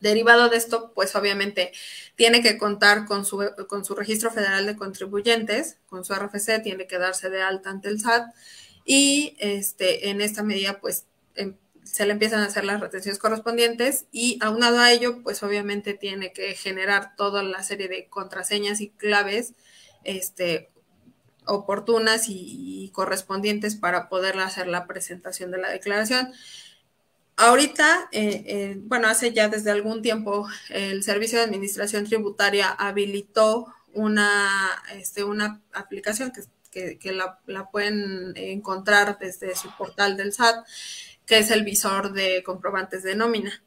Derivado 0.00 0.48
de 0.48 0.56
esto, 0.56 0.92
pues 0.94 1.14
obviamente 1.16 1.72
tiene 2.14 2.42
que 2.42 2.56
contar 2.56 3.04
con 3.06 3.24
su, 3.24 3.44
con 3.68 3.84
su 3.84 3.94
registro 3.94 4.30
federal 4.30 4.66
de 4.66 4.76
contribuyentes, 4.76 5.78
con 5.88 6.04
su 6.04 6.14
RFC, 6.14 6.62
tiene 6.62 6.86
que 6.86 6.98
darse 6.98 7.30
de 7.30 7.42
alta 7.42 7.70
ante 7.70 7.88
el 7.88 8.00
SAT 8.00 8.32
y 8.84 9.36
este, 9.38 10.08
en 10.10 10.20
esta 10.20 10.42
medida, 10.42 10.80
pues 10.80 11.06
em, 11.34 11.56
se 11.84 12.06
le 12.06 12.12
empiezan 12.12 12.40
a 12.40 12.46
hacer 12.46 12.64
las 12.64 12.80
retenciones 12.80 13.18
correspondientes 13.18 14.06
y 14.12 14.38
aunado 14.40 14.78
a 14.78 14.92
ello, 14.92 15.22
pues 15.22 15.42
obviamente 15.42 15.94
tiene 15.94 16.32
que 16.32 16.54
generar 16.54 17.16
toda 17.16 17.42
la 17.42 17.62
serie 17.62 17.88
de 17.88 18.08
contraseñas 18.08 18.80
y 18.80 18.90
claves 18.90 19.54
este, 20.04 20.70
oportunas 21.46 22.26
y, 22.28 22.90
correspondientes 22.94 23.76
para 23.76 24.08
poder 24.08 24.38
hacer 24.40 24.66
la 24.66 24.86
presentación 24.86 25.50
de 25.50 25.58
la 25.58 25.70
declaración. 25.70 26.32
Ahorita, 27.40 28.08
eh, 28.10 28.42
eh, 28.46 28.74
bueno, 28.80 29.06
hace 29.06 29.32
ya 29.32 29.48
desde 29.48 29.70
algún 29.70 30.02
tiempo, 30.02 30.48
el 30.70 31.04
Servicio 31.04 31.38
de 31.38 31.44
Administración 31.44 32.04
Tributaria 32.04 32.68
habilitó 32.68 33.72
una, 33.94 34.50
este, 34.94 35.22
una 35.22 35.62
aplicación 35.72 36.32
que, 36.72 36.98
que, 36.98 37.12
la, 37.12 37.38
la, 37.46 37.70
pueden 37.70 38.32
encontrar 38.36 39.18
desde 39.20 39.54
su 39.54 39.70
portal 39.76 40.16
del 40.16 40.32
SAT, 40.32 40.66
que 41.26 41.38
es 41.38 41.52
el 41.52 41.62
visor 41.62 42.12
de 42.12 42.42
comprobantes 42.42 43.04
de 43.04 43.14
nómina. 43.14 43.62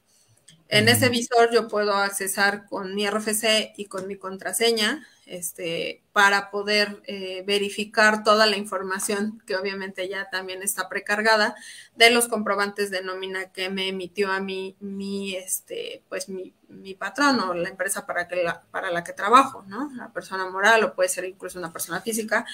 En 0.67 0.89
ese 0.89 1.07
visor 1.07 1.49
yo 1.53 1.69
puedo 1.69 1.93
accesar 1.93 2.65
con 2.65 2.93
mi 2.93 3.07
RFC 3.09 3.71
y 3.77 3.85
con 3.85 4.05
mi 4.05 4.17
contraseña 4.17 5.07
este, 5.31 6.03
para 6.11 6.51
poder 6.51 7.01
eh, 7.05 7.41
verificar 7.47 8.21
toda 8.25 8.45
la 8.45 8.57
información 8.57 9.41
que 9.47 9.55
obviamente 9.55 10.09
ya 10.09 10.29
también 10.29 10.61
está 10.61 10.89
precargada 10.89 11.55
de 11.95 12.11
los 12.11 12.27
comprobantes 12.27 12.91
de 12.91 13.01
nómina 13.01 13.53
que 13.53 13.69
me 13.69 13.87
emitió 13.87 14.29
a 14.29 14.41
mí 14.41 14.75
mi, 14.81 15.37
este, 15.37 16.03
pues 16.09 16.27
mi, 16.27 16.53
mi 16.67 16.95
patrón 16.95 17.39
o 17.39 17.53
la 17.53 17.69
empresa 17.69 18.05
para, 18.05 18.27
que 18.27 18.43
la, 18.43 18.61
para 18.71 18.91
la 18.91 19.05
que 19.05 19.13
trabajo, 19.13 19.63
¿no? 19.67 19.89
La 19.95 20.11
persona 20.11 20.49
moral 20.49 20.83
o 20.83 20.95
puede 20.95 21.07
ser 21.07 21.23
incluso 21.23 21.57
una 21.59 21.71
persona 21.71 22.01
física. 22.01 22.45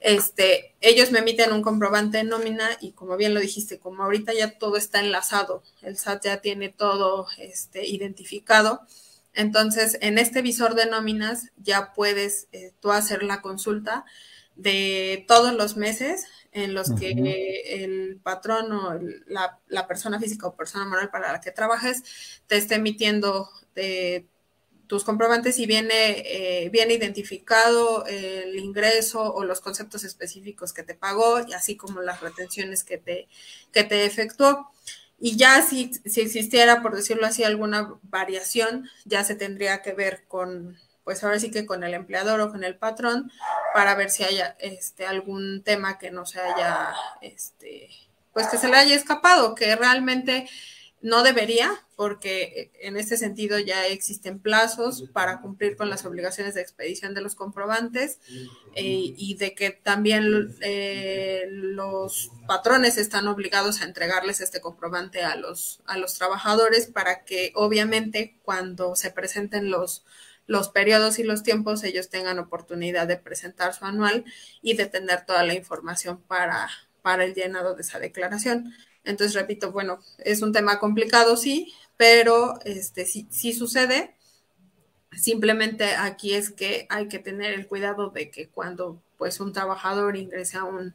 Este, 0.00 0.74
ellos 0.80 1.10
me 1.10 1.18
emiten 1.18 1.52
un 1.52 1.60
comprobante 1.60 2.18
de 2.18 2.24
nómina 2.24 2.70
y 2.80 2.92
como 2.92 3.18
bien 3.18 3.34
lo 3.34 3.40
dijiste, 3.40 3.78
como 3.78 4.02
ahorita 4.02 4.32
ya 4.32 4.58
todo 4.58 4.78
está 4.78 5.00
enlazado, 5.00 5.62
el 5.82 5.98
SAT 5.98 6.24
ya 6.24 6.40
tiene 6.40 6.70
todo 6.70 7.26
este, 7.36 7.86
identificado 7.86 8.80
entonces, 9.34 9.98
en 10.00 10.18
este 10.18 10.42
visor 10.42 10.74
de 10.74 10.86
nóminas 10.86 11.50
ya 11.56 11.92
puedes 11.92 12.48
eh, 12.52 12.72
tú 12.80 12.92
hacer 12.92 13.22
la 13.22 13.42
consulta 13.42 14.04
de 14.54 15.24
todos 15.26 15.52
los 15.52 15.76
meses 15.76 16.26
en 16.52 16.74
los 16.74 16.92
que 16.92 17.10
el 17.82 18.20
patrón 18.22 18.70
o 18.70 19.00
la, 19.26 19.88
persona 19.88 20.20
física 20.20 20.46
o 20.46 20.54
persona 20.54 20.84
moral 20.84 21.10
para 21.10 21.32
la 21.32 21.40
que 21.40 21.50
trabajes 21.50 22.04
te 22.46 22.56
esté 22.56 22.76
emitiendo 22.76 23.50
eh, 23.74 24.26
tus 24.86 25.02
comprobantes 25.02 25.58
y 25.58 25.66
viene, 25.66 26.22
eh, 26.24 26.68
viene 26.70 26.94
identificado 26.94 28.06
el 28.06 28.56
ingreso 28.56 29.34
o 29.34 29.42
los 29.44 29.60
conceptos 29.60 30.04
específicos 30.04 30.72
que 30.72 30.84
te 30.84 30.94
pagó 30.94 31.40
y 31.44 31.54
así 31.54 31.76
como 31.76 32.00
las 32.02 32.20
retenciones 32.20 32.84
que 32.84 32.98
te, 32.98 33.28
que 33.72 33.82
te 33.82 34.04
efectuó. 34.04 34.70
Y 35.18 35.36
ya 35.36 35.62
si, 35.62 35.92
si 36.04 36.20
existiera, 36.20 36.82
por 36.82 36.94
decirlo 36.94 37.26
así, 37.26 37.44
alguna 37.44 37.94
variación, 38.02 38.88
ya 39.04 39.24
se 39.24 39.34
tendría 39.34 39.80
que 39.82 39.92
ver 39.92 40.24
con, 40.28 40.78
pues 41.04 41.22
ahora 41.22 41.38
sí 41.38 41.50
que 41.50 41.66
con 41.66 41.84
el 41.84 41.94
empleador 41.94 42.40
o 42.40 42.50
con 42.50 42.64
el 42.64 42.76
patrón, 42.76 43.30
para 43.72 43.94
ver 43.94 44.10
si 44.10 44.24
haya 44.24 44.56
este, 44.58 45.06
algún 45.06 45.62
tema 45.62 45.98
que 45.98 46.10
no 46.10 46.26
se 46.26 46.40
haya, 46.40 46.94
este, 47.20 47.90
pues 48.32 48.48
que 48.48 48.58
se 48.58 48.68
le 48.68 48.76
haya 48.76 48.94
escapado, 48.94 49.54
que 49.54 49.76
realmente 49.76 50.48
no 51.04 51.22
debería, 51.22 51.70
porque 51.96 52.72
en 52.80 52.96
este 52.96 53.18
sentido 53.18 53.58
ya 53.58 53.86
existen 53.86 54.38
plazos 54.38 55.04
para 55.12 55.42
cumplir 55.42 55.76
con 55.76 55.90
las 55.90 56.06
obligaciones 56.06 56.54
de 56.54 56.62
expedición 56.62 57.12
de 57.12 57.20
los 57.20 57.34
comprobantes 57.34 58.20
eh, 58.74 59.12
y 59.14 59.34
de 59.34 59.54
que 59.54 59.68
también 59.68 60.56
eh, 60.62 61.44
los 61.50 62.30
patrones 62.48 62.96
están 62.96 63.28
obligados 63.28 63.82
a 63.82 63.84
entregarles 63.84 64.40
este 64.40 64.62
comprobante 64.62 65.22
a 65.22 65.36
los, 65.36 65.82
a 65.84 65.98
los 65.98 66.14
trabajadores 66.14 66.86
para 66.86 67.24
que 67.24 67.52
obviamente 67.54 68.38
cuando 68.42 68.96
se 68.96 69.10
presenten 69.10 69.70
los, 69.70 70.06
los 70.46 70.70
periodos 70.70 71.18
y 71.18 71.22
los 71.22 71.42
tiempos 71.42 71.84
ellos 71.84 72.08
tengan 72.08 72.38
oportunidad 72.38 73.06
de 73.06 73.18
presentar 73.18 73.74
su 73.74 73.84
anual 73.84 74.24
y 74.62 74.74
de 74.74 74.86
tener 74.86 75.26
toda 75.26 75.44
la 75.44 75.52
información 75.52 76.22
para, 76.22 76.70
para 77.02 77.24
el 77.24 77.34
llenado 77.34 77.74
de 77.74 77.82
esa 77.82 77.98
declaración. 77.98 78.72
Entonces, 79.04 79.34
repito, 79.34 79.72
bueno, 79.72 80.00
es 80.18 80.42
un 80.42 80.52
tema 80.52 80.78
complicado, 80.78 81.36
sí, 81.36 81.72
pero 81.96 82.58
este, 82.64 83.06
sí, 83.06 83.26
sí 83.30 83.52
sucede. 83.52 84.14
Simplemente 85.12 85.94
aquí 85.94 86.34
es 86.34 86.50
que 86.50 86.86
hay 86.90 87.08
que 87.08 87.18
tener 87.18 87.54
el 87.54 87.66
cuidado 87.66 88.10
de 88.10 88.30
que 88.30 88.48
cuando 88.48 89.00
pues 89.16 89.40
un 89.40 89.52
trabajador 89.52 90.16
ingrese 90.16 90.56
a 90.56 90.64
un, 90.64 90.94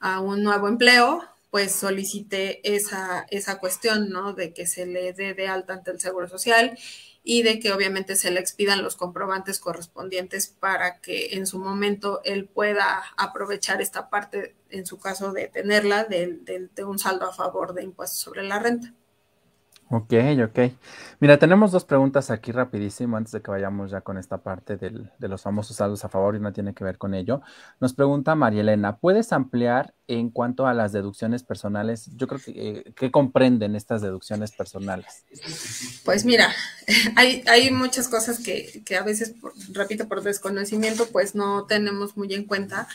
a 0.00 0.20
un 0.20 0.42
nuevo 0.42 0.68
empleo, 0.68 1.22
pues 1.50 1.72
solicite 1.72 2.60
esa, 2.74 3.26
esa 3.30 3.58
cuestión, 3.58 4.10
¿no? 4.10 4.32
De 4.32 4.54
que 4.54 4.66
se 4.66 4.86
le 4.86 5.12
dé 5.12 5.34
de 5.34 5.48
alta 5.48 5.74
ante 5.74 5.90
el 5.90 6.00
Seguro 6.00 6.28
Social 6.28 6.78
y 7.24 7.42
de 7.42 7.60
que 7.60 7.72
obviamente 7.72 8.16
se 8.16 8.30
le 8.30 8.40
expidan 8.40 8.82
los 8.82 8.96
comprobantes 8.96 9.60
correspondientes 9.60 10.48
para 10.48 11.00
que 11.00 11.34
en 11.34 11.46
su 11.46 11.58
momento 11.58 12.20
él 12.24 12.48
pueda 12.48 13.04
aprovechar 13.16 13.80
esta 13.80 14.10
parte, 14.10 14.56
en 14.70 14.86
su 14.86 14.98
caso 14.98 15.32
de 15.32 15.48
tenerla, 15.48 16.04
de, 16.04 16.68
de 16.74 16.84
un 16.84 16.98
saldo 16.98 17.26
a 17.26 17.32
favor 17.32 17.74
de 17.74 17.84
impuestos 17.84 18.18
sobre 18.18 18.42
la 18.42 18.58
renta. 18.58 18.94
Ok, 19.94 20.14
ok. 20.42 20.72
Mira, 21.20 21.38
tenemos 21.38 21.70
dos 21.70 21.84
preguntas 21.84 22.30
aquí 22.30 22.50
rapidísimo 22.50 23.18
antes 23.18 23.30
de 23.32 23.42
que 23.42 23.50
vayamos 23.50 23.90
ya 23.90 24.00
con 24.00 24.16
esta 24.16 24.38
parte 24.38 24.78
del, 24.78 25.10
de 25.18 25.28
los 25.28 25.42
famosos 25.42 25.76
saldos 25.76 26.02
a 26.02 26.08
favor 26.08 26.34
y 26.34 26.40
no 26.40 26.50
tiene 26.50 26.72
que 26.72 26.82
ver 26.82 26.96
con 26.96 27.12
ello. 27.12 27.42
Nos 27.78 27.92
pregunta 27.92 28.34
María 28.34 28.62
Elena, 28.62 28.96
¿puedes 28.96 29.34
ampliar 29.34 29.92
en 30.06 30.30
cuanto 30.30 30.66
a 30.66 30.72
las 30.72 30.92
deducciones 30.92 31.42
personales? 31.42 32.08
Yo 32.16 32.26
creo 32.26 32.40
que, 32.40 32.52
eh, 32.56 32.92
¿qué 32.96 33.10
comprenden 33.10 33.76
estas 33.76 34.00
deducciones 34.00 34.52
personales? 34.52 35.26
Pues 36.06 36.24
mira, 36.24 36.50
hay, 37.16 37.44
hay 37.46 37.70
muchas 37.70 38.08
cosas 38.08 38.40
que, 38.40 38.82
que 38.86 38.96
a 38.96 39.02
veces, 39.02 39.34
repito, 39.74 40.08
por 40.08 40.22
desconocimiento, 40.22 41.06
pues 41.12 41.34
no 41.34 41.66
tenemos 41.66 42.16
muy 42.16 42.32
en 42.32 42.46
cuenta. 42.46 42.88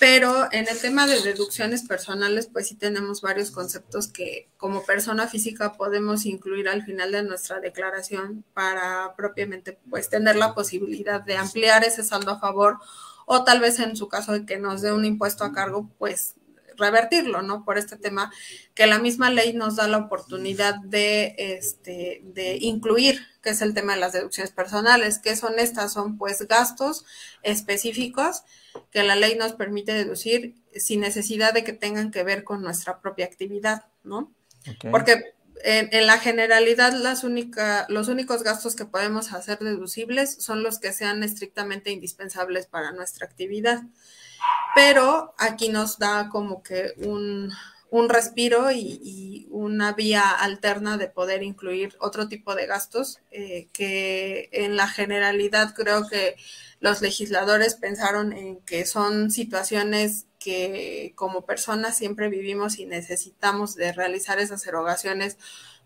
Pero 0.00 0.48
en 0.50 0.68
el 0.68 0.80
tema 0.80 1.06
de 1.06 1.20
deducciones 1.20 1.84
personales, 1.84 2.48
pues 2.52 2.68
sí 2.68 2.74
tenemos 2.74 3.20
varios 3.20 3.50
conceptos 3.50 4.08
que 4.08 4.48
como 4.56 4.84
persona 4.84 5.28
física 5.28 5.74
podemos 5.74 6.26
incluir 6.26 6.68
al 6.68 6.84
final 6.84 7.12
de 7.12 7.22
nuestra 7.22 7.60
declaración 7.60 8.44
para 8.54 9.14
propiamente 9.16 9.78
pues 9.88 10.08
tener 10.08 10.36
la 10.36 10.54
posibilidad 10.54 11.20
de 11.20 11.36
ampliar 11.36 11.84
ese 11.84 12.02
saldo 12.02 12.32
a 12.32 12.40
favor 12.40 12.78
o 13.26 13.44
tal 13.44 13.60
vez 13.60 13.78
en 13.78 13.96
su 13.96 14.08
caso 14.08 14.32
de 14.32 14.44
que 14.44 14.58
nos 14.58 14.82
dé 14.82 14.92
un 14.92 15.04
impuesto 15.04 15.44
a 15.44 15.52
cargo, 15.52 15.88
pues 15.98 16.34
revertirlo, 16.76 17.42
¿no? 17.42 17.64
Por 17.64 17.78
este 17.78 17.96
tema 17.96 18.32
que 18.74 18.86
la 18.86 18.98
misma 18.98 19.30
ley 19.30 19.52
nos 19.52 19.76
da 19.76 19.88
la 19.88 19.98
oportunidad 19.98 20.74
de, 20.80 21.34
este, 21.38 22.20
de 22.24 22.56
incluir, 22.56 23.20
que 23.44 23.50
es 23.50 23.62
el 23.62 23.74
tema 23.74 23.94
de 23.94 24.00
las 24.00 24.12
deducciones 24.12 24.50
personales. 24.50 25.20
que 25.20 25.36
son 25.36 25.58
estas? 25.58 25.92
Son 25.92 26.18
pues 26.18 26.48
gastos 26.48 27.04
específicos 27.42 28.42
que 28.90 29.04
la 29.04 29.14
ley 29.14 29.36
nos 29.36 29.52
permite 29.52 29.92
deducir 29.92 30.56
sin 30.74 31.00
necesidad 31.00 31.54
de 31.54 31.62
que 31.62 31.72
tengan 31.72 32.10
que 32.10 32.24
ver 32.24 32.42
con 32.42 32.62
nuestra 32.62 33.00
propia 33.00 33.26
actividad, 33.26 33.84
¿no? 34.02 34.32
Porque 34.90 35.34
en, 35.62 36.06
la 36.06 36.18
generalidad 36.18 36.92
las 36.94 37.22
única, 37.22 37.86
los 37.88 38.08
únicos 38.08 38.42
gastos 38.42 38.74
que 38.74 38.86
podemos 38.86 39.32
hacer 39.32 39.58
deducibles 39.60 40.34
son 40.42 40.62
los 40.62 40.80
que 40.80 40.92
sean 40.92 41.22
estrictamente 41.22 41.90
indispensables 41.92 42.66
para 42.66 42.90
nuestra 42.90 43.26
actividad 43.26 43.82
pero 44.74 45.34
aquí 45.38 45.68
nos 45.68 45.98
da 45.98 46.28
como 46.28 46.62
que 46.62 46.92
un, 46.98 47.52
respiro 48.08 48.72
y, 48.72 49.46
una 49.50 49.92
vía 49.92 50.30
alterna 50.30 50.98
de 50.98 51.06
poder 51.06 51.44
incluir 51.44 51.96
otro 52.00 52.26
tipo 52.26 52.56
de 52.56 52.66
gastos 52.66 53.20
eh, 53.30 53.68
que 53.72 54.48
en 54.52 54.76
la 54.76 54.88
generalidad 54.88 55.74
creo 55.74 56.08
que 56.08 56.34
los 56.80 57.00
legisladores 57.00 57.76
pensaron 57.76 58.32
en 58.32 58.56
que 58.62 58.84
son 58.84 59.30
situaciones 59.30 60.26
que 60.40 61.12
como 61.14 61.46
personas 61.46 61.96
siempre 61.96 62.28
vivimos 62.28 62.80
y 62.80 62.86
necesitamos 62.86 63.76
de 63.76 63.92
realizar 63.92 64.40
esas 64.40 64.66
erogaciones 64.66 65.38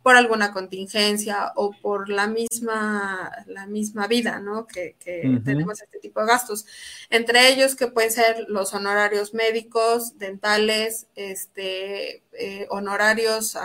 por 0.03 0.17
alguna 0.17 0.53
contingencia 0.53 1.53
o 1.57 1.73
por 1.73 2.09
la 2.09 2.27
misma, 2.29 3.31
la 3.47 3.67
misma 3.67 4.07
vida, 4.07 4.41
¿no? 4.41 4.67
Que, 4.67 4.97
tenemos 5.45 5.83
este 5.83 5.99
tipo 5.99 6.21
de 6.21 6.27
gastos. 6.27 6.67
Entre 7.11 7.49
ellos 7.53 7.75
que 7.75 7.89
pueden 7.89 8.13
ser 8.13 8.47
los 8.49 8.75
honorarios 8.75 9.35
médicos, 9.35 10.19
dentales, 10.19 11.09
este, 11.15 12.23
eh, 12.33 12.67
honorarios 12.71 13.57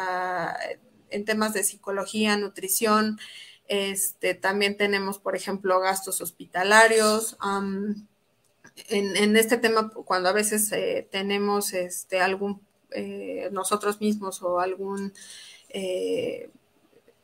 en 1.09 1.25
temas 1.25 1.53
de 1.53 1.63
psicología, 1.63 2.36
nutrición, 2.38 3.19
este, 3.67 4.34
también 4.34 4.77
tenemos, 4.77 5.19
por 5.19 5.36
ejemplo, 5.36 5.79
gastos 5.79 6.21
hospitalarios. 6.21 7.38
en, 8.89 9.38
este 9.38 9.57
tema, 9.57 9.89
cuando 9.89 10.29
a 10.29 10.34
veces 10.34 10.71
eh, 10.71 11.07
tenemos 11.11 11.73
este, 11.73 12.19
algún, 12.19 12.61
eh, 12.91 13.49
nosotros 13.51 14.01
mismos 14.01 14.41
o 14.41 14.59
algún 14.59 15.13
eh, 15.74 16.49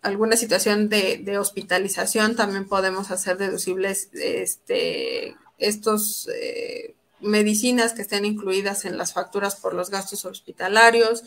alguna 0.02 0.36
situación 0.36 0.90
de, 0.90 1.38
hospitalización, 1.38 2.36
también 2.36 2.68
podemos 2.68 3.12
hacer 3.12 3.38
deducibles 3.38 4.10
este, 4.14 5.36
estos 5.58 6.28
eh, 6.30 6.96
medicinas 7.22 7.94
que 7.94 8.02
estén 8.02 8.26
incluidas 8.26 8.86
en 8.86 8.98
las 8.98 9.14
facturas 9.14 9.56
por 9.56 9.74
los 9.74 9.90
gastos 9.90 10.26
hospitalarios, 10.26 11.24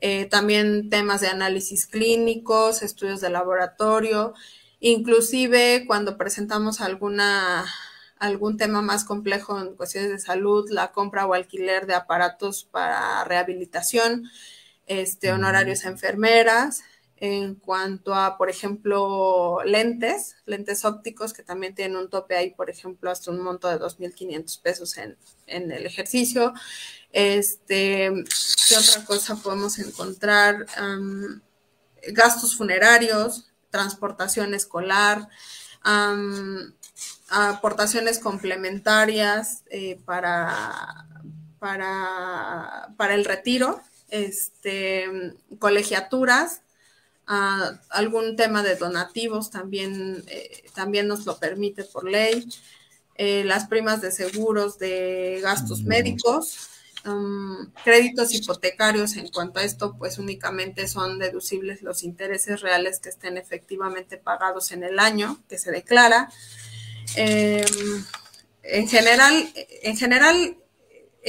eh, 0.00 0.26
también 0.26 0.90
temas 0.90 1.20
de 1.20 1.28
análisis 1.28 1.86
clínicos, 1.86 2.82
estudios 2.82 3.20
de 3.20 3.30
laboratorio, 3.30 4.34
inclusive 4.80 5.84
cuando 5.86 6.16
presentamos 6.16 6.80
alguna 6.80 7.66
algún 8.18 8.56
tema 8.56 8.82
más 8.82 9.04
complejo 9.04 9.60
en 9.60 9.76
cuestiones 9.76 10.10
de 10.10 10.18
salud, 10.18 10.68
la 10.70 10.90
compra 10.90 11.24
o 11.24 11.34
alquiler 11.34 11.86
de 11.86 11.94
aparatos 11.94 12.64
para 12.64 13.22
rehabilitación, 13.24 14.28
este, 14.88 15.32
honorarios 15.32 15.84
a 15.84 15.88
enfermeras, 15.88 16.82
en 17.20 17.56
cuanto 17.56 18.14
a, 18.14 18.38
por 18.38 18.48
ejemplo, 18.48 19.58
lentes, 19.64 20.36
lentes 20.46 20.84
ópticos, 20.84 21.32
que 21.32 21.42
también 21.42 21.74
tienen 21.74 21.96
un 21.96 22.08
tope 22.08 22.36
ahí, 22.36 22.50
por 22.50 22.70
ejemplo, 22.70 23.10
hasta 23.10 23.30
un 23.30 23.40
monto 23.40 23.68
de 23.68 23.78
2.500 23.78 24.62
pesos 24.62 24.96
en, 24.98 25.16
el 25.46 25.86
ejercicio. 25.86 26.52
Este, 27.12 28.12
¿Qué 28.68 28.76
otra 28.76 29.04
cosa 29.04 29.36
podemos 29.36 29.78
encontrar? 29.78 30.66
gastos 32.12 32.56
funerarios, 32.56 33.50
transportación 33.70 34.54
escolar, 34.54 35.28
aportaciones 37.28 38.18
complementarias 38.18 39.64
eh, 39.70 40.00
para, 40.04 41.06
para, 41.58 42.94
para 42.96 43.14
el 43.14 43.24
retiro, 43.24 43.80
este, 44.08 45.34
colegiaturas, 45.58 46.62
algún 47.90 48.36
tema 48.36 48.62
de 48.62 48.76
donativos 48.76 49.50
también, 49.50 50.24
eh, 50.28 50.64
también 50.74 51.06
nos 51.08 51.26
lo 51.26 51.38
permite 51.38 51.84
por 51.84 52.08
ley, 52.08 52.48
eh, 53.16 53.44
las 53.44 53.66
primas 53.66 54.00
de 54.00 54.12
seguros 54.12 54.78
de 54.78 55.40
gastos 55.42 55.82
médicos, 55.82 56.70
um, 57.04 57.70
créditos 57.84 58.32
hipotecarios 58.32 59.16
en 59.16 59.28
cuanto 59.28 59.58
a 59.58 59.64
esto, 59.64 59.96
pues 59.98 60.18
únicamente 60.18 60.88
son 60.88 61.18
deducibles 61.18 61.82
los 61.82 62.02
intereses 62.02 62.60
reales 62.60 63.00
que 63.00 63.08
estén 63.10 63.36
efectivamente 63.36 64.16
pagados 64.16 64.72
en 64.72 64.84
el 64.84 64.98
año 64.98 65.38
que 65.48 65.58
se 65.58 65.70
declara. 65.70 66.30
Em, 67.16 68.04
en 68.62 68.88
general, 68.88 69.52
en 69.82 69.96
general, 69.96 70.56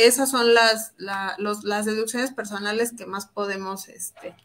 esas 0.05 0.31
son 0.31 0.53
las, 0.53 0.93
las 0.97 1.85
deducciones 1.85 2.31
personales 2.31 2.93
que 2.97 3.05
más 3.05 3.27
podemos 3.27 3.87
este, 3.89 4.35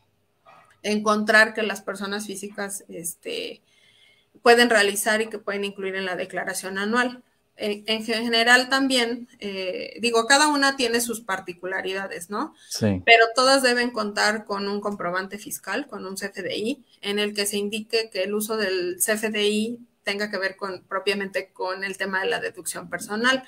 encontrar 0.82 1.54
que 1.54 1.62
las 1.62 1.82
personas 1.82 2.26
físicas 2.26 2.84
este, 2.88 3.62
pueden 4.42 4.70
realizar 4.70 5.22
y 5.22 5.28
que 5.28 5.38
pueden 5.38 5.64
incluir 5.64 5.96
en 5.96 6.04
la 6.04 6.16
declaración 6.16 6.78
anual. 6.78 7.22
En, 7.56 8.04
general 8.04 8.68
también, 8.68 9.28
eh, 9.38 9.96
digo, 10.00 10.26
cada 10.26 10.48
una 10.48 10.76
tiene 10.76 11.00
sus 11.00 11.20
particularidades, 11.20 12.28
¿no? 12.28 12.52
Sí. 12.68 13.00
Pero 13.06 13.26
todas 13.36 13.62
deben 13.62 13.92
contar 13.92 14.44
con 14.44 14.66
un 14.66 14.80
comprobante 14.80 15.38
fiscal, 15.38 15.86
con 15.86 16.04
un 16.04 16.16
CFDI, 16.16 16.84
en 17.00 17.20
el 17.20 17.32
que 17.32 17.46
se 17.46 17.56
indique 17.56 18.10
que 18.10 18.24
el 18.24 18.34
uso 18.34 18.56
del 18.56 18.96
CFDI 18.98 19.78
tenga 20.02 20.30
que 20.30 20.38
ver 20.38 20.56
con 20.56 20.82
propiamente 20.82 21.52
con 21.52 21.84
el 21.84 21.96
tema 21.96 22.20
de 22.20 22.26
la 22.26 22.40
deducción 22.40 22.90
personal. 22.90 23.44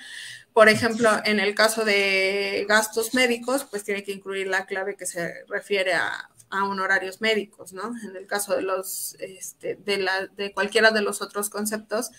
Por 0.57 0.71
ejemplo, 0.71 1.11
en 1.27 1.39
el 1.39 1.55
caso 1.55 1.85
de 1.85 2.65
gastos 2.67 3.13
médicos, 3.13 3.67
pues 3.71 3.85
tiene 3.85 4.03
que 4.03 4.13
incluir 4.13 4.47
la 4.47 4.65
clave 4.65 4.97
que 4.97 5.05
se 5.05 5.45
refiere 5.49 5.93
a, 5.93 6.31
honorarios 6.51 7.21
médicos, 7.21 7.75
¿no? 7.75 7.93
En 8.09 8.17
el 8.17 8.27
caso 8.27 8.57
de 8.57 8.63
los, 8.63 9.17
este, 9.21 9.75
de, 9.75 9.99
la, 9.99 10.29
de 10.29 10.55
cualquiera 10.55 10.93
de 10.93 11.03
los 11.03 11.21
otros 11.21 11.51
conceptos, 11.51 12.11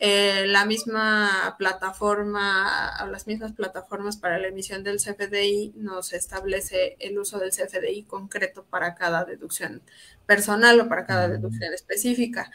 eh, 0.00 0.44
la 0.48 0.64
misma 0.64 1.54
plataforma, 1.56 2.98
o 3.04 3.06
las 3.06 3.28
mismas 3.28 3.52
plataformas 3.52 4.16
para 4.16 4.40
la 4.40 4.48
emisión 4.48 4.82
del 4.82 4.96
CFDI 4.96 5.74
nos 5.76 6.14
establece 6.14 6.96
el 6.98 7.16
uso 7.16 7.38
del 7.38 7.52
CFDI 7.52 8.06
concreto 8.06 8.64
para 8.64 8.96
cada 8.96 9.24
deducción 9.24 9.82
personal 10.26 10.80
o 10.80 10.88
para 10.88 11.06
cada 11.06 11.28
deducción 11.28 11.72
específica. 11.72 12.50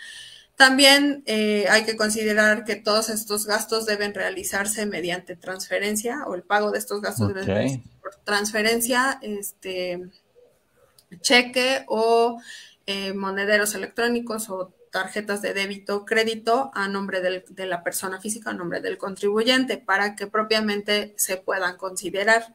También 0.60 1.24
eh, 1.26 1.68
hay 1.70 1.86
que 1.86 1.95
considerar 1.95 2.66
que 2.66 2.76
todos 2.76 3.07
estos 3.07 3.45
gastos 3.45 3.86
deben 3.86 4.14
realizarse 4.14 4.86
mediante 4.86 5.38
transferencia 5.38 6.26
o 6.28 6.36
el 6.36 6.43
pago 6.43 6.72
de 6.72 6.80
estos 6.80 6.99
gastos 6.99 7.34
debe 7.34 7.82
por 8.01 8.14
transferencia, 8.26 9.20
este, 9.22 10.10
cheque 11.22 11.86
o 11.88 12.41
eh, 12.88 13.14
monederos 13.14 13.74
electrónicos 13.74 14.49
o 14.49 14.74
tarjetas 14.91 15.41
de 15.41 15.53
débito 15.53 16.03
crédito 16.03 16.72
a 16.74 16.89
nombre 16.89 17.22
de 17.22 17.66
la 17.66 17.82
persona 17.82 18.20
física, 18.20 18.49
a 18.49 18.53
nombre 18.53 18.82
del 18.82 18.97
contribuyente, 18.97 19.78
para 19.78 20.18
que 20.18 20.28
propiamente 20.28 21.14
se 21.16 21.38
puedan 21.38 21.78
considerar. 21.78 22.53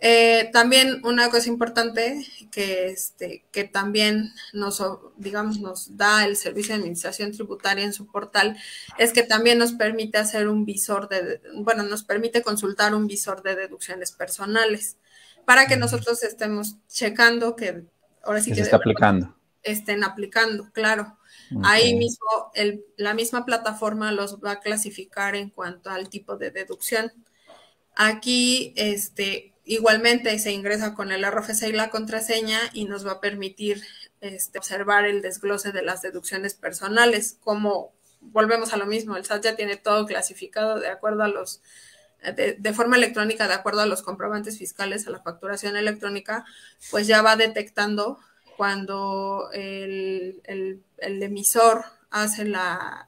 Eh, 0.00 0.50
también 0.52 1.00
una 1.04 1.28
cosa 1.28 1.48
importante 1.48 2.24
que, 2.52 2.86
este, 2.86 3.44
que 3.50 3.64
también 3.64 4.32
nos, 4.52 4.80
digamos, 5.16 5.58
nos 5.58 5.96
da 5.96 6.24
el 6.24 6.36
Servicio 6.36 6.74
de 6.74 6.80
Administración 6.80 7.32
Tributaria 7.32 7.84
en 7.84 7.92
su 7.92 8.06
portal 8.06 8.56
es 8.96 9.12
que 9.12 9.24
también 9.24 9.58
nos 9.58 9.72
permite 9.72 10.18
hacer 10.18 10.46
un 10.46 10.64
visor 10.64 11.08
de, 11.08 11.40
bueno, 11.56 11.82
nos 11.82 12.04
permite 12.04 12.42
consultar 12.42 12.94
un 12.94 13.08
visor 13.08 13.42
de 13.42 13.56
deducciones 13.56 14.12
personales 14.12 14.98
para 15.44 15.66
que 15.66 15.76
nosotros 15.76 16.22
estemos 16.22 16.76
checando 16.88 17.56
que 17.56 17.82
ahora 18.22 18.40
sí 18.40 18.50
que, 18.50 18.56
se 18.56 18.62
está 18.62 18.76
aplicando. 18.76 19.34
Estén 19.64 20.04
aplicando, 20.04 20.70
claro. 20.72 21.16
Ahí 21.64 21.94
mismo 21.94 22.52
el, 22.54 22.84
la 22.96 23.14
misma 23.14 23.46
plataforma 23.46 24.12
los 24.12 24.36
va 24.36 24.52
a 24.52 24.60
clasificar 24.60 25.34
en 25.34 25.48
cuanto 25.50 25.90
al 25.90 26.08
tipo 26.08 26.36
de 26.36 26.50
deducción. 26.50 27.10
Aquí, 27.96 28.74
este, 28.76 29.54
Igualmente 29.70 30.38
se 30.38 30.50
ingresa 30.50 30.94
con 30.94 31.12
el 31.12 31.30
RFC 31.30 31.64
y 31.68 31.72
la 31.72 31.90
contraseña 31.90 32.58
y 32.72 32.86
nos 32.86 33.06
va 33.06 33.12
a 33.12 33.20
permitir 33.20 33.82
este, 34.22 34.58
observar 34.58 35.04
el 35.04 35.20
desglose 35.20 35.72
de 35.72 35.82
las 35.82 36.00
deducciones 36.00 36.54
personales. 36.54 37.36
Como 37.44 37.92
volvemos 38.22 38.72
a 38.72 38.78
lo 38.78 38.86
mismo, 38.86 39.14
el 39.14 39.26
SAT 39.26 39.44
ya 39.44 39.56
tiene 39.56 39.76
todo 39.76 40.06
clasificado 40.06 40.80
de 40.80 40.88
acuerdo 40.88 41.22
a 41.22 41.28
los, 41.28 41.60
de, 42.34 42.72
forma 42.72 42.96
electrónica, 42.96 43.46
de 43.46 43.52
acuerdo 43.52 43.82
a 43.82 43.86
los 43.86 44.00
comprobantes 44.00 44.56
fiscales, 44.56 45.06
a 45.06 45.10
la 45.10 45.20
facturación 45.20 45.76
electrónica, 45.76 46.46
pues 46.90 47.06
ya 47.06 47.20
va 47.20 47.36
detectando 47.36 48.18
cuando 48.56 49.50
el, 49.52 50.40
el 50.46 51.22
emisor 51.22 51.84
hace 52.10 52.44
la, 52.44 53.04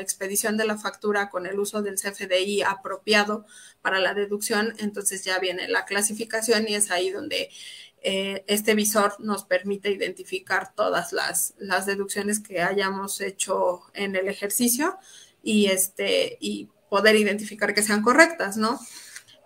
expedición 0.00 0.56
de 0.56 0.66
la 0.66 0.78
factura 0.78 1.30
con 1.30 1.46
el 1.46 1.58
uso 1.58 1.82
del 1.82 1.96
CFDI 1.96 2.62
apropiado 2.62 3.46
para 3.82 3.98
la 3.98 4.14
deducción, 4.14 4.74
entonces 4.78 5.24
ya 5.24 5.38
viene 5.38 5.68
la 5.68 5.84
clasificación 5.84 6.68
y 6.68 6.74
es 6.74 6.90
ahí 6.90 7.10
donde 7.10 7.50
eh, 8.02 8.44
este 8.46 8.74
visor 8.74 9.16
nos 9.18 9.44
permite 9.44 9.90
identificar 9.90 10.74
todas 10.74 11.12
las, 11.12 11.54
las, 11.58 11.86
deducciones 11.86 12.40
que 12.40 12.62
hayamos 12.62 13.20
hecho 13.20 13.82
en 13.94 14.16
el 14.16 14.28
ejercicio 14.28 14.98
y, 15.42 15.66
este, 15.66 16.38
y 16.40 16.68
poder 16.88 17.16
identificar 17.16 17.74
que 17.74 17.82
sean 17.82 18.02
correctas, 18.02 18.56
¿no? 18.56 18.80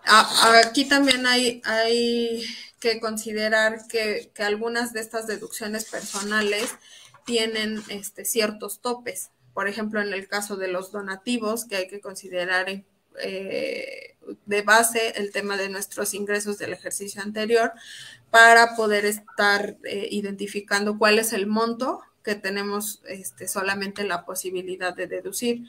aquí 0.07 0.85
también 0.85 1.25
hay, 1.25 1.61
hay 1.65 2.45
que 2.79 2.99
considerar 2.99 3.87
que, 3.87 4.31
que 4.35 4.43
algunas 4.43 4.93
de 4.93 5.01
estas 5.01 5.25
deducciones 5.25 5.85
personales 5.85 6.75
tienen 7.25 7.81
este, 7.89 8.23
ciertos 8.25 8.79
topes. 8.79 9.31
Por 9.53 9.67
ejemplo, 9.67 10.01
en 10.01 10.13
el 10.13 10.27
caso 10.27 10.55
de 10.55 10.67
los 10.67 10.91
donativos, 10.91 11.65
que 11.65 11.75
hay 11.75 11.87
que 11.87 11.99
considerar 11.99 12.83
eh, 13.21 14.15
de 14.45 14.61
base 14.61 15.13
el 15.17 15.31
tema 15.31 15.57
de 15.57 15.69
nuestros 15.69 16.13
ingresos 16.13 16.57
del 16.57 16.73
ejercicio 16.73 17.21
anterior 17.21 17.71
para 18.31 18.75
poder 18.75 19.05
estar 19.05 19.77
eh, 19.83 20.07
identificando 20.11 20.97
cuál 20.97 21.19
es 21.19 21.33
el 21.33 21.47
monto 21.47 22.01
que 22.23 22.35
tenemos 22.35 23.01
este, 23.07 23.47
solamente 23.47 24.03
la 24.03 24.25
posibilidad 24.25 24.95
de 24.95 25.07
deducir. 25.07 25.63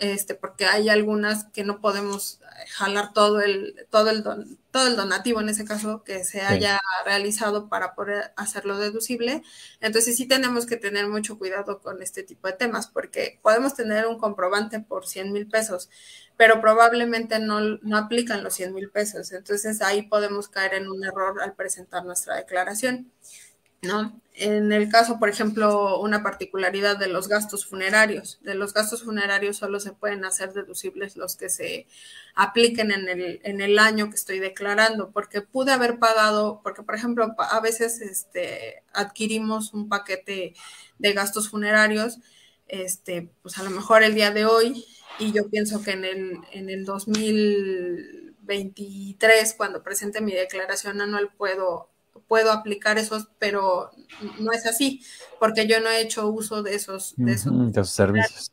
Este, 0.00 0.34
porque 0.34 0.66
hay 0.66 0.88
algunas 0.88 1.44
que 1.46 1.64
no 1.64 1.80
podemos 1.80 2.40
jalar 2.70 3.12
todo 3.12 3.40
el, 3.40 3.86
todo 3.90 4.10
el, 4.10 4.22
todo 4.70 4.86
el 4.86 4.96
donativo 4.96 5.40
en 5.40 5.48
ese 5.48 5.64
caso 5.64 6.02
que 6.04 6.24
se 6.24 6.40
haya 6.42 6.80
realizado 7.04 7.68
para 7.68 7.94
poder 7.94 8.32
hacerlo 8.36 8.78
deducible. 8.78 9.42
Entonces 9.80 10.16
sí 10.16 10.26
tenemos 10.26 10.66
que 10.66 10.76
tener 10.76 11.08
mucho 11.08 11.38
cuidado 11.38 11.80
con 11.80 12.02
este 12.02 12.22
tipo 12.22 12.48
de 12.48 12.54
temas, 12.54 12.88
porque 12.88 13.38
podemos 13.42 13.74
tener 13.74 14.06
un 14.06 14.18
comprobante 14.18 14.80
por 14.80 15.06
100 15.06 15.32
mil 15.32 15.48
pesos, 15.48 15.90
pero 16.36 16.60
probablemente 16.60 17.38
no, 17.38 17.60
no 17.60 17.96
aplican 17.96 18.42
los 18.44 18.54
100 18.54 18.74
mil 18.74 18.90
pesos. 18.90 19.32
Entonces 19.32 19.82
ahí 19.82 20.02
podemos 20.02 20.48
caer 20.48 20.74
en 20.74 20.88
un 20.88 21.04
error 21.04 21.40
al 21.42 21.54
presentar 21.54 22.04
nuestra 22.04 22.36
declaración. 22.36 23.12
¿No? 23.82 24.20
En 24.34 24.72
el 24.72 24.88
caso, 24.88 25.18
por 25.18 25.28
ejemplo, 25.28 26.00
una 26.00 26.22
particularidad 26.22 26.96
de 26.96 27.08
los 27.08 27.26
gastos 27.26 27.66
funerarios. 27.66 28.38
De 28.42 28.54
los 28.54 28.72
gastos 28.72 29.02
funerarios 29.02 29.56
solo 29.56 29.80
se 29.80 29.92
pueden 29.92 30.24
hacer 30.24 30.52
deducibles 30.52 31.16
los 31.16 31.36
que 31.36 31.48
se 31.48 31.88
apliquen 32.36 32.92
en 32.92 33.08
el, 33.08 33.40
en 33.42 33.60
el 33.60 33.80
año 33.80 34.10
que 34.10 34.16
estoy 34.16 34.38
declarando, 34.38 35.10
porque 35.10 35.42
pude 35.42 35.72
haber 35.72 35.98
pagado, 35.98 36.60
porque 36.62 36.84
por 36.84 36.94
ejemplo, 36.94 37.34
a 37.36 37.60
veces 37.60 38.00
este, 38.00 38.84
adquirimos 38.92 39.74
un 39.74 39.88
paquete 39.88 40.54
de 40.98 41.12
gastos 41.12 41.48
funerarios, 41.50 42.18
este, 42.68 43.32
pues 43.42 43.58
a 43.58 43.64
lo 43.64 43.70
mejor 43.70 44.04
el 44.04 44.14
día 44.14 44.30
de 44.30 44.46
hoy, 44.46 44.84
y 45.18 45.32
yo 45.32 45.48
pienso 45.50 45.82
que 45.82 45.90
en 45.92 46.04
el, 46.04 46.38
en 46.52 46.68
el 46.70 46.84
2023, 46.84 49.54
cuando 49.54 49.82
presente 49.82 50.20
mi 50.20 50.32
declaración 50.32 51.00
anual, 51.00 51.30
puedo 51.36 51.90
puedo 52.28 52.52
aplicar 52.52 52.98
esos, 52.98 53.28
pero 53.38 53.90
no 54.38 54.52
es 54.52 54.66
así, 54.66 55.02
porque 55.40 55.66
yo 55.66 55.80
no 55.80 55.88
he 55.88 56.00
hecho 56.00 56.28
uso 56.28 56.62
de 56.62 56.74
esos, 56.74 57.14
de 57.16 57.32
esos, 57.32 57.90
servicios. 57.90 58.52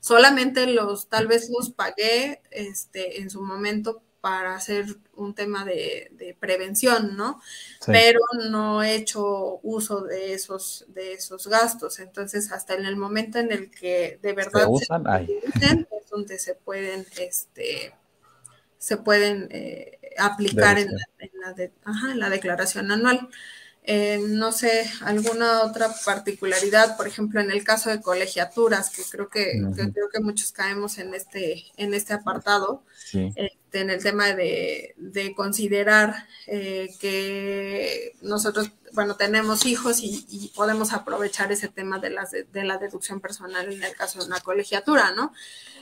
Solamente 0.00 0.66
los, 0.66 1.08
tal 1.08 1.26
vez 1.26 1.50
los 1.50 1.70
pagué 1.70 2.42
este, 2.50 3.20
en 3.20 3.30
su 3.30 3.42
momento 3.42 4.02
para 4.20 4.56
hacer 4.56 4.86
un 5.14 5.34
tema 5.34 5.64
de, 5.64 6.36
prevención, 6.40 7.16
¿no? 7.16 7.40
Pero 7.86 8.18
no 8.50 8.82
he 8.82 8.96
hecho 8.96 9.60
uso 9.62 10.00
de 10.00 10.34
esos, 10.34 10.84
de 10.88 11.12
esos 11.12 11.46
gastos. 11.46 12.00
Entonces, 12.00 12.50
hasta 12.50 12.74
en 12.74 12.86
el 12.86 12.96
momento 12.96 13.38
en 13.38 13.52
el 13.52 13.70
que 13.70 14.18
de 14.20 14.32
verdad 14.32 14.62
se 14.62 14.66
usan, 14.66 15.06
es 15.06 16.10
donde 16.10 16.38
se 16.40 16.54
pueden, 16.54 17.06
este, 17.18 17.94
se 18.78 18.96
pueden 18.96 19.48
eh, 19.50 19.98
aplicar 20.18 20.78
en 20.78 20.88
la, 22.18 22.30
declaración 22.30 22.90
anual. 22.90 23.28
Eh, 23.88 24.18
no 24.20 24.50
sé, 24.50 24.90
alguna 25.02 25.62
otra 25.62 25.88
particularidad, 26.04 26.96
por 26.96 27.06
ejemplo, 27.06 27.40
en 27.40 27.52
el 27.52 27.62
caso 27.62 27.88
de 27.88 28.00
colegiaturas, 28.00 28.90
que 28.90 29.02
creo 29.08 29.28
que, 29.28 29.62
creo 29.92 30.08
que 30.12 30.20
muchos 30.20 30.50
caemos 30.50 30.98
en 30.98 31.14
este, 31.14 31.64
en 31.76 31.94
este 31.94 32.12
apartado, 32.12 32.82
este, 33.76 33.80
en 33.80 33.90
el 33.90 34.02
tema 34.02 34.32
de, 34.34 35.34
considerar 35.34 36.26
eh, 36.46 36.88
que 37.00 38.12
nosotros, 38.22 38.70
bueno, 38.92 39.16
tenemos 39.16 39.66
hijos 39.66 39.98
y, 40.00 40.52
podemos 40.54 40.92
aprovechar 40.92 41.52
ese 41.52 41.68
tema 41.68 41.98
de, 41.98 42.10
las, 42.10 42.30
de 42.30 42.64
la 42.64 42.78
deducción 42.78 43.20
personal 43.20 43.72
en 43.72 43.82
el 43.82 43.94
caso 43.94 44.20
de 44.20 44.26
una 44.26 44.40
colegiatura, 44.40 45.12
¿no? 45.12 45.32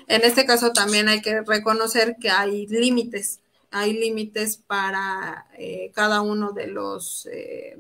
En 0.09 0.23
este 0.23 0.45
caso 0.45 0.73
también 0.73 1.09
hay 1.09 1.23
que 1.23 1.43
reconocer 1.43 2.17
que 2.21 2.31
hay 2.31 2.67
límites, 2.67 3.41
hay 3.71 3.93
límites 3.93 4.57
para 4.57 5.47
eh, 5.57 5.91
cada 5.95 6.21
uno 6.21 6.53
de 6.53 6.67
los, 6.67 7.27
eh, 7.33 7.79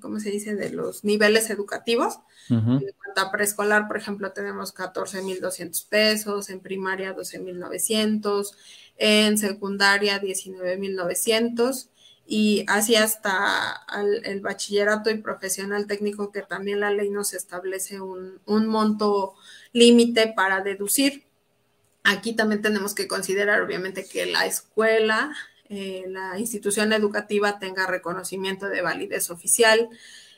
¿cómo 0.00 0.20
se 0.20 0.30
dice?, 0.30 0.54
de 0.54 0.70
los 0.70 1.04
niveles 1.04 1.50
educativos. 1.50 2.18
En 2.48 2.60
cuanto 2.68 3.20
a 3.20 3.30
preescolar, 3.30 3.88
por 3.88 3.96
ejemplo, 3.96 4.32
tenemos 4.32 4.74
14.200 4.74 5.88
pesos, 5.88 6.50
en 6.50 6.60
primaria 6.60 7.14
12.900, 7.14 8.54
en 8.98 9.38
secundaria 9.38 10.20
19.900 10.20 11.88
y 12.26 12.64
así 12.68 12.94
hasta 12.94 13.84
el 14.24 14.40
bachillerato 14.40 15.10
y 15.10 15.18
profesional 15.18 15.86
técnico 15.86 16.30
que 16.30 16.42
también 16.42 16.80
la 16.80 16.90
ley 16.90 17.10
nos 17.10 17.34
establece 17.34 18.00
un, 18.00 18.40
un 18.46 18.66
monto 18.66 19.34
límite 19.72 20.32
para 20.34 20.62
deducir. 20.62 21.24
Aquí 22.04 22.34
también 22.34 22.62
tenemos 22.62 22.94
que 22.94 23.06
considerar, 23.06 23.60
obviamente, 23.60 24.06
que 24.06 24.26
la 24.26 24.46
escuela, 24.46 25.32
eh, 25.74 26.04
la 26.06 26.38
institución 26.38 26.92
educativa 26.92 27.58
tenga 27.58 27.86
reconocimiento 27.86 28.66
de 28.66 28.82
validez 28.82 29.30
oficial. 29.30 29.88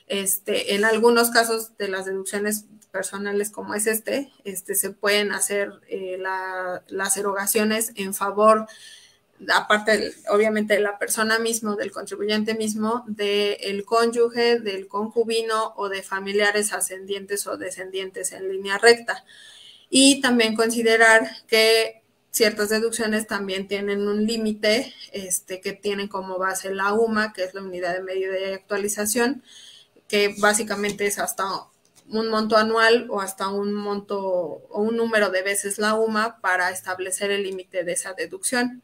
Este, 0.07 0.77
en 0.77 0.85
algunos 0.85 1.31
casos 1.31 1.77
de 1.77 1.89
las 1.89 2.05
deducciones 2.05 2.67
personales 2.93 3.51
como 3.51 3.75
es 3.75 3.89
este, 3.89 4.31
este 4.45 4.77
se 4.77 4.91
pueden 4.91 5.33
hacer 5.33 5.73
eh, 5.89 6.23
las 6.87 7.17
erogaciones 7.17 7.91
en 7.97 8.15
favor, 8.15 8.69
aparte 9.53 10.15
obviamente 10.29 10.75
de 10.75 10.81
la 10.81 11.01
persona 11.01 11.41
mismo, 11.41 11.75
del 11.75 11.91
contribuyente 11.91 12.55
mismo, 12.55 13.03
del 13.09 13.85
cónyuge, 13.85 14.61
del 14.61 14.87
concubino 14.87 15.75
o 15.77 15.89
de 15.89 16.05
familiares 16.05 16.73
ascendientes 16.73 17.49
o 17.49 17.57
descendientes 17.57 18.31
en 18.31 18.49
línea 18.49 18.79
recta 18.79 19.25
y 19.91 20.21
también 20.21 20.55
considerar 20.55 21.29
que 21.49 22.04
ciertas 22.35 22.69
deducciones 22.69 23.29
también 23.29 23.69
tienen 23.69 24.09
un 24.09 24.27
límite 24.27 24.93
este, 25.13 25.61
que 25.61 25.73
tienen 25.73 26.09
como 26.09 26.37
base 26.37 26.75
la 26.75 26.93
UMA, 26.93 27.33
que 27.33 27.45
es 27.45 27.55
la 27.55 27.63
unidad 27.63 27.95
de 27.95 28.03
medio 28.03 28.33
de 28.33 28.55
actualización, 28.55 29.45
que 30.09 30.35
básicamente 30.39 31.07
es 31.07 31.21
hasta 31.21 31.45
un 32.09 32.29
monto 32.29 32.57
anual 32.57 33.07
o 33.09 33.21
hasta 33.21 33.49
un 33.49 33.73
monto 33.73 34.21
o 34.21 34.83
un 34.83 34.97
número 34.97 35.31
de 35.31 35.43
veces 35.43 35.79
la 35.79 35.95
UMA 35.95 36.41
para 36.41 36.71
establecer 36.71 37.31
el 37.31 37.45
límite 37.45 37.85
de 37.85 37.93
esa 37.93 38.15
deducción. 38.15 38.83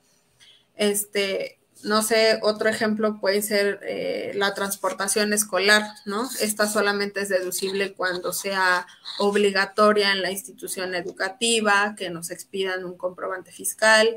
Este, 0.76 1.59
no 1.85 2.03
sé, 2.03 2.39
otro 2.43 2.68
ejemplo 2.68 3.20
puede 3.20 3.43
ser 3.43 3.81
eh, 3.83 4.33
la 4.35 4.55
transportación 4.55 5.33
escolar, 5.33 5.83
¿no? 6.05 6.28
Esta 6.41 6.66
solamente 6.66 7.20
es 7.20 7.28
deducible 7.28 7.95
cuando 7.95 8.33
sea 8.33 8.87
obligatoria 9.18 10.12
en 10.12 10.22
la 10.22 10.31
institución 10.31 10.95
educativa, 10.95 11.95
que 11.97 12.11
nos 12.11 12.31
expidan 12.31 12.85
un 12.85 12.97
comprobante 12.97 13.53
fiscal, 13.53 14.16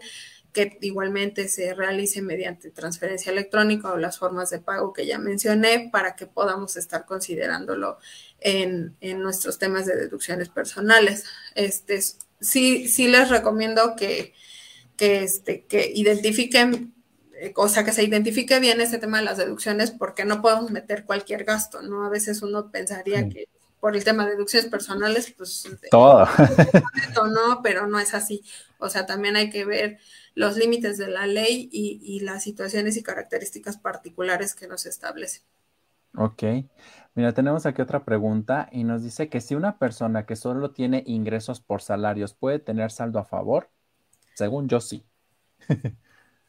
que 0.54 0.78
igualmente 0.82 1.48
se 1.48 1.74
realice 1.74 2.22
mediante 2.22 2.70
transferencia 2.70 3.32
electrónica 3.32 3.92
o 3.92 3.98
las 3.98 4.20
formas 4.20 4.52
de 4.52 4.60
pago 4.60 4.94
que 4.94 5.06
ya 5.06 5.18
mencioné 5.18 5.90
para 5.92 6.16
que 6.16 6.28
podamos 6.28 6.78
estar 6.78 7.06
considerándolo 7.06 7.98
en, 8.40 8.96
nuestros 9.02 9.58
temas 9.58 9.86
de 9.86 9.96
deducciones 9.96 10.50
personales. 10.50 11.26
Este, 11.56 12.00
sí, 12.40 12.88
sí 12.88 13.08
les 13.08 13.30
recomiendo 13.30 13.96
que, 13.96 14.34
que, 14.96 15.24
este, 15.24 15.66
que 15.66 15.92
identifiquen 15.94 16.94
o 17.56 17.68
sea, 17.68 17.84
que 17.84 17.92
se 17.92 18.04
identifique 18.04 18.60
bien 18.60 18.82
ese 18.82 19.00
tema 19.00 19.20
de 19.20 19.26
las 19.26 19.38
deducciones, 19.38 19.92
porque 19.92 20.26
no 20.26 20.42
podemos 20.42 20.72
meter 20.72 21.06
cualquier 21.06 21.44
gasto, 21.44 21.82
¿no? 21.82 22.06
A 22.06 22.10
veces 22.10 22.42
uno 22.42 22.72
pensaría 22.72 23.30
que 23.30 23.48
por 23.80 23.98
el 23.98 24.04
tema 24.06 24.26
de 24.26 24.32
deducciones 24.32 24.70
personales, 24.70 25.34
pues... 25.38 25.68
Todo. 25.92 26.26
no, 27.16 27.62
pero 27.62 27.86
no 27.86 28.00
es 28.00 28.14
así. 28.14 28.42
O 28.78 28.88
sea, 28.88 29.06
también 29.06 29.36
hay 29.36 29.50
que 29.50 29.66
ver 29.66 30.00
los 30.36 30.56
límites 30.56 30.98
de 30.98 31.10
la 31.10 31.28
ley 31.28 31.70
y, 31.72 32.20
las 32.22 32.44
situaciones 32.44 32.96
y 32.98 33.04
características 33.04 33.78
particulares 33.78 34.56
que 34.56 34.68
nos 34.68 34.86
establecen. 34.86 35.44
Ok. 36.16 36.44
Mira, 37.14 37.34
tenemos 37.34 37.66
aquí 37.66 37.82
otra 37.82 38.06
pregunta 38.06 38.70
y 38.72 38.84
nos 38.84 39.04
dice 39.04 39.28
que 39.28 39.42
si 39.42 39.54
una 39.54 39.78
persona 39.78 40.26
que 40.26 40.36
solo 40.36 40.72
tiene 40.72 41.04
ingresos 41.06 41.60
por 41.60 41.82
salarios 41.82 42.34
puede 42.34 42.60
tener 42.60 42.90
saldo 42.90 43.20
a 43.20 43.26
favor, 43.26 43.70
según 44.34 44.70
yo 44.70 44.80
sí. 44.80 45.06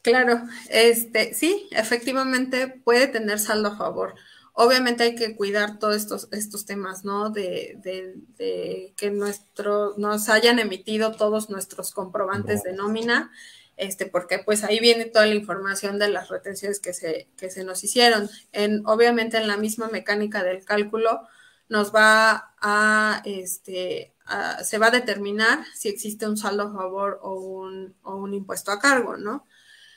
Claro, 0.05 0.43
este, 0.69 1.33
sí, 1.33 1.67
efectivamente 1.71 2.69
puede 2.85 3.07
tener 3.07 3.39
saldo 3.39 3.69
a 3.71 3.77
favor. 3.79 4.15
Obviamente 4.53 5.03
hay 5.03 5.15
que 5.15 5.35
cuidar 5.35 5.79
todos 5.79 5.97
estos, 5.97 6.29
estos 6.31 6.67
temas, 6.67 7.07
¿no? 7.07 7.31
De, 7.31 7.79
de, 7.83 8.93
que 8.99 9.11
nuestro, 9.11 9.95
nos 9.97 10.29
hayan 10.29 10.59
emitido 10.59 11.13
todos 11.13 11.49
nuestros 11.49 11.91
comprobantes 11.93 12.63
de 12.65 12.75
nómina, 12.75 13.33
este, 13.79 14.05
porque 14.05 14.41
pues 14.41 14.63
ahí 14.63 14.79
viene 14.79 15.07
toda 15.07 15.25
la 15.25 15.37
información 15.37 15.99
de 15.99 16.09
las 16.09 16.29
retenciones 16.29 16.81
que 16.81 16.93
se, 16.93 17.31
que 17.39 17.49
se 17.49 17.65
nos 17.65 17.83
hicieron. 17.83 18.29
En, 18.53 18.87
obviamente 18.87 19.39
en 19.39 19.49
la 19.49 19.57
misma 19.57 19.89
mecánica 19.89 20.45
del 20.45 20.67
cálculo 20.67 21.23
nos 21.71 21.95
va 21.95 22.55
a, 22.61 23.23
este, 23.25 24.15
se 24.63 24.79
va 24.79 24.89
a 24.89 24.91
determinar 24.91 25.65
si 25.75 25.89
existe 25.89 26.29
un 26.29 26.37
saldo 26.37 26.65
a 26.65 26.73
favor 26.75 27.21
o 27.23 27.41
un, 27.41 27.95
o 28.03 28.17
un 28.17 28.35
impuesto 28.35 28.71
a 28.71 28.79
cargo, 28.79 29.17
¿no? 29.17 29.47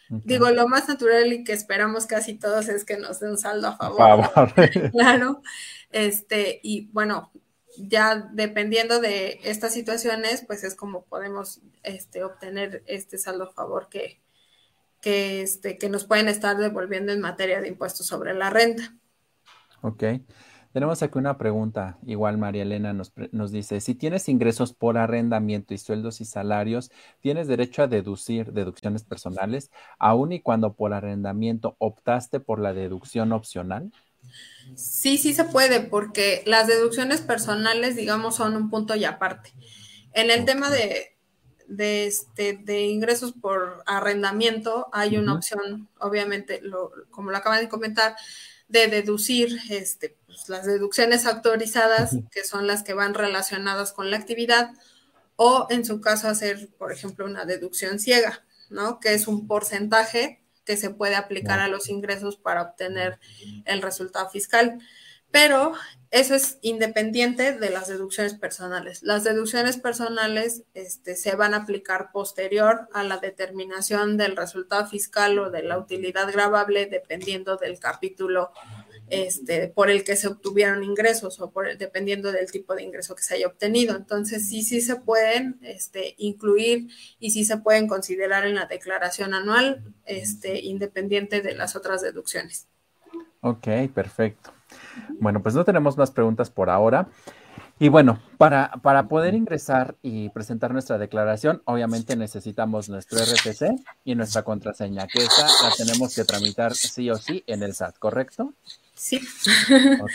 Digo, 0.10 0.50
lo 0.52 0.68
más 0.68 0.88
natural 0.88 1.32
y 1.34 1.44
que 1.44 1.54
esperamos 1.54 2.06
casi 2.06 2.36
todos 2.36 2.70
es 2.70 2.86
que 2.86 2.98
nos 2.98 3.20
den 3.20 3.32
un 3.32 3.38
saldo 3.38 3.68
a 3.68 3.78
favor. 3.78 4.54
claro. 4.92 5.42
Este, 5.92 6.60
y 6.64 6.88
bueno, 6.94 7.32
ya 7.78 8.30
dependiendo 8.34 9.00
de 9.00 9.40
estas 9.44 9.74
situaciones, 9.74 10.44
pues 10.46 10.64
es 10.64 10.76
como 10.76 11.04
podemos 11.04 11.62
este, 11.84 12.24
obtener 12.24 12.84
este 12.88 13.18
saldo 13.18 13.46
a 13.46 13.52
favor 13.52 13.90
que, 13.90 14.22
que, 15.02 15.42
este, 15.42 15.78
que 15.78 15.90
nos 15.90 16.06
pueden 16.06 16.28
estar 16.28 16.58
devolviendo 16.58 17.12
en 17.12 17.22
materia 17.22 17.62
de 17.62 17.68
impuestos 17.68 18.08
sobre 18.08 18.34
la 18.34 18.50
renta. 18.50 18.96
Ok. 19.82 20.04
Tenemos 20.78 21.02
aquí 21.02 21.18
una 21.18 21.40
pregunta, 21.40 21.98
igual 22.06 22.38
María 22.38 22.62
Elena 22.62 22.94
nos, 22.94 23.12
nos, 23.32 23.52
dice, 23.52 23.82
si 23.82 23.96
tienes 23.96 24.30
ingresos 24.30 24.74
por 24.74 25.00
arrendamiento 25.00 25.74
y 25.74 25.80
sueldos 25.80 26.22
y 26.22 26.26
salarios, 26.26 26.92
¿tienes 27.20 27.48
derecho 27.48 27.82
a 27.82 27.88
deducir 27.88 28.54
deducciones 28.54 29.04
personales, 29.04 29.72
aun 29.98 30.34
y 30.34 30.40
cuando 30.40 30.76
por 30.76 30.94
arrendamiento 30.94 31.78
optaste 31.80 32.40
por 32.40 32.60
la 32.60 32.74
deducción 32.74 33.32
opcional? 33.32 33.92
Sí, 34.76 35.18
sí 35.18 35.34
se 35.34 35.46
puede, 35.46 35.80
porque 35.80 36.44
las 36.46 36.68
deducciones 36.68 37.22
personales, 37.22 37.96
digamos, 37.96 38.36
son 38.36 38.56
un 38.56 38.70
punto 38.70 38.96
y 38.96 39.04
aparte. 39.04 39.54
En 40.14 40.30
el 40.30 40.46
tema 40.46 40.70
de, 40.70 41.18
de, 41.68 42.06
este, 42.06 42.54
de 42.56 42.84
ingresos 42.84 43.34
por 43.34 43.82
arrendamiento, 43.88 44.90
hay 44.94 45.18
una 45.18 45.34
opción, 45.34 45.90
obviamente, 46.00 46.60
lo, 46.62 46.92
como 47.10 47.32
lo 47.32 47.38
acaban 47.38 47.62
de 47.62 47.68
comentar, 47.68 48.16
de 48.68 48.88
deducir 48.88 49.58
este, 49.70 50.18
pues, 50.26 50.50
las 50.50 50.66
deducciones 50.66 51.26
autorizadas, 51.26 52.18
que 52.32 52.44
son 52.44 52.68
las 52.68 52.84
que 52.84 52.94
van 52.94 53.14
relacionadas 53.14 53.94
con 53.94 54.12
la 54.12 54.18
actividad, 54.18 54.72
o 55.36 55.68
en 55.70 55.86
su 55.86 56.02
caso 56.02 56.28
hacer, 56.28 56.70
por 56.78 56.92
ejemplo, 56.92 57.26
una 57.26 57.46
deducción 57.46 58.00
ciega, 58.00 58.44
¿no? 58.70 59.00
Que 59.00 59.14
es 59.14 59.28
un 59.28 59.48
porcentaje 59.48 60.42
que 60.66 60.78
se 60.78 60.90
puede 60.90 61.16
aplicar 61.16 61.60
a 61.60 61.70
los 61.70 61.88
ingresos 61.88 62.36
para 62.36 62.62
obtener 62.62 63.20
el 63.66 63.82
resultado 63.82 64.30
fiscal. 64.30 64.80
Pero 65.32 65.74
eso 66.10 66.36
es 66.36 66.58
independiente 66.62 67.52
de 67.54 67.70
las 67.70 67.88
deducciones 67.88 68.34
personales. 68.34 69.04
Las 69.04 69.26
deducciones 69.26 69.78
personales 69.78 70.64
este, 70.74 71.16
se 71.18 71.36
van 71.36 71.54
a 71.54 71.58
aplicar 71.58 72.12
posterior 72.14 72.88
a 72.94 73.04
la 73.04 73.18
determinación 73.18 74.16
del 74.16 74.38
resultado 74.38 74.88
fiscal 74.88 75.38
o 75.38 75.52
de 75.52 75.64
la 75.64 75.78
utilidad 75.78 76.32
grabable, 76.32 76.86
dependiendo 76.86 77.58
del 77.58 77.78
capítulo 77.80 78.52
este, 79.10 79.68
por 79.68 79.90
el 79.90 80.04
que 80.06 80.16
se 80.16 80.30
obtuvieron 80.30 80.84
ingresos 80.84 81.40
o 81.42 81.52
por, 81.52 81.78
dependiendo 81.78 82.32
del 82.32 82.52
tipo 82.52 82.74
de 82.74 82.84
ingreso 82.84 83.14
que 83.14 83.24
se 83.24 83.36
haya 83.36 83.48
obtenido. 83.48 83.96
Entonces, 83.96 84.48
sí, 84.48 84.64
sí 84.64 84.80
se 84.80 84.96
pueden 84.96 85.60
este, 85.62 86.16
incluir 86.18 86.88
y 87.20 87.32
sí 87.32 87.44
se 87.44 87.58
pueden 87.58 87.88
considerar 87.88 88.46
en 88.46 88.56
la 88.56 88.66
declaración 88.66 89.34
anual, 89.34 89.84
este, 90.06 90.60
independiente 90.62 91.42
de 91.42 91.54
las 91.54 91.76
otras 91.76 92.02
deducciones. 92.02 92.68
Ok, 93.42 93.68
perfecto. 93.94 94.57
Bueno, 95.20 95.42
pues 95.42 95.56
no 95.56 95.66
tenemos 95.66 95.98
más 95.98 96.12
preguntas 96.12 96.50
por 96.50 96.70
ahora. 96.70 97.08
Y 97.80 97.90
bueno, 97.90 98.20
para, 98.38 98.72
para, 98.82 99.08
poder 99.08 99.36
ingresar 99.36 99.96
y 100.02 100.30
presentar 100.30 100.74
nuestra 100.74 100.98
declaración, 100.98 101.62
obviamente 101.66 102.16
necesitamos 102.16 102.90
nuestro 102.90 103.20
RTC 103.20 103.80
y 104.04 104.16
nuestra 104.16 104.42
contraseña, 104.42 105.06
que 105.06 105.24
esa 105.24 105.46
la 105.46 105.76
tenemos 105.76 106.16
que 106.16 106.24
tramitar 106.24 106.74
sí 106.74 107.10
o 107.12 107.18
sí 107.18 107.44
en 107.46 107.62
el 107.62 107.76
SAT, 107.76 108.00
¿correcto? 108.00 108.54
Sí. 108.96 109.22
Ok. 110.02 110.12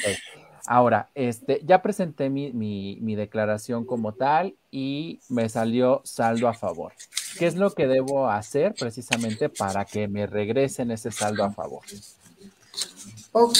Ahora, 0.66 1.10
este, 1.14 1.60
ya 1.64 1.82
presenté 1.82 2.30
mi, 2.30 2.52
mi, 2.52 2.98
mi, 3.00 3.16
declaración 3.16 3.84
como 3.84 4.14
tal 4.14 4.54
y 4.70 5.20
me 5.28 5.48
salió 5.48 6.02
saldo 6.04 6.48
a 6.48 6.54
favor. 6.54 6.92
¿Qué 7.38 7.46
es 7.46 7.56
lo 7.56 7.72
que 7.74 7.88
debo 7.88 8.28
hacer 8.28 8.74
precisamente 8.74 9.48
para 9.48 9.84
que 9.84 10.06
me 10.06 10.26
regresen 10.26 10.92
ese 10.92 11.10
saldo 11.10 11.42
a 11.44 11.50
favor? 11.50 11.82
Ok, 13.32 13.58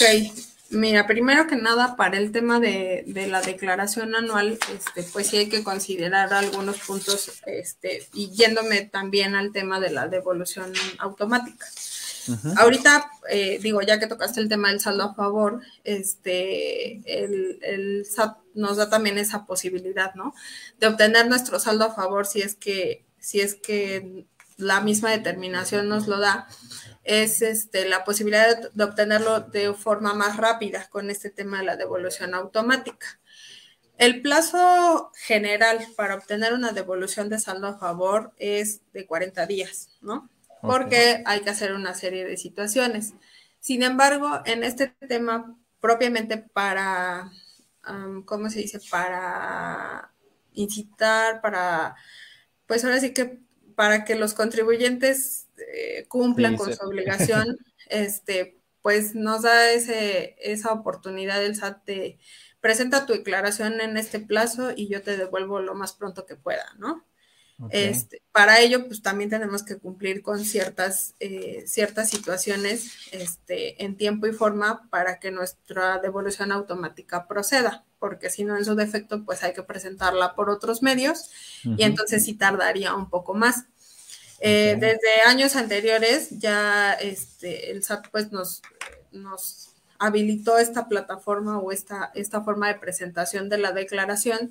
Mira, 0.73 1.07
primero 1.07 1.47
que 1.47 1.57
nada, 1.57 1.97
para 1.97 2.17
el 2.17 2.33
tema 2.33 2.59
de, 2.59 3.05
la 3.29 3.43
declaración 3.43 4.15
anual, 4.15 4.59
este, 4.75 5.03
pues 5.03 5.27
sí 5.27 5.37
hay 5.37 5.49
que 5.51 5.63
considerar 5.63 6.33
algunos 6.33 6.79
puntos, 6.79 7.31
este, 7.45 8.09
y 8.15 8.31
yéndome 8.31 8.81
también 8.81 9.35
al 9.35 9.53
tema 9.53 9.81
de 9.81 9.91
la 9.91 10.09
devolución 10.09 10.73
automática. 10.99 11.67
Ahorita, 12.57 13.11
eh, 13.29 13.59
digo, 13.61 13.83
ya 13.83 13.99
que 13.99 14.07
tocaste 14.07 14.41
el 14.41 14.49
tema 14.49 14.71
del 14.71 14.81
saldo 14.81 15.05
a 15.05 15.15
favor, 15.15 15.61
este, 15.85 17.03
el, 17.05 17.59
el, 17.63 18.07
SAT 18.07 18.39
nos 18.55 18.79
da 18.79 18.89
también 18.89 19.19
esa 19.19 19.45
posibilidad, 19.45 20.15
¿no? 20.15 20.35
De 20.81 20.87
obtener 20.87 21.29
nuestro 21.29 21.59
saldo 21.59 21.85
a 21.85 21.95
favor 21.95 22.27
si 22.27 22.41
es 22.41 22.55
que, 22.55 23.05
si 23.19 23.41
es 23.41 23.57
que 23.57 24.25
la 24.57 24.81
misma 24.81 25.11
determinación 25.11 25.89
nos 25.89 26.07
lo 26.07 26.19
da 26.19 26.47
es 27.05 27.43
este, 27.43 27.89
la 27.89 28.05
posibilidad 28.05 28.71
de, 28.73 28.85
obtenerlo 28.85 29.41
de 29.41 29.73
forma 29.75 30.15
más 30.15 30.37
rápida 30.37 30.89
con 30.89 31.11
este 31.11 31.31
tema 31.31 31.59
de 31.59 31.65
la 31.65 31.77
devolución 31.77 32.35
automática. 32.35 33.21
El 33.99 34.23
plazo 34.23 35.11
general 35.15 35.87
para 35.97 36.15
obtener 36.15 36.55
una 36.55 36.73
devolución 36.73 37.29
de 37.29 37.39
saldo 37.39 37.67
a 37.67 37.79
favor 37.79 38.33
es 38.39 38.81
de 38.93 39.07
40 39.07 39.47
días, 39.47 39.91
¿no? 40.01 40.29
Porque 40.61 41.23
hay 41.27 41.41
que 41.41 41.51
hacer 41.51 41.73
una 41.73 41.95
serie 41.95 42.25
de 42.25 42.37
situaciones. 42.37 43.15
Sin 43.59 43.83
embargo, 43.83 44.41
en 44.45 44.63
este 44.63 44.89
tema, 45.09 45.57
propiamente 45.81 46.39
para, 46.39 47.31
¿cómo 48.25 48.49
se 48.49 48.61
dice? 48.61 48.81
Para 48.91 50.13
incitar, 50.55 51.41
para, 51.41 51.97
pues 52.67 52.85
ahora 52.85 53.01
sí 53.01 53.13
que 53.13 53.41
para 53.75 54.05
que 54.05 54.15
los 54.15 54.35
contribuyentes 54.35 55.49
eh, 55.57 56.07
cumplan 56.09 56.57
con 56.57 56.75
su 56.75 56.83
obligación, 56.87 57.59
este, 57.89 58.59
pues 58.83 59.15
nos 59.15 59.43
da 59.43 59.71
ese, 59.71 60.37
esa 60.39 60.73
oportunidad 60.73 61.45
el 61.45 61.57
SAT 61.57 61.85
de 61.87 62.19
presenta 62.61 63.07
tu 63.07 63.13
declaración 63.13 63.81
en 63.81 63.97
este 63.97 64.21
plazo 64.21 64.71
y 64.75 64.89
yo 64.89 65.03
te 65.03 65.17
devuelvo 65.17 65.61
lo 65.61 65.75
más 65.75 65.95
pronto 65.95 66.27
que 66.27 66.37
pueda, 66.37 66.65
¿no? 66.79 67.05
Este, 67.71 68.23
para 68.33 68.61
ello, 68.61 68.87
pues 68.87 69.03
también 69.03 69.31
tenemos 69.31 69.63
que 69.63 69.77
cumplir 69.77 70.23
con 70.23 70.45
ciertas, 70.45 71.15
eh, 71.21 71.65
ciertas 71.67 72.11
situaciones 72.11 72.91
este, 73.13 73.85
en 73.85 73.97
tiempo 73.97 74.27
y 74.27 74.33
forma 74.33 74.89
para 74.91 75.21
que 75.21 75.31
nuestra 75.31 75.99
devolución 75.99 76.51
automática 76.51 77.29
proceda, 77.29 77.85
porque 78.01 78.31
si 78.31 78.45
no, 78.45 78.57
en 78.57 78.65
su 78.65 78.75
defecto, 78.75 79.25
pues 79.25 79.45
hay 79.45 79.53
que 79.53 79.63
presentarla 79.63 80.35
por 80.35 80.51
otros 80.51 80.83
medios 80.83 81.31
y 81.63 81.85
entonces 81.85 82.25
sí 82.25 82.35
tardaría 82.35 82.95
un 82.95 83.09
poco 83.09 83.35
más. 83.35 83.67
Eh, 84.45 84.77
desde 84.81 85.23
años 85.25 85.55
anteriores 85.55 86.31
ya 86.41 86.95
este, 86.95 87.71
el 87.71 87.85
SAT 87.85 88.09
pues 88.11 88.33
nos, 88.33 88.61
nos 89.13 89.71
habilitó 90.01 90.59
esta 90.59 90.89
plataforma 90.89 91.61
o 91.61 91.71
esta, 91.71 92.11
esta 92.17 92.43
forma 92.43 92.67
de 92.67 92.81
presentación 92.81 93.49
de 93.49 93.59
la 93.59 93.71
declaración 93.71 94.51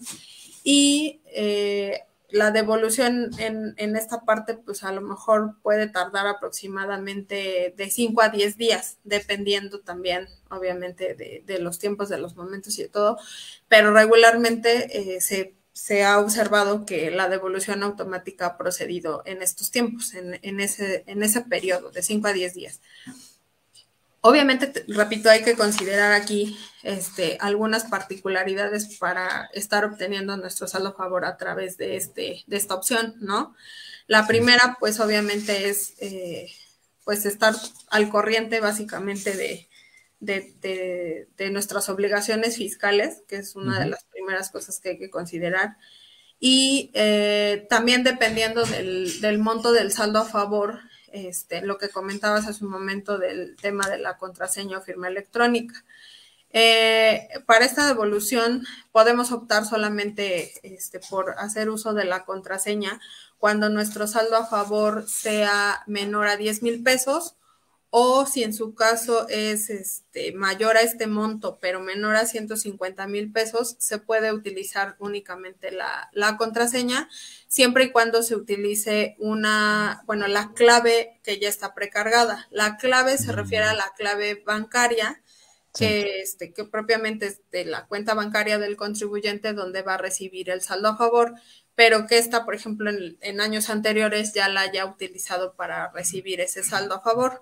y 0.64 1.20
eh, 1.26 2.04
la 2.32 2.52
devolución 2.52 3.32
en, 3.38 3.74
en, 3.78 3.96
esta 3.96 4.22
parte 4.22 4.56
pues 4.56 4.84
a 4.84 4.92
lo 4.92 5.02
mejor 5.02 5.56
puede 5.62 5.88
tardar 5.88 6.28
aproximadamente 6.28 7.74
de 7.76 7.90
5 7.90 8.22
a 8.22 8.30
10 8.30 8.58
días, 8.58 8.98
dependiendo 9.04 9.82
también 9.82 10.28
obviamente 10.50 11.16
de, 11.16 11.44
de, 11.46 11.60
los 11.60 11.80
tiempos, 11.80 12.10
de 12.10 12.18
los 12.18 12.36
momentos 12.36 12.78
y 12.80 12.84
de 12.84 12.90
todo, 12.90 13.18
pero 13.68 13.94
regularmente 13.94 15.16
eh, 15.16 15.22
se 15.22 15.56
se 15.74 16.04
ha 16.04 16.20
observado 16.20 16.86
que 16.86 17.12
la 17.12 17.30
devolución 17.30 17.84
automática 17.84 18.46
ha 18.46 18.58
procedido 18.58 19.24
en 19.26 19.42
estos 19.42 19.72
tiempos, 19.72 20.14
en, 20.14 20.60
ese, 20.60 21.04
en 21.08 21.24
ese 21.24 21.42
periodo 21.42 21.92
de 21.92 22.04
5 22.04 22.28
a 22.28 22.34
10 22.34 22.54
días. 22.54 22.82
Obviamente, 24.22 24.86
repito, 24.88 25.30
hay 25.30 25.44
que 25.44 25.56
considerar 25.56 26.14
aquí 26.14 26.58
este, 26.84 27.38
algunas 27.42 27.86
particularidades 27.86 28.98
para 28.98 29.50
estar 29.54 29.84
obteniendo 29.84 30.38
nuestro 30.38 30.68
saldo 30.68 30.90
a 30.90 30.94
favor 30.94 31.26
a 31.26 31.38
través 31.38 31.78
de, 31.78 31.96
este, 31.96 32.44
de 32.46 32.58
esta 32.58 32.76
opción, 32.76 33.16
¿no? 33.20 33.56
La 34.08 34.28
primera, 34.28 34.78
pues 34.80 35.00
obviamente 35.00 35.70
es 35.70 35.96
eh, 36.00 36.52
pues 37.04 37.26
estar 37.26 37.56
al 37.90 38.10
corriente 38.10 38.60
básicamente 38.60 39.36
de, 39.36 39.70
de, 40.22 41.50
nuestras 41.52 41.90
obligaciones 41.90 42.58
fiscales, 42.58 43.24
que 43.28 43.38
es 43.38 43.56
una 43.56 43.80
de 43.80 43.88
las 43.88 44.04
primeras 44.06 44.52
cosas 44.52 44.80
que 44.80 44.90
hay 44.90 45.00
que 45.00 45.10
considerar. 45.10 45.78
Y 46.40 46.92
eh, 46.94 47.66
también 47.70 48.04
dependiendo 48.04 48.64
del, 48.66 49.40
monto 49.40 49.72
del 49.72 49.92
saldo 49.92 50.20
a 50.20 50.26
favor, 50.26 50.80
este, 51.12 51.62
lo 51.62 51.78
que 51.78 51.90
comentabas 51.90 52.48
hace 52.48 52.64
un 52.64 52.72
momento 52.72 53.18
del 53.18 53.56
tema 53.56 53.88
de 53.90 53.98
la 53.98 54.18
contraseña 54.18 54.78
o 54.78 54.82
firma 54.82 55.08
electrónica. 55.08 55.84
Eh, 56.54 57.30
para 57.46 57.64
esta 57.64 57.88
devolución 57.88 58.66
podemos 58.92 59.32
optar 59.32 59.66
solamente 59.66 60.52
este, 60.64 61.00
por 61.00 61.36
hacer 61.40 61.70
uso 61.70 61.94
de 61.94 62.04
la 62.04 62.26
contraseña 62.26 63.00
cuando 63.38 63.70
nuestro 63.70 64.06
saldo 64.06 64.36
a 64.36 64.46
favor 64.46 65.08
sea 65.08 65.82
menor 65.88 66.28
a 66.28 66.36
10 66.36 66.62
mil 66.62 66.84
pesos 66.84 67.36
o 67.94 68.26
si 68.26 68.44
en 68.44 68.54
su 68.54 68.74
caso 68.74 69.28
es 69.28 69.70
este, 69.70 70.32
mayor 70.32 70.78
a 70.78 70.82
este 70.82 71.08
monto, 71.08 71.60
pero 71.62 71.82
menor 71.82 72.16
a 72.16 72.26
150 72.26 73.06
mil 73.08 73.34
pesos, 73.34 73.76
se 73.80 74.00
puede 74.00 74.32
utilizar 74.32 74.96
únicamente 74.98 75.72
la, 75.72 76.10
la, 76.14 76.38
contraseña, 76.38 77.10
siempre 77.50 77.84
y 77.84 77.92
cuando 77.92 78.24
se 78.24 78.38
utilice 78.38 79.18
una, 79.20 80.04
bueno, 80.06 80.28
la 80.30 80.54
clave 80.54 81.20
que 81.22 81.38
ya 81.38 81.50
está 81.50 81.74
precargada. 81.74 82.48
La 82.50 82.78
clave 82.78 83.18
se 83.18 83.34
refiere 83.34 83.66
a 83.66 83.74
la 83.74 83.92
clave 83.98 84.42
bancaria, 84.46 85.22
que, 85.78 86.22
este, 86.22 86.54
que 86.54 86.64
propiamente 86.64 87.28
es 87.28 87.42
de 87.52 87.66
la 87.66 87.88
cuenta 87.88 88.14
bancaria 88.14 88.58
del 88.58 88.78
contribuyente 88.78 89.52
donde 89.52 89.82
va 89.82 89.96
a 89.96 89.98
recibir 89.98 90.50
el 90.50 90.62
saldo 90.62 90.88
a 90.88 90.98
favor, 90.98 91.34
pero 91.76 92.08
que 92.08 92.18
esta, 92.18 92.46
por 92.46 92.56
ejemplo, 92.56 92.90
en, 92.90 93.18
en 93.20 93.42
años 93.42 93.70
anteriores 93.70 94.34
ya 94.34 94.48
la 94.48 94.62
haya 94.62 94.86
utilizado 94.86 95.56
para 95.56 95.92
recibir 95.92 96.40
ese 96.40 96.64
saldo 96.64 96.96
a 96.96 97.02
favor. 97.02 97.42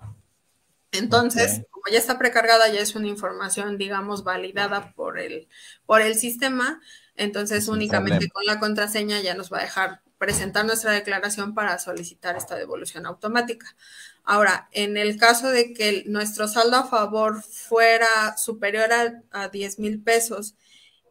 Entonces, 0.92 1.62
como 1.70 1.84
ya 1.92 2.00
está 2.00 2.18
precargada, 2.18 2.68
ya 2.70 2.82
es 2.82 2.96
una 2.96 3.08
información, 3.08 3.78
digamos, 3.78 4.24
validada 4.24 4.94
por 4.94 5.20
el, 5.20 5.48
por 5.86 6.02
el 6.02 6.16
sistema, 6.16 6.82
entonces 7.16 7.68
únicamente 7.68 8.30
con 8.30 8.46
la 8.46 8.60
contraseña 8.60 9.22
ya 9.22 9.36
nos 9.36 9.52
va 9.52 9.60
a 9.60 9.64
dejar 9.64 10.02
presentar 10.18 10.66
nuestra 10.66 10.92
declaración 10.92 11.54
para 11.54 11.80
solicitar 11.80 12.36
esta 12.36 12.56
devolución 12.56 13.06
automática. 13.06 13.76
Ahora, 14.24 14.68
en 14.72 14.98
el 14.98 15.18
caso 15.18 15.50
de 15.50 15.74
que 15.74 16.04
nuestro 16.08 16.48
saldo 16.48 16.78
a 16.78 16.88
favor 16.88 17.42
fuera 17.42 18.38
superior 18.38 18.90
a, 18.92 19.22
a 19.32 19.50
10 19.50 19.80
mil 19.80 20.02
pesos 20.02 20.56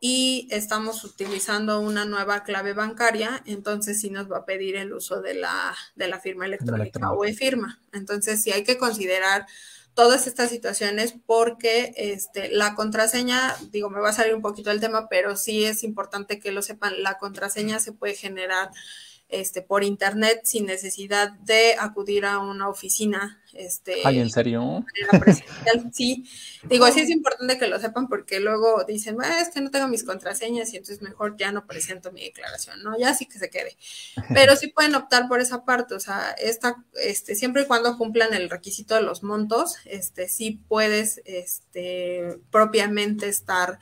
y 0.00 0.48
estamos 0.50 1.04
utilizando 1.04 1.80
una 1.80 2.04
nueva 2.04 2.44
clave 2.44 2.72
bancaria, 2.72 3.42
entonces 3.46 4.00
sí 4.00 4.10
nos 4.10 4.30
va 4.30 4.38
a 4.38 4.44
pedir 4.44 4.76
el 4.76 4.92
uso 4.92 5.20
de 5.20 5.34
la, 5.34 5.74
de 5.96 6.08
la 6.08 6.20
firma 6.20 6.46
electrónica 6.46 7.12
o 7.12 7.24
e-firma. 7.24 7.80
Entonces 7.92 8.42
sí 8.42 8.52
hay 8.52 8.64
que 8.64 8.78
considerar 8.78 9.46
todas 9.94 10.28
estas 10.28 10.50
situaciones 10.50 11.14
porque 11.26 11.92
este, 11.96 12.52
la 12.52 12.76
contraseña, 12.76 13.56
digo, 13.72 13.90
me 13.90 13.98
va 13.98 14.10
a 14.10 14.12
salir 14.12 14.32
un 14.32 14.42
poquito 14.42 14.70
el 14.70 14.78
tema, 14.78 15.08
pero 15.08 15.36
sí 15.36 15.64
es 15.64 15.82
importante 15.82 16.38
que 16.38 16.52
lo 16.52 16.62
sepan, 16.62 17.02
la 17.02 17.18
contraseña 17.18 17.80
se 17.80 17.92
puede 17.92 18.14
generar 18.14 18.70
este, 19.28 19.60
por 19.60 19.84
internet 19.84 20.40
sin 20.44 20.64
necesidad 20.64 21.32
de 21.40 21.74
acudir 21.78 22.24
a 22.24 22.38
una 22.38 22.68
oficina. 22.68 23.42
Este, 23.52 23.96
Ay, 24.04 24.20
¿en 24.20 24.30
serio? 24.30 24.84
Sí, 25.92 26.24
digo, 26.64 26.86
sí 26.90 27.00
es 27.00 27.10
importante 27.10 27.58
que 27.58 27.66
lo 27.66 27.78
sepan 27.78 28.08
porque 28.08 28.40
luego 28.40 28.84
dicen, 28.84 29.16
es 29.40 29.50
que 29.50 29.60
no 29.60 29.70
tengo 29.70 29.88
mis 29.88 30.04
contraseñas 30.04 30.72
y 30.72 30.76
entonces 30.76 31.02
mejor 31.02 31.36
ya 31.36 31.52
no 31.52 31.66
presento 31.66 32.10
mi 32.10 32.24
declaración, 32.24 32.82
¿no? 32.82 32.98
Ya 32.98 33.14
sí 33.14 33.26
que 33.26 33.38
se 33.38 33.50
quede. 33.50 33.76
Pero 34.32 34.56
sí 34.56 34.68
pueden 34.68 34.94
optar 34.94 35.28
por 35.28 35.40
esa 35.40 35.64
parte, 35.64 35.94
o 35.94 36.00
sea, 36.00 36.30
esta, 36.38 36.76
este, 36.94 37.34
siempre 37.34 37.62
y 37.62 37.66
cuando 37.66 37.98
cumplan 37.98 38.32
el 38.32 38.48
requisito 38.48 38.94
de 38.94 39.02
los 39.02 39.22
montos, 39.22 39.76
este, 39.84 40.28
sí 40.28 40.62
puedes, 40.68 41.20
este, 41.24 42.38
propiamente 42.50 43.28
estar 43.28 43.78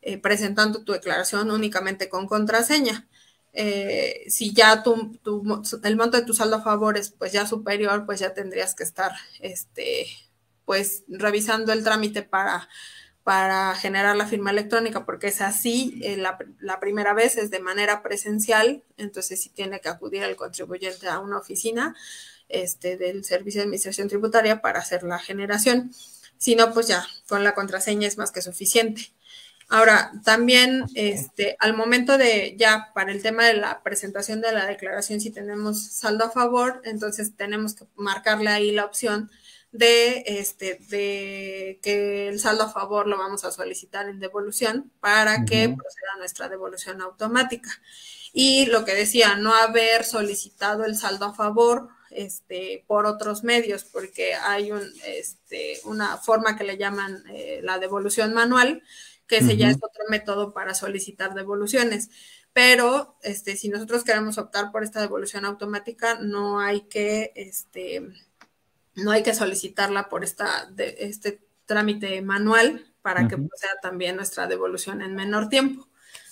eh, 0.00 0.18
presentando 0.18 0.84
tu 0.84 0.92
declaración 0.92 1.50
únicamente 1.50 2.08
con 2.08 2.26
contraseña. 2.26 3.06
Eh, 3.58 4.24
si 4.28 4.52
ya 4.52 4.82
tu, 4.82 5.18
el 5.82 5.96
monto 5.96 6.18
de 6.18 6.26
tu 6.26 6.34
saldo 6.34 6.56
a 6.56 6.62
favor 6.62 6.98
es 6.98 7.10
pues 7.10 7.32
ya 7.32 7.46
superior, 7.46 8.04
pues 8.04 8.20
ya 8.20 8.34
tendrías 8.34 8.74
que 8.74 8.84
estar 8.84 9.12
este, 9.40 10.06
pues 10.66 11.04
revisando 11.08 11.72
el 11.72 11.82
trámite 11.82 12.22
para, 12.22 12.68
para 13.22 13.74
generar 13.74 14.14
la 14.14 14.26
firma 14.26 14.50
electrónica, 14.50 15.06
porque 15.06 15.28
es 15.28 15.40
así, 15.40 15.98
eh, 16.04 16.18
la, 16.18 16.36
la, 16.60 16.80
primera 16.80 17.14
vez 17.14 17.38
es 17.38 17.50
de 17.50 17.60
manera 17.60 18.02
presencial, 18.02 18.84
entonces 18.98 19.40
sí 19.40 19.48
tiene 19.48 19.80
que 19.80 19.88
acudir 19.88 20.22
el 20.22 20.36
contribuyente 20.36 21.08
a 21.08 21.20
una 21.20 21.38
oficina 21.38 21.96
este, 22.50 22.98
del 22.98 23.24
Servicio 23.24 23.60
de 23.60 23.64
Administración 23.64 24.08
Tributaria 24.08 24.60
para 24.60 24.80
hacer 24.80 25.02
la 25.02 25.18
generación. 25.18 25.92
Si 26.36 26.56
no, 26.56 26.74
pues 26.74 26.88
ya 26.88 27.06
con 27.26 27.42
la 27.42 27.54
contraseña 27.54 28.06
es 28.06 28.18
más 28.18 28.32
que 28.32 28.42
suficiente. 28.42 29.12
Ahora, 29.68 30.12
también 30.24 30.84
este, 30.94 31.56
al 31.58 31.76
momento 31.76 32.18
de 32.18 32.54
ya 32.56 32.92
para 32.94 33.10
el 33.10 33.20
tema 33.20 33.46
de 33.46 33.54
la 33.54 33.82
presentación 33.82 34.40
de 34.40 34.52
la 34.52 34.66
declaración, 34.66 35.20
si 35.20 35.30
tenemos 35.30 35.82
saldo 35.82 36.24
a 36.24 36.30
favor, 36.30 36.80
entonces 36.84 37.36
tenemos 37.36 37.74
que 37.74 37.84
marcarle 37.96 38.50
ahí 38.50 38.70
la 38.70 38.84
opción 38.84 39.30
de, 39.72 40.22
este, 40.26 40.78
de 40.88 41.80
que 41.82 42.28
el 42.28 42.38
saldo 42.38 42.64
a 42.64 42.72
favor 42.72 43.08
lo 43.08 43.18
vamos 43.18 43.44
a 43.44 43.50
solicitar 43.50 44.08
en 44.08 44.20
devolución 44.20 44.92
para 45.00 45.44
que 45.44 45.68
proceda 45.68 46.16
nuestra 46.18 46.48
devolución 46.48 47.02
automática. 47.02 47.70
Y 48.32 48.66
lo 48.66 48.84
que 48.84 48.94
decía, 48.94 49.34
no 49.36 49.54
haber 49.54 50.04
solicitado 50.04 50.84
el 50.84 50.96
saldo 50.96 51.26
a 51.26 51.34
favor 51.34 51.88
este, 52.10 52.84
por 52.86 53.06
otros 53.06 53.44
medios, 53.44 53.84
porque 53.84 54.34
hay 54.34 54.72
un, 54.72 54.82
este, 55.06 55.80
una 55.84 56.18
forma 56.18 56.56
que 56.56 56.64
le 56.64 56.78
llaman 56.78 57.24
eh, 57.28 57.60
la 57.62 57.78
devolución 57.78 58.32
manual, 58.32 58.82
que 59.26 59.38
ese 59.38 59.56
ya 59.56 59.68
es 59.68 59.76
otro 59.76 60.04
método 60.08 60.52
para 60.52 60.74
solicitar 60.74 61.34
devoluciones. 61.34 62.10
Pero 62.52 63.16
este, 63.22 63.56
si 63.56 63.68
nosotros 63.68 64.04
queremos 64.04 64.38
optar 64.38 64.72
por 64.72 64.82
esta 64.82 65.00
devolución 65.00 65.44
automática, 65.44 66.18
no 66.20 66.60
hay 66.60 66.82
que, 66.82 67.32
este, 67.34 68.02
no 68.94 69.10
hay 69.10 69.22
que 69.22 69.34
solicitarla 69.34 70.08
por 70.08 70.24
esta, 70.24 70.66
de, 70.70 70.96
este 71.00 71.40
trámite 71.66 72.22
manual 72.22 72.86
para 73.02 73.28
que 73.28 73.36
sea 73.36 73.76
también 73.82 74.16
nuestra 74.16 74.46
devolución 74.46 75.02
en 75.02 75.14
menor 75.14 75.48
tiempo, 75.48 75.88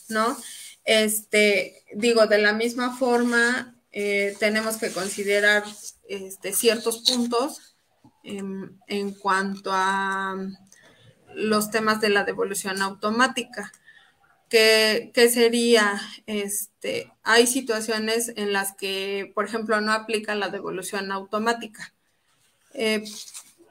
¿no? 0.08 0.36
Este, 0.84 1.84
digo, 1.94 2.26
de 2.26 2.38
la 2.38 2.52
misma 2.52 2.96
forma, 2.96 3.76
eh, 3.92 4.34
tenemos 4.40 4.76
que 4.76 4.90
considerar 4.90 5.62
este, 6.08 6.52
ciertos 6.52 7.04
puntos 7.08 7.76
en 8.22 9.12
cuanto 9.20 9.70
a 9.72 10.36
los 11.34 11.70
temas 11.70 12.00
de 12.00 12.10
la 12.10 12.24
devolución 12.24 12.82
automática. 12.82 13.72
¿Qué, 14.48 15.10
sería? 15.32 16.00
Este, 16.26 17.12
hay 17.22 17.46
situaciones 17.46 18.32
en 18.36 18.52
las 18.52 18.74
que, 18.76 19.32
por 19.34 19.46
ejemplo, 19.46 19.80
no 19.80 19.92
aplica 19.92 20.34
la 20.34 20.48
devolución 20.48 21.10
automática. 21.10 21.92
Eh, 22.72 23.04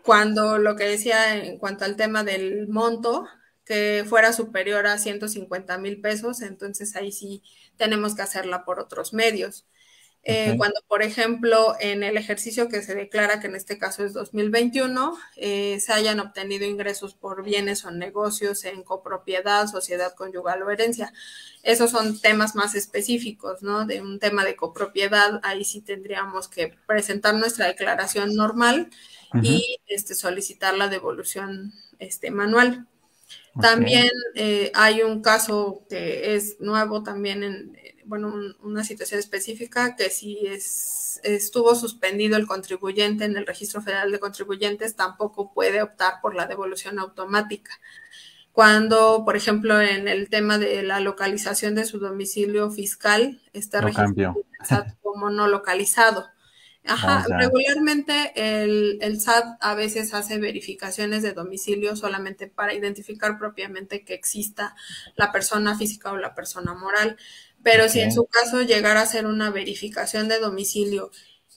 cuando 0.03 0.57
lo 0.57 0.75
que 0.75 0.83
decía 0.83 1.37
en 1.37 1.57
cuanto 1.57 1.85
al 1.85 1.95
tema 1.95 2.23
del 2.23 2.67
monto, 2.67 3.27
que 3.65 4.05
fuera 4.07 4.33
superior 4.33 4.87
a 4.87 4.97
150 4.97 5.77
mil 5.77 6.01
pesos, 6.01 6.41
entonces 6.41 6.95
ahí 6.95 7.11
sí 7.11 7.41
tenemos 7.77 8.15
que 8.15 8.21
hacerla 8.21 8.65
por 8.65 8.79
otros 8.79 9.13
medios. 9.13 9.65
Eh, 10.25 10.55
cuando, 10.57 10.79
por 10.87 11.03
ejemplo, 11.03 11.75
en 11.81 12.01
el 12.01 12.15
ejercicio 12.15 12.69
que 12.69 12.81
se 12.81 12.95
declara, 12.95 13.41
que 13.41 13.47
en 13.47 13.55
este 13.57 13.77
caso 13.77 14.05
es 14.05 14.13
2021, 14.13 15.17
eh, 15.35 15.79
se 15.81 15.91
hayan 15.91 16.21
obtenido 16.21 16.65
ingresos 16.65 17.13
por 17.13 17.43
bienes 17.43 17.83
o 17.83 17.91
negocios 17.91 18.63
en 18.63 18.83
copropiedad, 18.83 19.67
sociedad 19.67 20.15
conyugal 20.15 20.63
o 20.63 20.71
herencia. 20.71 21.11
Esos 21.61 21.91
son 21.91 22.21
temas 22.21 22.55
más 22.55 22.73
específicos, 22.73 23.63
¿no? 23.63 23.85
De 23.85 24.01
un 24.01 24.19
tema 24.19 24.45
de 24.45 24.55
copropiedad, 24.55 25.41
ahí 25.43 25.65
sí 25.65 25.81
tendríamos 25.81 26.47
que 26.47 26.73
presentar 26.87 27.35
nuestra 27.35 27.67
declaración 27.67 28.33
normal 28.33 28.89
y 29.41 29.79
este, 29.87 30.15
solicitar 30.15 30.77
la 30.77 30.87
devolución 30.87 31.73
este, 31.99 32.31
manual. 32.31 32.87
También 33.61 34.09
eh, 34.35 34.71
hay 34.73 35.03
un 35.03 35.21
caso 35.21 35.85
que 35.89 36.35
es 36.35 36.59
nuevo 36.59 37.03
también 37.03 37.43
en, 37.43 37.77
bueno, 38.05 38.33
una 38.61 38.83
situación 38.83 39.19
específica 39.19 39.95
que 39.95 40.09
si 40.09 40.45
es, 40.47 41.19
estuvo 41.23 41.75
suspendido 41.75 42.35
el 42.37 42.47
contribuyente 42.47 43.25
en 43.25 43.37
el 43.37 43.45
Registro 43.45 43.81
Federal 43.81 44.11
de 44.11 44.19
Contribuyentes, 44.19 44.95
tampoco 44.95 45.53
puede 45.53 45.81
optar 45.81 46.15
por 46.21 46.35
la 46.35 46.47
devolución 46.47 46.99
automática. 46.99 47.79
Cuando, 48.51 49.23
por 49.25 49.35
ejemplo, 49.35 49.81
en 49.81 50.07
el 50.07 50.29
tema 50.29 50.57
de 50.57 50.83
la 50.83 50.99
localización 50.99 51.75
de 51.75 51.85
su 51.85 51.99
domicilio 51.99 52.69
fiscal, 52.69 53.41
está 53.51 53.81
registrado 53.81 54.35
como 55.01 55.29
no 55.29 55.47
localizado. 55.47 56.32
Ajá, 56.85 57.25
regularmente 57.29 58.33
el, 58.35 58.97
el, 59.01 59.21
SAT 59.21 59.57
a 59.61 59.73
veces 59.73 60.13
hace 60.13 60.37
verificaciones 60.37 61.23
de 61.23 61.31
domicilio 61.31 61.95
solamente 61.95 62.47
para 62.47 62.73
identificar 62.73 63.37
propiamente 63.39 64.03
que 64.03 64.13
exista 64.13 64.75
la 65.15 65.31
persona 65.31 65.77
física 65.77 66.11
o 66.11 66.17
la 66.17 66.35
persona 66.35 66.73
moral. 66.73 67.17
Pero 67.63 67.87
si 67.87 68.01
en 68.01 68.11
su 68.11 68.25
caso 68.25 68.61
llegara 68.61 68.99
a 68.99 69.03
hacer 69.03 69.25
una 69.25 69.49
verificación 69.49 70.27
de 70.27 70.39
domicilio 70.39 71.11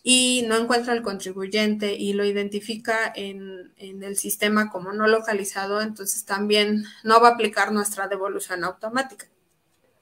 y 0.04 0.44
no 0.46 0.56
encuentra 0.56 0.92
al 0.92 1.02
contribuyente 1.02 1.96
y 1.96 2.12
lo 2.12 2.24
identifica 2.24 3.12
en, 3.12 3.72
el 3.76 4.16
sistema 4.16 4.70
como 4.70 4.92
no 4.92 5.08
localizado, 5.08 5.82
entonces 5.82 6.24
también 6.24 6.84
no 7.02 7.20
va 7.20 7.30
a 7.30 7.32
aplicar 7.32 7.72
nuestra 7.72 8.06
devolución 8.06 8.62
automática. 8.62 9.26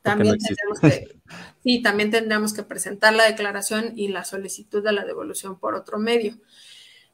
También 0.04 0.36
tendremos 0.36 0.80
que, 0.80 1.18
sí, 1.62 1.82
también 1.82 2.10
tendremos 2.10 2.52
que 2.52 2.62
presentar 2.62 3.14
la 3.14 3.24
declaración 3.24 3.94
y 3.96 4.08
la 4.08 4.22
solicitud 4.24 4.84
de 4.84 4.92
la 4.92 5.06
devolución 5.06 5.58
por 5.58 5.74
otro 5.74 5.98
medio. 5.98 6.36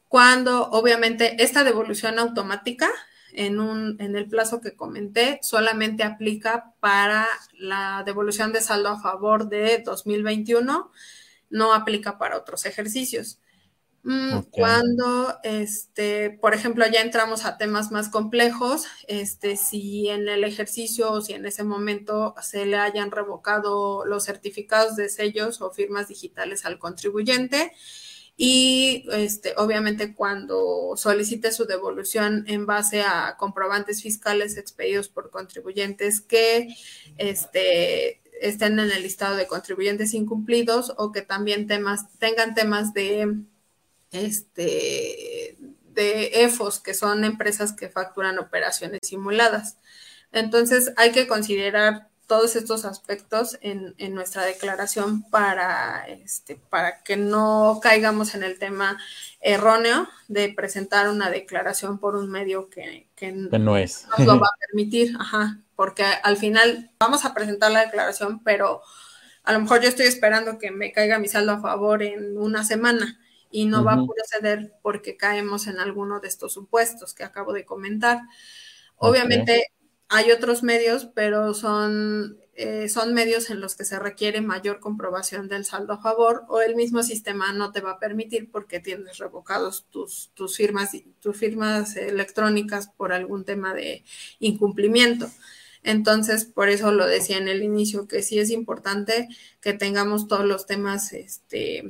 Cuando 0.09 0.69
obviamente 0.71 1.41
esta 1.41 1.63
devolución 1.63 2.19
automática 2.19 2.89
en, 3.31 3.61
un, 3.61 3.95
en 4.01 4.17
el 4.17 4.27
plazo 4.27 4.59
que 4.59 4.75
comenté 4.75 5.39
solamente 5.41 6.03
aplica 6.03 6.73
para 6.81 7.29
la 7.53 8.03
devolución 8.05 8.51
de 8.51 8.59
saldo 8.59 8.89
a 8.89 9.01
favor 9.01 9.47
de 9.47 9.81
2021, 9.85 10.91
no 11.49 11.73
aplica 11.73 12.17
para 12.17 12.37
otros 12.37 12.65
ejercicios. 12.65 13.39
Mm, 14.03 14.39
cuando, 14.49 15.37
este, 15.43 16.31
por 16.31 16.55
ejemplo, 16.55 16.85
ya 16.91 17.01
entramos 17.01 17.45
a 17.45 17.57
temas 17.59 17.91
más 17.91 18.09
complejos, 18.09 18.85
este, 19.07 19.57
si 19.57 20.09
en 20.09 20.27
el 20.27 20.43
ejercicio 20.43 21.11
o 21.11 21.21
si 21.21 21.33
en 21.33 21.45
ese 21.45 21.63
momento 21.63 22.33
se 22.41 22.65
le 22.65 22.77
hayan 22.77 23.11
revocado 23.11 24.03
los 24.05 24.25
certificados 24.25 24.95
de 24.95 25.07
sellos 25.09 25.61
o 25.61 25.69
firmas 25.71 26.07
digitales 26.07 26.65
al 26.65 26.79
contribuyente, 26.79 27.73
y 28.37 29.05
este, 29.11 29.53
obviamente 29.57 30.15
cuando 30.15 30.93
solicite 30.95 31.51
su 31.51 31.65
devolución 31.65 32.45
en 32.47 32.65
base 32.65 33.03
a 33.03 33.35
comprobantes 33.37 34.01
fiscales 34.01 34.57
expedidos 34.57 35.09
por 35.09 35.29
contribuyentes 35.29 36.21
que 36.21 36.69
este, 37.17 38.21
estén 38.41 38.79
en 38.79 38.91
el 38.91 39.03
listado 39.03 39.35
de 39.35 39.45
contribuyentes 39.47 40.15
incumplidos 40.15 40.93
o 40.97 41.11
que 41.11 41.21
también 41.21 41.67
temas, 41.67 42.17
tengan 42.17 42.55
temas 42.55 42.93
de 42.93 43.43
este 44.11 45.57
de 45.93 46.43
EFOS, 46.43 46.79
que 46.79 46.93
son 46.93 47.23
empresas 47.25 47.73
que 47.73 47.89
facturan 47.89 48.39
operaciones 48.39 49.01
simuladas. 49.03 49.77
Entonces 50.31 50.93
hay 50.95 51.11
que 51.11 51.27
considerar 51.27 52.07
todos 52.31 52.55
estos 52.55 52.85
aspectos 52.85 53.57
en, 53.59 53.93
nuestra 54.15 54.45
declaración 54.45 55.23
para, 55.23 56.05
este, 56.07 56.55
para 56.69 57.03
que 57.03 57.17
no 57.17 57.81
caigamos 57.83 58.35
en 58.35 58.43
el 58.43 58.57
tema 58.57 58.97
erróneo 59.41 60.07
de 60.29 60.47
presentar 60.47 61.09
una 61.09 61.29
declaración 61.29 61.99
por 61.99 62.15
un 62.15 62.31
medio 62.31 62.69
que, 62.69 63.05
no 63.33 63.75
es. 63.75 64.07
nos 64.17 64.25
lo 64.25 64.39
va 64.39 64.47
a 64.53 64.57
permitir, 64.65 65.13
ajá, 65.19 65.59
porque 65.75 66.05
al 66.05 66.37
final 66.37 66.89
vamos 66.99 67.25
a 67.25 67.33
presentar 67.33 67.69
la 67.69 67.83
declaración, 67.83 68.41
pero 68.45 68.81
a 69.43 69.51
lo 69.51 69.59
mejor 69.59 69.81
yo 69.81 69.89
estoy 69.89 70.05
esperando 70.05 70.57
que 70.57 70.71
me 70.71 70.93
caiga 70.93 71.19
mi 71.19 71.27
saldo 71.27 71.51
a 71.51 71.61
favor 71.61 72.01
en 72.01 72.37
una 72.37 72.63
semana 72.63 73.19
y 73.51 73.65
no 73.65 73.83
va 73.83 73.93
a 73.93 74.05
proceder 74.05 74.73
porque 74.81 75.17
caemos 75.17 75.67
en 75.67 75.79
alguno 75.79 76.19
de 76.19 76.27
estos 76.27 76.53
supuestos 76.53 77.13
que 77.13 77.23
acabo 77.23 77.53
de 77.53 77.65
comentar. 77.65 78.21
Obviamente 78.95 79.67
hay 80.07 80.31
otros 80.31 80.63
medios, 80.63 81.09
pero 81.13 81.53
son, 81.53 82.37
eh, 82.53 82.89
son 82.89 83.13
medios 83.13 83.49
en 83.49 83.61
los 83.61 83.75
que 83.75 83.85
se 83.85 83.99
requiere 83.99 84.41
mayor 84.41 84.79
comprobación 84.79 85.47
del 85.47 85.65
saldo 85.65 85.93
a 85.93 86.01
favor 86.01 86.43
o 86.49 86.61
el 86.61 86.75
mismo 86.75 87.01
sistema 87.01 87.53
no 87.53 87.71
te 87.71 87.81
va 87.81 87.91
a 87.91 87.99
permitir 87.99 88.51
porque 88.51 88.79
tienes 88.79 89.17
revocados 89.17 89.85
tus, 89.89 90.31
tus, 90.33 90.57
firmas, 90.57 90.91
tus 91.19 91.37
firmas 91.37 91.95
electrónicas 91.95 92.89
por 92.89 93.13
algún 93.13 93.45
tema 93.45 93.73
de 93.73 94.03
incumplimiento. 94.39 95.29
Entonces, 95.83 96.45
por 96.45 96.69
eso 96.69 96.91
lo 96.91 97.07
decía 97.07 97.37
en 97.37 97.47
el 97.47 97.63
inicio, 97.63 98.07
que 98.07 98.21
sí 98.21 98.39
es 98.39 98.49
importante 98.51 99.27
que 99.61 99.73
tengamos 99.73 100.27
todos 100.27 100.45
los 100.45 100.65
temas 100.65 101.13
este, 101.13 101.83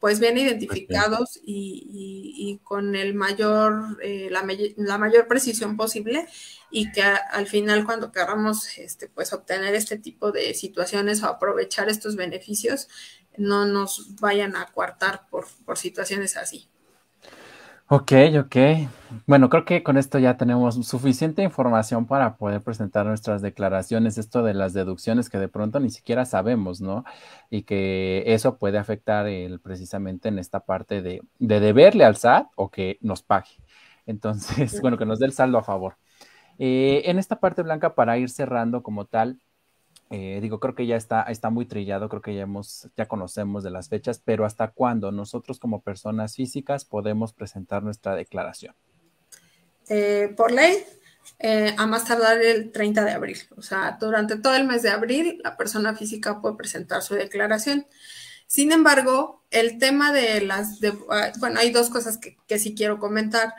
pues 0.00 0.20
bien 0.20 0.36
identificados 0.38 1.40
y, 1.42 2.60
con 2.62 2.96
el 2.96 3.14
mayor, 3.14 3.98
eh, 4.02 4.28
la, 4.30 4.98
mayor 4.98 5.26
precisión 5.28 5.76
posible 5.76 6.26
y 6.70 6.90
que 6.92 7.02
al 7.02 7.46
final 7.46 7.84
cuando 7.84 8.12
queramos 8.12 8.78
este, 8.78 9.08
pues 9.08 9.32
obtener 9.32 9.74
este 9.74 9.98
tipo 9.98 10.32
de 10.32 10.54
situaciones 10.54 11.22
o 11.22 11.26
aprovechar 11.26 11.88
estos 11.88 12.16
beneficios, 12.16 12.88
no 13.36 13.66
nos 13.66 14.16
vayan 14.20 14.56
a 14.56 14.66
coartar 14.66 15.28
por, 15.28 15.46
por 15.64 15.78
situaciones 15.78 16.36
así. 16.36 16.68
Ok, 17.88 18.12
ok. 18.40 18.56
Bueno, 19.26 19.48
creo 19.48 19.64
que 19.64 19.84
con 19.84 19.96
esto 19.96 20.18
ya 20.18 20.36
tenemos 20.36 20.74
suficiente 20.88 21.42
información 21.44 22.06
para 22.06 22.36
poder 22.36 22.60
presentar 22.60 23.06
nuestras 23.06 23.42
declaraciones, 23.42 24.18
esto 24.18 24.42
de 24.42 24.54
las 24.54 24.72
deducciones 24.72 25.30
que 25.30 25.38
de 25.38 25.46
pronto 25.48 25.78
ni 25.78 25.90
siquiera 25.90 26.24
sabemos, 26.24 26.80
¿no? 26.80 27.04
Y 27.48 27.62
que 27.62 28.24
eso 28.26 28.58
puede 28.58 28.78
afectar 28.78 29.28
el, 29.28 29.60
precisamente 29.60 30.28
en 30.28 30.40
esta 30.40 30.60
parte 30.60 31.00
de, 31.00 31.22
de 31.38 31.60
deberle 31.60 32.04
al 32.04 32.16
SAT 32.16 32.48
o 32.56 32.70
que 32.72 32.98
nos 33.02 33.22
pague. 33.22 33.50
Entonces, 34.04 34.80
bueno, 34.82 34.98
que 34.98 35.06
nos 35.06 35.20
dé 35.20 35.26
el 35.26 35.32
saldo 35.32 35.58
a 35.58 35.62
favor. 35.62 35.96
Eh, 36.58 37.02
en 37.06 37.18
esta 37.18 37.40
parte 37.40 37.62
blanca, 37.62 37.94
para 37.94 38.18
ir 38.18 38.30
cerrando 38.30 38.82
como 38.82 39.04
tal, 39.06 39.40
eh, 40.10 40.38
digo, 40.40 40.60
creo 40.60 40.74
que 40.74 40.86
ya 40.86 40.96
está, 40.96 41.22
está 41.24 41.50
muy 41.50 41.66
trillado, 41.66 42.08
creo 42.08 42.22
que 42.22 42.34
ya 42.34 42.42
hemos, 42.42 42.88
ya 42.96 43.06
conocemos 43.08 43.64
de 43.64 43.70
las 43.70 43.88
fechas, 43.88 44.20
pero 44.24 44.44
¿hasta 44.44 44.70
cuándo 44.70 45.10
nosotros 45.10 45.58
como 45.58 45.82
personas 45.82 46.36
físicas 46.36 46.84
podemos 46.84 47.32
presentar 47.32 47.82
nuestra 47.82 48.14
declaración? 48.14 48.74
Eh, 49.88 50.32
por 50.36 50.52
ley, 50.52 50.84
eh, 51.40 51.74
a 51.76 51.86
más 51.86 52.04
tardar 52.04 52.40
el 52.40 52.70
30 52.70 53.04
de 53.04 53.10
abril. 53.10 53.38
O 53.56 53.62
sea, 53.62 53.96
durante 54.00 54.36
todo 54.36 54.54
el 54.54 54.66
mes 54.66 54.82
de 54.82 54.90
abril, 54.90 55.40
la 55.42 55.56
persona 55.56 55.96
física 55.96 56.40
puede 56.40 56.56
presentar 56.56 57.02
su 57.02 57.14
declaración. 57.14 57.86
Sin 58.46 58.70
embargo, 58.70 59.44
el 59.50 59.78
tema 59.78 60.12
de 60.12 60.40
las, 60.40 60.78
ah, 61.10 61.32
bueno, 61.40 61.58
hay 61.58 61.72
dos 61.72 61.90
cosas 61.90 62.16
que, 62.18 62.36
que 62.46 62.60
sí 62.60 62.76
quiero 62.76 63.00
comentar. 63.00 63.54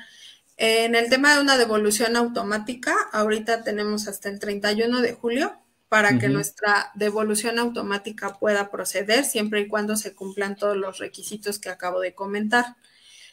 En 0.56 0.96
el 0.96 1.10
tema 1.10 1.36
de 1.36 1.42
una 1.42 1.58
devolución 1.58 2.16
automática, 2.16 2.96
ahorita 3.12 3.64
tenemos 3.64 4.08
hasta 4.08 4.30
el 4.30 4.40
31 4.40 5.02
de 5.02 5.14
julio 5.14 5.60
para 5.90 6.20
que 6.20 6.28
nuestra 6.28 6.92
devolución 6.96 7.60
automática 7.60 8.34
pueda 8.34 8.70
proceder 8.72 9.24
siempre 9.24 9.62
y 9.62 9.68
cuando 9.68 9.96
se 9.96 10.14
cumplan 10.14 10.56
todos 10.56 10.76
los 10.76 10.98
requisitos 10.98 11.60
que 11.60 11.70
acabo 11.70 12.02
de 12.02 12.14
comentar. 12.14 12.76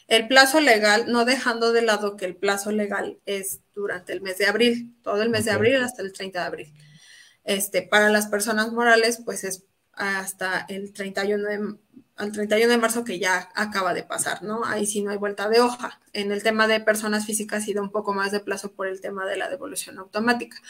El 0.07 0.27
plazo 0.27 0.61
legal, 0.61 1.11
no 1.11 1.25
dejando 1.25 1.73
de 1.73 1.81
lado 1.81 2.15
que 2.15 2.25
el 2.25 2.35
plazo 2.35 2.71
legal 2.71 3.19
es 3.25 3.61
durante 3.73 4.13
el 4.13 4.21
mes 4.21 4.37
de 4.37 4.45
abril, 4.45 4.95
todo 5.01 5.21
el 5.21 5.29
mes 5.29 5.45
de 5.45 5.51
abril 5.51 5.75
hasta 5.77 6.01
el 6.01 6.13
30 6.13 6.39
de 6.39 6.45
abril. 6.45 6.73
Este, 7.43 7.81
para 7.81 8.09
las 8.09 8.27
personas 8.27 8.71
morales, 8.71 9.21
pues 9.25 9.43
es 9.43 9.65
hasta 9.93 10.65
el 10.69 10.93
31 10.93 11.43
de, 11.43 11.77
al 12.15 12.31
31 12.31 12.71
de 12.71 12.77
marzo 12.77 13.03
que 13.03 13.19
ya 13.19 13.49
acaba 13.55 13.93
de 13.93 14.03
pasar, 14.03 14.43
¿no? 14.43 14.63
Ahí 14.65 14.85
sí 14.85 15.01
no 15.01 15.11
hay 15.11 15.17
vuelta 15.17 15.49
de 15.49 15.59
hoja. 15.59 15.99
En 16.13 16.31
el 16.31 16.43
tema 16.43 16.67
de 16.67 16.79
personas 16.79 17.25
físicas 17.25 17.65
sí 17.65 17.73
da 17.73 17.81
un 17.81 17.91
poco 17.91 18.13
más 18.13 18.31
de 18.31 18.39
plazo 18.39 18.71
por 18.71 18.87
el 18.87 19.01
tema 19.01 19.25
de 19.25 19.37
la 19.37 19.49
devolución 19.49 19.97
automática. 19.99 20.61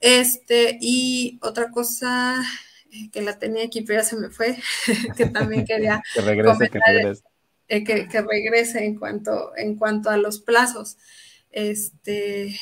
Este, 0.00 0.78
y 0.80 1.38
otra 1.42 1.70
cosa 1.70 2.42
eh, 2.90 3.10
que 3.12 3.22
la 3.22 3.38
tenía 3.38 3.64
aquí, 3.64 3.82
pero 3.82 4.00
ya 4.00 4.04
se 4.04 4.16
me 4.16 4.30
fue, 4.30 4.56
que 5.16 5.26
también 5.26 5.64
quería 5.64 6.02
que 6.14 6.20
regrese, 6.22 6.70
que 6.70 6.80
regrese. 6.86 7.22
Eh, 7.68 7.84
que, 7.84 8.22
regrese 8.22 8.84
en 8.84 8.98
cuanto, 8.98 9.56
en 9.56 9.76
cuanto 9.76 10.10
a 10.10 10.16
los 10.16 10.40
plazos. 10.40 10.96
Este, 11.52 12.58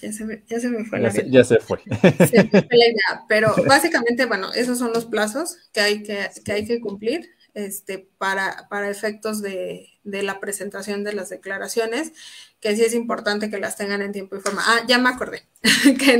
ya 0.00 0.12
se 0.12 0.24
me, 0.24 0.44
ya 0.46 0.60
se 0.60 0.68
me 0.68 0.84
fue 0.84 0.98
ya 0.98 1.06
la 1.06 1.10
se, 1.10 1.30
ya 1.30 1.44
se 1.44 1.58
fue. 1.58 1.78
Se 2.28 2.44
me 2.44 2.50
fue 2.50 2.76
la 2.76 2.86
idea, 2.86 3.24
pero 3.28 3.54
básicamente, 3.66 4.26
bueno, 4.26 4.52
esos 4.52 4.78
son 4.78 4.92
los 4.92 5.06
plazos 5.06 5.56
que 5.72 5.80
hay 5.80 6.02
que, 6.02 6.28
que, 6.44 6.52
hay 6.52 6.66
que 6.66 6.80
cumplir 6.80 7.30
este, 7.54 8.08
para, 8.18 8.68
para 8.68 8.90
efectos 8.90 9.42
de, 9.42 9.88
de 10.10 10.22
la 10.22 10.40
presentación 10.40 11.04
de 11.04 11.12
las 11.12 11.28
declaraciones 11.28 12.12
que 12.60 12.74
sí 12.74 12.82
es 12.82 12.94
importante 12.94 13.50
que 13.50 13.58
las 13.58 13.76
tengan 13.76 14.02
en 14.02 14.12
tiempo 14.12 14.36
y 14.36 14.40
forma. 14.40 14.62
Ah, 14.66 14.80
ya 14.86 14.98
me 14.98 15.08
acordé, 15.08 15.46
que 15.98 16.12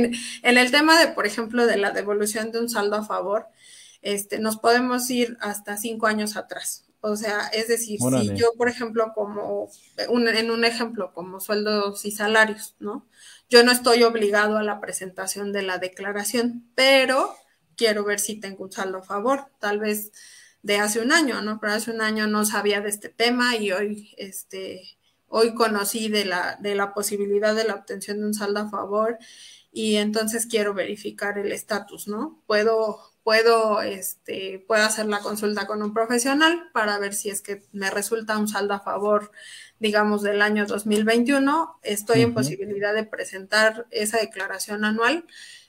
en, 0.43 0.57
el 0.57 0.71
tema 0.71 0.99
de, 0.99 1.07
por 1.07 1.25
ejemplo, 1.25 1.65
de 1.65 1.77
la 1.77 1.91
devolución 1.91 2.51
de 2.51 2.59
un 2.59 2.69
saldo 2.69 2.95
a 2.95 3.05
favor, 3.05 3.47
este, 4.01 4.39
nos 4.39 4.57
podemos 4.57 5.09
ir 5.09 5.37
hasta 5.41 5.77
cinco 5.77 6.07
años 6.07 6.37
atrás. 6.37 6.85
O 7.01 7.15
sea, 7.15 7.47
es 7.53 7.69
decir, 7.69 7.97
si 7.99 8.35
yo, 8.35 8.53
por 8.57 8.67
ejemplo, 8.67 9.13
como 9.15 9.69
en 9.97 10.51
un 10.51 10.65
ejemplo, 10.65 11.13
como 11.13 11.39
sueldos 11.39 12.03
y 12.03 12.11
salarios, 12.11 12.75
¿no? 12.79 13.07
Yo 13.49 13.63
no 13.63 13.71
estoy 13.71 14.03
obligado 14.03 14.57
a 14.57 14.63
la 14.63 14.81
presentación 14.81 15.53
de 15.53 15.63
la 15.63 15.77
declaración, 15.77 16.69
pero 16.75 17.35
quiero 17.77 18.03
ver 18.03 18.19
si 18.19 18.35
tengo 18.35 18.65
un 18.65 18.71
saldo 18.71 18.97
a 18.97 19.03
favor, 19.03 19.45
tal 19.59 19.79
vez 19.79 20.11
de 20.61 20.77
hace 20.77 20.99
un 20.99 21.11
año, 21.11 21.41
¿no? 21.41 21.59
Pero 21.59 21.73
hace 21.73 21.91
un 21.91 22.01
año 22.01 22.27
no 22.27 22.45
sabía 22.45 22.81
de 22.81 22.89
este 22.89 23.09
tema 23.09 23.55
y 23.55 23.71
hoy, 23.71 24.13
este, 24.17 24.97
hoy 25.27 25.53
conocí 25.53 26.09
de 26.09 26.25
la, 26.25 26.57
de 26.59 26.75
la 26.75 26.93
posibilidad 26.93 27.55
de 27.55 27.63
la 27.63 27.75
obtención 27.75 28.19
de 28.19 28.25
un 28.25 28.33
saldo 28.33 28.59
a 28.61 28.69
favor 28.69 29.17
y 29.71 29.95
entonces 29.97 30.45
quiero 30.47 30.73
verificar 30.73 31.37
el 31.37 31.51
estatus, 31.51 32.07
¿no? 32.07 32.41
Puedo, 32.47 32.99
puedo, 33.23 33.81
este, 33.81 34.63
puedo 34.67 34.83
hacer 34.83 35.05
la 35.05 35.19
consulta 35.19 35.67
con 35.67 35.83
un 35.83 35.93
profesional 35.93 36.69
para 36.73 36.97
ver 36.97 37.13
si 37.13 37.29
es 37.29 37.41
que 37.41 37.63
me 37.71 37.89
resulta 37.91 38.37
un 38.37 38.47
saldo 38.47 38.73
a 38.73 38.79
favor, 38.79 39.31
digamos, 39.79 40.23
del 40.23 40.41
año 40.41 40.65
2021. 40.65 41.79
Estoy 41.83 42.21
en 42.21 42.33
posibilidad 42.33 42.93
de 42.93 43.03
presentar 43.03 43.85
esa 43.91 44.17
declaración 44.17 44.83
anual 44.83 45.25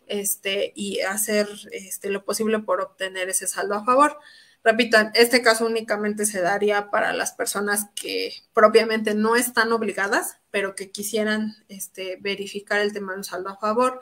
este, 0.07 0.73
y 0.75 1.01
hacer 1.01 1.49
este, 1.73 2.09
lo 2.09 2.25
posible 2.25 2.59
por 2.61 2.81
obtener 2.81 3.29
ese 3.29 3.47
saldo 3.47 3.75
a 3.75 3.85
favor. 3.85 4.19
Repito, 4.63 4.99
este 5.15 5.41
caso 5.41 5.65
únicamente 5.65 6.27
se 6.27 6.43
daría 6.43 6.91
para 6.91 7.15
las 7.15 7.33
personas 7.33 7.87
que 7.95 8.35
propiamente 8.53 9.15
no 9.15 9.37
están 9.37 9.73
obligadas, 9.73 10.37
pero 10.51 10.75
que 10.75 10.91
quisieran 10.91 11.55
este, 11.69 12.19
verificar 12.21 12.81
el 12.81 12.93
tema 12.93 13.13
de 13.13 13.19
un 13.19 13.25
saldo 13.25 13.49
a 13.49 13.57
favor. 13.57 14.01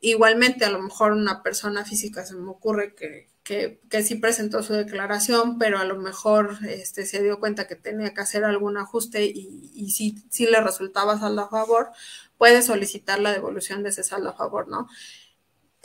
Igualmente, 0.00 0.66
a 0.66 0.70
lo 0.70 0.82
mejor 0.82 1.12
una 1.12 1.42
persona 1.42 1.84
física 1.86 2.26
se 2.26 2.34
me 2.34 2.50
ocurre 2.50 2.94
que, 2.94 3.30
que, 3.42 4.02
sí 4.02 4.16
presentó 4.16 4.62
su 4.62 4.74
declaración, 4.74 5.58
pero 5.58 5.78
a 5.78 5.84
lo 5.84 5.96
mejor 5.96 6.58
este, 6.68 7.06
se 7.06 7.22
dio 7.22 7.40
cuenta 7.40 7.66
que 7.66 7.76
tenía 7.76 8.12
que 8.12 8.20
hacer 8.20 8.44
algún 8.44 8.76
ajuste 8.76 9.24
y, 9.24 9.70
y 9.74 9.90
si, 9.92 10.16
si 10.28 10.44
le 10.44 10.60
resultaba 10.60 11.18
saldo 11.18 11.42
a 11.42 11.48
favor, 11.48 11.90
puede 12.36 12.60
solicitar 12.60 13.18
la 13.20 13.32
devolución 13.32 13.82
de 13.82 13.88
ese 13.90 14.02
saldo 14.02 14.30
a 14.30 14.36
favor, 14.36 14.68
¿no? 14.68 14.88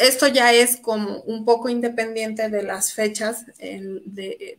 Esto 0.01 0.27
ya 0.27 0.53
es 0.53 0.77
como 0.77 1.21
un 1.21 1.45
poco 1.45 1.69
independiente 1.69 2.49
de 2.49 2.63
las 2.63 2.93
fechas 2.93 3.45
en, 3.59 4.01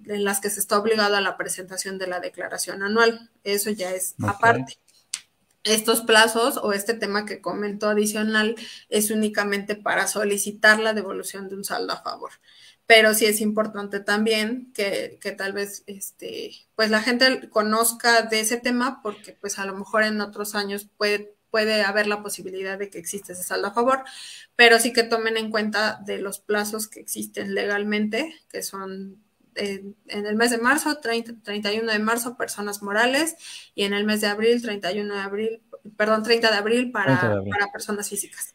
las 0.05 0.40
que 0.40 0.51
se 0.51 0.61
está 0.61 0.78
obligado 0.78 1.16
a 1.16 1.20
la 1.20 1.36
presentación 1.36 1.99
de 1.99 2.07
la 2.07 2.20
declaración 2.20 2.82
anual. 2.82 3.30
Eso 3.45 3.70
ya 3.70 3.90
es 3.90 4.14
aparte. 4.22 4.78
Estos 5.64 6.01
plazos 6.01 6.57
o 6.57 6.72
este 6.72 6.95
tema 6.95 7.24
que 7.24 7.40
comentó 7.40 7.88
adicional 7.88 8.57
es 8.88 9.11
únicamente 9.11 9.76
para 9.76 10.07
solicitar 10.07 10.80
la 10.80 10.93
devolución 10.93 11.49
de 11.49 11.57
un 11.57 11.64
saldo 11.64 11.93
a 11.93 12.03
favor. 12.03 12.32
Pero 12.86 13.14
sí 13.14 13.26
es 13.26 13.40
importante 13.40 14.01
también 14.01 14.72
que, 14.74 15.18
que 15.20 15.32
tal 15.32 15.53
vez 15.53 15.84
este, 15.86 16.53
pues 16.74 16.90
la 16.90 17.01
gente 17.01 17.49
conozca 17.49 18.22
de 18.22 18.40
ese 18.40 18.59
tema 18.59 19.01
porque 19.03 19.36
pues 19.40 19.59
a 19.59 19.66
lo 19.66 19.74
mejor 19.76 20.03
en 20.03 20.20
otros 20.20 20.55
años 20.55 20.88
puede 20.97 21.36
puede 21.53 21.82
haber 21.82 22.09
la 22.09 22.22
posibilidad 22.22 22.78
de 22.78 22.90
que 22.90 22.98
exista 22.98 23.34
ese 23.34 23.44
saldo 23.44 23.68
a 23.68 23.74
favor, 23.74 24.03
pero 24.57 24.80
sí 24.80 24.92
que 24.92 25.05
tomen 25.05 25.36
en 25.36 25.50
cuenta 25.50 26.00
de 26.05 26.18
los 26.18 26.40
plazos 26.40 26.88
que 26.88 26.98
existen 26.98 27.55
legalmente, 27.55 28.34
que 28.50 28.62
son 28.62 29.22
en 29.55 29.94
el 30.09 30.34
mes 30.34 30.50
de 30.50 30.57
marzo, 30.57 30.98
31 30.98 31.92
de 31.92 31.98
marzo, 31.98 32.38
personas 32.38 32.82
morales, 32.82 33.36
y 33.74 33.84
en 33.84 33.92
el 33.92 34.05
mes 34.05 34.22
de 34.22 34.28
abril, 34.28 34.62
31 34.62 35.14
de 35.14 35.20
abril, 35.20 35.62
perdón, 35.96 36.22
30 36.22 36.50
de 36.50 36.57
abril 36.57 36.90
para, 36.90 37.42
para 37.50 37.70
personas 37.70 38.09
físicas. 38.09 38.55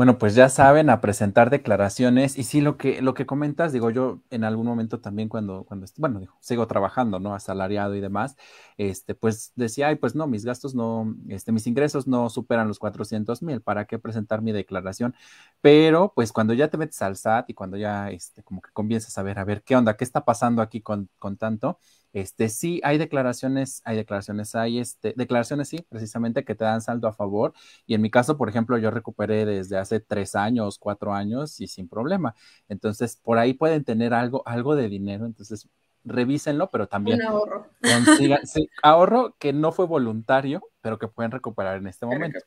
Bueno, 0.00 0.16
pues 0.16 0.34
ya 0.34 0.48
saben, 0.48 0.88
a 0.88 1.02
presentar 1.02 1.50
declaraciones. 1.50 2.38
Y 2.38 2.44
sí, 2.44 2.62
lo 2.62 2.78
que, 2.78 3.02
lo 3.02 3.12
que 3.12 3.26
comentas, 3.26 3.70
digo, 3.70 3.90
yo 3.90 4.22
en 4.30 4.44
algún 4.44 4.64
momento 4.64 4.98
también 4.98 5.28
cuando, 5.28 5.64
cuando 5.64 5.84
bueno, 5.98 6.20
digo, 6.20 6.38
sigo 6.40 6.66
trabajando, 6.66 7.20
¿no? 7.20 7.34
Asalariado 7.34 7.94
y 7.94 8.00
demás, 8.00 8.34
este, 8.78 9.14
pues 9.14 9.52
decía, 9.56 9.88
ay, 9.88 9.96
pues 9.96 10.14
no, 10.14 10.26
mis 10.26 10.46
gastos 10.46 10.74
no, 10.74 11.14
este, 11.28 11.52
mis 11.52 11.66
ingresos 11.66 12.06
no 12.06 12.30
superan 12.30 12.66
los 12.66 12.78
400 12.78 13.42
mil, 13.42 13.60
¿para 13.60 13.84
qué 13.84 13.98
presentar 13.98 14.40
mi 14.40 14.52
declaración? 14.52 15.14
Pero, 15.60 16.14
pues 16.14 16.32
cuando 16.32 16.54
ya 16.54 16.68
te 16.68 16.78
metes 16.78 17.02
al 17.02 17.12
SAT 17.12 17.50
y 17.50 17.54
cuando 17.54 17.76
ya, 17.76 18.10
este, 18.10 18.42
como 18.42 18.62
que 18.62 18.70
comienzas 18.72 19.18
a 19.18 19.22
ver, 19.22 19.38
a 19.38 19.44
ver, 19.44 19.62
¿qué 19.62 19.76
onda? 19.76 19.98
¿Qué 19.98 20.04
está 20.04 20.24
pasando 20.24 20.62
aquí 20.62 20.80
con, 20.80 21.10
con 21.18 21.36
tanto? 21.36 21.78
Este, 22.12 22.48
sí, 22.48 22.80
hay 22.82 22.98
declaraciones, 22.98 23.82
hay 23.84 23.96
declaraciones, 23.96 24.54
hay 24.54 24.80
este, 24.80 25.14
declaraciones, 25.16 25.68
sí, 25.68 25.84
precisamente 25.88 26.44
que 26.44 26.54
te 26.54 26.64
dan 26.64 26.80
saldo 26.80 27.06
a 27.08 27.12
favor. 27.12 27.52
Y 27.86 27.94
en 27.94 28.00
mi 28.00 28.10
caso, 28.10 28.36
por 28.36 28.48
ejemplo, 28.48 28.78
yo 28.78 28.90
recuperé 28.90 29.44
desde 29.46 29.78
hace 29.78 30.00
tres 30.00 30.34
años, 30.34 30.78
cuatro 30.78 31.14
años 31.14 31.60
y 31.60 31.68
sin 31.68 31.88
problema. 31.88 32.34
Entonces, 32.68 33.16
por 33.16 33.38
ahí 33.38 33.54
pueden 33.54 33.84
tener 33.84 34.12
algo, 34.12 34.42
algo 34.46 34.74
de 34.74 34.88
dinero. 34.88 35.24
Entonces, 35.24 35.68
revísenlo, 36.04 36.70
pero 36.70 36.88
también 36.88 37.22
ahorro. 37.22 37.66
sí, 38.44 38.68
ahorro 38.82 39.36
que 39.38 39.52
no 39.52 39.70
fue 39.70 39.86
voluntario, 39.86 40.62
pero 40.80 40.98
que 40.98 41.08
pueden 41.08 41.30
recuperar 41.30 41.76
en 41.76 41.86
este 41.86 42.06
momento. 42.06 42.40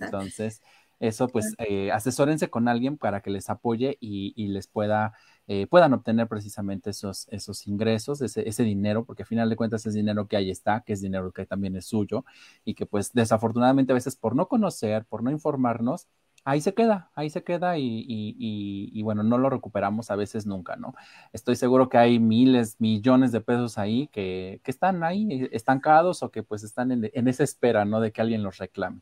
Entonces, 0.00 0.62
eso, 1.00 1.28
pues, 1.28 1.54
eh, 1.58 1.90
asesórense 1.92 2.50
con 2.50 2.68
alguien 2.68 2.98
para 2.98 3.20
que 3.20 3.30
les 3.30 3.50
apoye 3.50 3.96
y, 4.00 4.32
y 4.36 4.48
les 4.48 4.66
pueda 4.66 5.14
eh, 5.48 5.66
puedan 5.66 5.94
obtener 5.94 6.28
precisamente 6.28 6.90
esos, 6.90 7.26
esos 7.30 7.66
ingresos, 7.66 8.20
ese, 8.20 8.48
ese, 8.48 8.62
dinero, 8.62 9.04
porque 9.04 9.22
al 9.22 9.28
final 9.28 9.48
de 9.48 9.56
cuentas 9.56 9.86
es 9.86 9.94
dinero 9.94 10.28
que 10.28 10.36
ahí 10.36 10.50
está, 10.50 10.82
que 10.82 10.92
es 10.92 11.00
dinero 11.00 11.32
que 11.32 11.46
también 11.46 11.74
es 11.74 11.86
suyo 11.86 12.24
y 12.64 12.74
que 12.74 12.86
pues 12.86 13.12
desafortunadamente 13.14 13.92
a 13.92 13.94
veces 13.94 14.14
por 14.14 14.36
no 14.36 14.46
conocer, 14.46 15.06
por 15.06 15.22
no 15.22 15.30
informarnos, 15.30 16.06
ahí 16.44 16.60
se 16.60 16.74
queda, 16.74 17.10
ahí 17.14 17.30
se 17.30 17.44
queda 17.44 17.78
y, 17.78 18.04
y, 18.06 18.90
y, 18.92 19.02
bueno, 19.02 19.22
no 19.22 19.38
lo 19.38 19.50
recuperamos 19.50 20.10
a 20.10 20.16
veces 20.16 20.46
nunca, 20.46 20.76
¿no? 20.76 20.94
Estoy 21.32 21.56
seguro 21.56 21.88
que 21.88 21.98
hay 21.98 22.18
miles, 22.18 22.76
millones 22.78 23.32
de 23.32 23.40
pesos 23.40 23.78
ahí 23.78 24.08
que, 24.08 24.60
que 24.64 24.70
están 24.70 25.02
ahí 25.02 25.48
estancados 25.52 26.22
o 26.22 26.30
que 26.30 26.42
pues 26.42 26.62
están 26.62 26.92
en, 26.92 27.10
en, 27.12 27.28
esa 27.28 27.44
espera, 27.44 27.84
¿no? 27.84 28.00
De 28.00 28.12
que 28.12 28.20
alguien 28.20 28.42
los 28.42 28.58
reclame. 28.58 29.00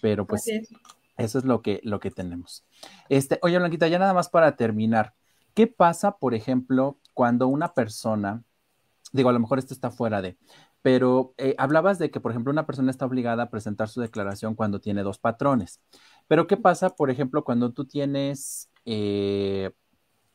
Pero 0.00 0.26
pues 0.26 0.44
eso 1.16 1.38
es 1.38 1.44
lo 1.44 1.62
que, 1.62 1.80
lo 1.82 2.00
que 2.00 2.10
tenemos. 2.10 2.64
Este, 3.08 3.38
oye, 3.42 3.58
Blanquita, 3.58 3.88
ya 3.88 3.98
nada 3.98 4.14
más 4.14 4.28
para 4.28 4.56
terminar. 4.56 5.14
¿Qué 5.58 5.66
pasa, 5.66 6.18
por 6.18 6.34
ejemplo, 6.34 7.00
cuando 7.14 7.48
una 7.48 7.74
persona, 7.74 8.44
digo, 9.10 9.28
a 9.28 9.32
lo 9.32 9.40
mejor 9.40 9.58
esto 9.58 9.74
está 9.74 9.90
fuera 9.90 10.22
de, 10.22 10.38
pero 10.82 11.34
eh, 11.36 11.56
hablabas 11.58 11.98
de 11.98 12.12
que, 12.12 12.20
por 12.20 12.30
ejemplo, 12.30 12.52
una 12.52 12.64
persona 12.64 12.92
está 12.92 13.06
obligada 13.06 13.42
a 13.42 13.50
presentar 13.50 13.88
su 13.88 14.00
declaración 14.00 14.54
cuando 14.54 14.80
tiene 14.80 15.02
dos 15.02 15.18
patrones. 15.18 15.80
Pero 16.28 16.46
¿qué 16.46 16.56
pasa, 16.56 16.90
por 16.90 17.10
ejemplo, 17.10 17.42
cuando 17.42 17.72
tú 17.72 17.86
tienes 17.86 18.70
eh, 18.84 19.72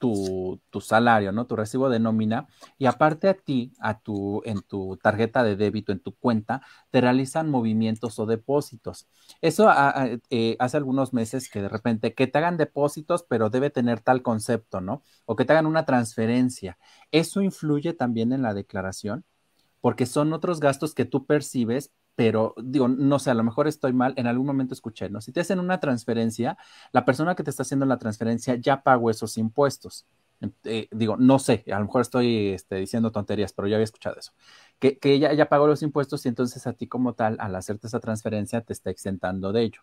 tu, 0.03 0.81
salario, 0.81 1.31
¿no? 1.31 1.47
Tu 1.47 1.55
recibo 1.55 1.89
de 1.89 1.99
nómina 1.99 2.47
y 2.77 2.87
aparte 2.87 3.29
a 3.29 3.35
ti, 3.35 3.71
a 3.79 3.99
tu, 3.99 4.41
en 4.43 4.61
tu 4.61 4.97
tarjeta 4.97 5.43
de 5.43 5.55
débito, 5.55 5.93
en 5.93 6.01
tu 6.01 6.13
cuenta, 6.13 6.61
te 6.91 6.99
realizan 6.99 7.49
movimientos 7.49 8.19
o 8.19 8.25
depósitos. 8.25 9.07
Eso 9.41 9.71
eh, 10.29 10.57
hace 10.59 10.77
algunos 10.77 11.13
meses 11.13 11.49
que 11.49 11.61
de 11.61 11.69
repente 11.69 12.13
que 12.13 12.27
te 12.27 12.37
hagan 12.37 12.57
depósitos, 12.57 13.23
pero 13.23 13.49
debe 13.49 13.69
tener 13.69 14.01
tal 14.01 14.21
concepto, 14.23 14.81
¿no? 14.81 15.03
O 15.25 15.37
que 15.37 15.45
te 15.45 15.53
hagan 15.53 15.67
una 15.67 15.85
transferencia. 15.85 16.77
Eso 17.11 17.41
influye 17.41 17.93
también 17.93 18.33
en 18.33 18.41
la 18.41 18.53
declaración 18.53 19.23
porque 19.79 20.05
son 20.05 20.33
otros 20.33 20.59
gastos 20.59 20.93
que 20.93 21.05
tú 21.05 21.25
percibes, 21.25 21.91
pero 22.15 22.53
digo, 22.57 22.87
no 22.87 23.19
sé, 23.19 23.31
a 23.31 23.33
lo 23.33 23.43
mejor 23.43 23.67
estoy 23.67 23.93
mal, 23.93 24.13
en 24.17 24.27
algún 24.27 24.45
momento 24.45 24.73
escuché, 24.73 25.09
¿no? 25.09 25.21
Si 25.21 25.31
te 25.31 25.39
hacen 25.41 25.59
una 25.59 25.79
transferencia, 25.79 26.57
la 26.91 27.05
persona 27.05 27.35
que 27.35 27.43
te 27.43 27.49
está 27.49 27.63
haciendo 27.63 27.85
la 27.85 27.97
transferencia 27.97 28.55
ya 28.55 28.83
pagó 28.83 29.09
esos 29.09 29.37
impuestos. 29.37 30.05
Eh, 30.65 30.89
digo, 30.91 31.15
no 31.17 31.39
sé, 31.39 31.63
a 31.71 31.79
lo 31.79 31.85
mejor 31.85 32.01
estoy 32.01 32.49
este, 32.49 32.75
diciendo 32.75 33.11
tonterías, 33.11 33.53
pero 33.53 33.67
ya 33.67 33.77
había 33.77 33.85
escuchado 33.85 34.17
eso. 34.19 34.33
Que, 34.79 34.99
que 34.99 35.13
ella 35.13 35.33
ya 35.33 35.49
pagó 35.49 35.67
los 35.67 35.81
impuestos 35.83 36.25
y 36.25 36.29
entonces 36.29 36.67
a 36.67 36.73
ti 36.73 36.87
como 36.87 37.13
tal, 37.13 37.37
al 37.39 37.55
hacerte 37.55 37.87
esa 37.87 37.99
transferencia, 37.99 38.61
te 38.61 38.73
está 38.73 38.89
exentando 38.89 39.53
de 39.53 39.63
ello. 39.63 39.81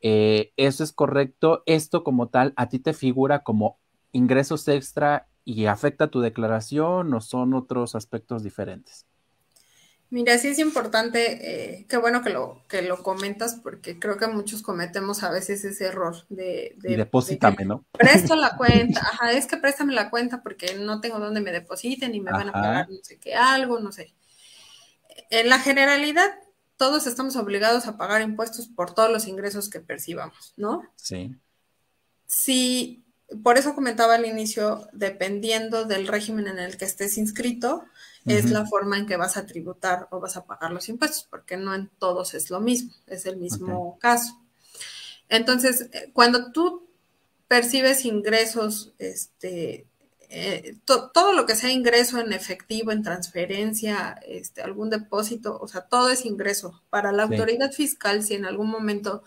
Eh, 0.00 0.52
eso 0.56 0.84
es 0.84 0.92
correcto. 0.92 1.62
Esto 1.66 2.04
como 2.04 2.28
tal, 2.28 2.52
a 2.56 2.68
ti 2.68 2.78
te 2.78 2.92
figura 2.94 3.42
como 3.42 3.78
ingresos 4.12 4.66
extra 4.68 5.28
y 5.44 5.66
afecta 5.66 6.10
tu 6.10 6.20
declaración 6.20 7.12
o 7.14 7.20
son 7.20 7.54
otros 7.54 7.94
aspectos 7.94 8.42
diferentes. 8.42 9.06
Mira, 10.10 10.36
sí 10.38 10.48
es 10.48 10.58
importante, 10.58 11.78
eh, 11.78 11.86
qué 11.88 11.96
bueno 11.96 12.22
que 12.22 12.30
lo, 12.30 12.62
que 12.68 12.82
lo 12.82 13.00
comentas, 13.04 13.54
porque 13.62 14.00
creo 14.00 14.16
que 14.16 14.26
muchos 14.26 14.60
cometemos 14.60 15.22
a 15.22 15.30
veces 15.30 15.64
ese 15.64 15.86
error 15.86 16.26
de... 16.28 16.74
de 16.78 16.96
Deposítame, 16.96 17.64
¿no? 17.64 17.84
Presto 17.92 18.34
la 18.34 18.56
cuenta, 18.58 19.00
ajá, 19.00 19.30
es 19.32 19.46
que 19.46 19.56
préstame 19.56 19.94
la 19.94 20.10
cuenta 20.10 20.42
porque 20.42 20.74
no 20.74 21.00
tengo 21.00 21.20
dónde 21.20 21.40
me 21.40 21.52
depositen 21.52 22.12
y 22.12 22.20
me 22.20 22.32
van 22.32 22.48
a 22.48 22.52
pagar 22.52 22.90
no 22.90 22.96
sé 23.02 23.18
qué, 23.18 23.34
algo, 23.34 23.78
no 23.78 23.92
sé. 23.92 24.12
En 25.30 25.48
la 25.48 25.60
generalidad, 25.60 26.28
todos 26.76 27.06
estamos 27.06 27.36
obligados 27.36 27.86
a 27.86 27.96
pagar 27.96 28.20
impuestos 28.20 28.66
por 28.66 28.92
todos 28.92 29.12
los 29.12 29.28
ingresos 29.28 29.70
que 29.70 29.78
percibamos, 29.78 30.54
¿no? 30.56 30.82
Sí. 30.96 31.36
Sí, 32.26 33.04
por 33.42 33.58
eso 33.58 33.74
comentaba 33.74 34.16
al 34.16 34.26
inicio, 34.26 34.88
dependiendo 34.92 35.84
del 35.84 36.06
régimen 36.08 36.48
en 36.48 36.58
el 36.58 36.76
que 36.76 36.84
estés 36.84 37.16
inscrito, 37.18 37.84
es 38.26 38.50
la 38.50 38.66
forma 38.66 38.98
en 38.98 39.06
que 39.06 39.16
vas 39.16 39.36
a 39.36 39.46
tributar 39.46 40.06
o 40.10 40.20
vas 40.20 40.36
a 40.36 40.44
pagar 40.44 40.72
los 40.72 40.88
impuestos, 40.88 41.26
porque 41.30 41.56
no 41.56 41.74
en 41.74 41.88
todos 41.98 42.34
es 42.34 42.50
lo 42.50 42.60
mismo, 42.60 42.92
es 43.06 43.24
el 43.26 43.36
mismo 43.36 43.98
caso. 43.98 44.38
Entonces, 45.28 45.88
eh, 45.92 46.10
cuando 46.12 46.52
tú 46.52 46.88
percibes 47.48 48.04
ingresos, 48.04 48.92
este, 48.98 49.86
eh, 50.28 50.76
todo 50.86 51.32
lo 51.32 51.46
que 51.46 51.56
sea 51.56 51.70
ingreso 51.72 52.20
en 52.20 52.32
efectivo, 52.32 52.92
en 52.92 53.02
transferencia, 53.02 54.20
este, 54.26 54.62
algún 54.62 54.90
depósito, 54.90 55.58
o 55.58 55.66
sea, 55.66 55.82
todo 55.82 56.10
es 56.10 56.26
ingreso. 56.26 56.82
Para 56.90 57.12
la 57.12 57.24
autoridad 57.24 57.72
fiscal, 57.72 58.22
si 58.22 58.34
en 58.34 58.44
algún 58.44 58.68
momento 58.68 59.24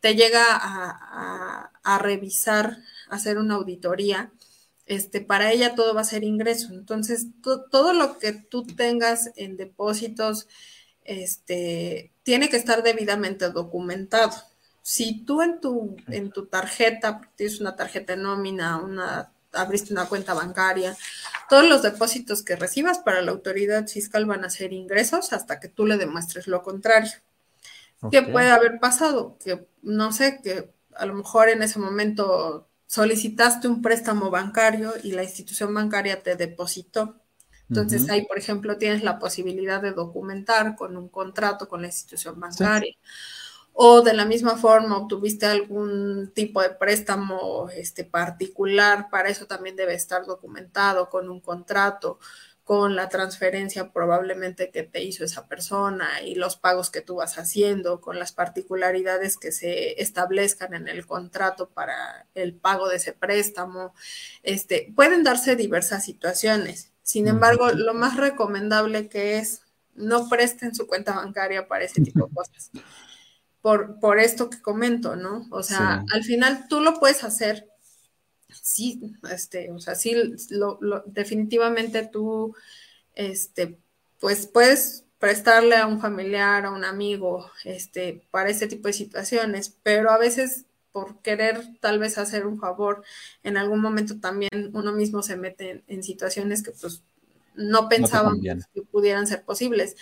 te 0.00 0.14
llega 0.14 0.44
a, 0.50 1.72
a 1.82 1.98
revisar, 1.98 2.78
hacer 3.10 3.38
una 3.38 3.54
auditoría, 3.54 4.32
este, 4.86 5.20
para 5.20 5.52
ella 5.52 5.74
todo 5.74 5.94
va 5.94 6.00
a 6.00 6.04
ser 6.04 6.24
ingreso. 6.24 6.72
Entonces, 6.72 7.26
todo 7.42 7.92
lo 7.92 8.18
que 8.18 8.32
tú 8.32 8.66
tengas 8.66 9.30
en 9.36 9.56
depósitos, 9.56 10.48
este, 11.04 12.12
tiene 12.22 12.48
que 12.48 12.56
estar 12.56 12.82
debidamente 12.82 13.50
documentado. 13.50 14.32
Si 14.82 15.24
tú 15.24 15.42
en 15.42 15.60
tu, 15.60 15.96
en 16.08 16.30
tu 16.30 16.46
tarjeta, 16.46 17.20
tienes 17.36 17.60
una 17.60 17.76
tarjeta 17.76 18.16
de 18.16 18.22
nómina, 18.22 18.78
una, 18.78 19.30
abriste 19.52 19.92
una 19.92 20.06
cuenta 20.06 20.34
bancaria, 20.34 20.96
todos 21.48 21.68
los 21.68 21.82
depósitos 21.82 22.42
que 22.42 22.56
recibas 22.56 22.98
para 22.98 23.22
la 23.22 23.32
autoridad 23.32 23.86
fiscal 23.88 24.26
van 24.26 24.44
a 24.44 24.50
ser 24.50 24.72
ingresos 24.72 25.32
hasta 25.32 25.60
que 25.60 25.68
tú 25.68 25.86
le 25.86 25.98
demuestres 25.98 26.46
lo 26.46 26.62
contrario. 26.62 27.12
¿Qué 28.10 28.22
puede 28.22 28.50
haber 28.50 28.78
pasado? 28.78 29.36
Que 29.42 29.66
no 29.82 30.12
sé, 30.12 30.40
que 30.42 30.70
a 30.94 31.06
lo 31.06 31.14
mejor 31.14 31.48
en 31.48 31.62
ese 31.62 31.78
momento 31.78 32.67
solicitaste 32.88 33.68
un 33.68 33.82
préstamo 33.82 34.30
bancario 34.30 34.94
y 35.04 35.12
la 35.12 35.22
institución 35.22 35.72
bancaria 35.74 36.22
te 36.22 36.34
depositó. 36.34 37.20
Entonces 37.68 38.08
ahí, 38.08 38.24
por 38.26 38.38
ejemplo, 38.38 38.78
tienes 38.78 39.04
la 39.04 39.18
posibilidad 39.18 39.82
de 39.82 39.92
documentar 39.92 40.74
con 40.74 40.96
un 40.96 41.10
contrato 41.10 41.68
con 41.68 41.82
la 41.82 41.88
institución 41.88 42.40
bancaria. 42.40 42.96
O 43.74 44.00
de 44.00 44.14
la 44.14 44.24
misma 44.24 44.56
forma 44.56 44.96
obtuviste 44.96 45.44
algún 45.44 46.32
tipo 46.34 46.62
de 46.62 46.70
préstamo 46.70 47.68
este, 47.68 48.04
particular, 48.04 49.08
para 49.10 49.28
eso 49.28 49.46
también 49.46 49.76
debe 49.76 49.92
estar 49.94 50.24
documentado 50.24 51.10
con 51.10 51.28
un 51.28 51.40
contrato 51.40 52.18
con 52.68 52.96
la 52.96 53.08
transferencia 53.08 53.92
probablemente 53.94 54.70
que 54.70 54.82
te 54.82 55.02
hizo 55.02 55.24
esa 55.24 55.48
persona 55.48 56.20
y 56.20 56.34
los 56.34 56.58
pagos 56.58 56.90
que 56.90 57.00
tú 57.00 57.14
vas 57.14 57.38
haciendo, 57.38 58.02
con 58.02 58.18
las 58.18 58.32
particularidades 58.32 59.38
que 59.38 59.52
se 59.52 60.02
establezcan 60.02 60.74
en 60.74 60.86
el 60.86 61.06
contrato 61.06 61.70
para 61.70 62.26
el 62.34 62.52
pago 62.52 62.86
de 62.90 62.96
ese 62.96 63.14
préstamo. 63.14 63.94
Este, 64.42 64.92
pueden 64.94 65.24
darse 65.24 65.56
diversas 65.56 66.04
situaciones. 66.04 66.92
Sin 67.00 67.26
embargo, 67.26 67.70
lo 67.70 67.94
más 67.94 68.18
recomendable 68.18 69.08
que 69.08 69.38
es 69.38 69.62
no 69.94 70.28
presten 70.28 70.74
su 70.74 70.86
cuenta 70.86 71.14
bancaria 71.14 71.68
para 71.68 71.84
ese 71.84 72.02
tipo 72.02 72.26
de 72.26 72.34
cosas. 72.34 72.70
Por, 73.62 73.98
por 73.98 74.18
esto 74.18 74.50
que 74.50 74.60
comento, 74.60 75.16
¿no? 75.16 75.46
O 75.52 75.62
sea, 75.62 76.04
al 76.12 76.22
final 76.22 76.66
tú 76.68 76.82
lo 76.82 77.00
puedes 77.00 77.24
hacer 77.24 77.67
sí, 78.48 79.14
este, 79.30 79.70
o 79.70 79.78
sea, 79.78 79.94
sí, 79.94 80.14
lo, 80.50 80.78
definitivamente 81.06 82.06
tú, 82.06 82.54
este, 83.14 83.78
pues 84.20 84.46
puedes 84.46 85.04
prestarle 85.18 85.76
a 85.76 85.86
un 85.86 86.00
familiar, 86.00 86.66
a 86.66 86.70
un 86.70 86.84
amigo, 86.84 87.50
este, 87.64 88.26
para 88.30 88.50
este 88.50 88.68
tipo 88.68 88.88
de 88.88 88.94
situaciones, 88.94 89.76
pero 89.82 90.10
a 90.10 90.18
veces 90.18 90.66
por 90.92 91.20
querer 91.20 91.60
tal 91.80 91.98
vez 91.98 92.18
hacer 92.18 92.46
un 92.46 92.58
favor, 92.58 93.04
en 93.42 93.56
algún 93.56 93.80
momento 93.80 94.18
también 94.20 94.70
uno 94.72 94.92
mismo 94.92 95.22
se 95.22 95.36
mete 95.36 95.84
en, 95.86 96.02
situaciones 96.02 96.62
que 96.62 96.72
pues 96.72 97.02
no 97.54 97.88
pensábamos 97.88 98.40
que 98.74 98.82
pudieran 98.82 99.26
ser 99.26 99.44
posibles. 99.44 99.96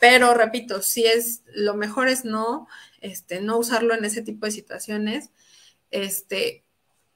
Pero 0.00 0.34
repito, 0.34 0.82
si 0.82 1.06
es 1.06 1.42
lo 1.46 1.74
mejor 1.74 2.08
es 2.08 2.24
no, 2.24 2.66
este, 3.00 3.40
no 3.40 3.58
usarlo 3.58 3.94
en 3.94 4.04
ese 4.04 4.22
tipo 4.22 4.46
de 4.46 4.52
situaciones. 4.52 5.30
Este, 5.92 6.61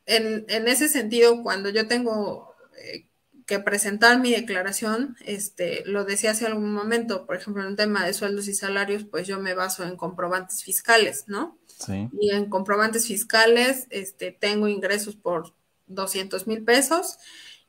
en, 0.06 0.44
en 0.48 0.68
ese 0.68 0.88
sentido, 0.88 1.42
cuando 1.42 1.68
yo 1.68 1.88
tengo 1.88 2.54
eh, 2.78 3.06
que 3.46 3.60
presentar 3.60 4.18
mi 4.18 4.32
declaración, 4.32 5.16
este, 5.24 5.84
lo 5.86 6.04
decía 6.04 6.32
hace 6.32 6.46
algún 6.46 6.72
momento, 6.72 7.26
por 7.26 7.36
ejemplo, 7.36 7.62
en 7.62 7.68
un 7.68 7.76
tema 7.76 8.04
de 8.04 8.12
sueldos 8.12 8.48
y 8.48 8.54
salarios, 8.54 9.04
pues 9.04 9.26
yo 9.26 9.38
me 9.38 9.54
baso 9.54 9.84
en 9.84 9.96
comprobantes 9.96 10.64
fiscales, 10.64 11.24
¿no? 11.28 11.58
Sí. 11.66 12.08
Y 12.20 12.30
en 12.30 12.48
comprobantes 12.48 13.06
fiscales, 13.06 13.86
este, 13.90 14.32
tengo 14.32 14.66
ingresos 14.66 15.14
por 15.14 15.54
200 15.86 16.46
mil 16.46 16.64
pesos 16.64 17.18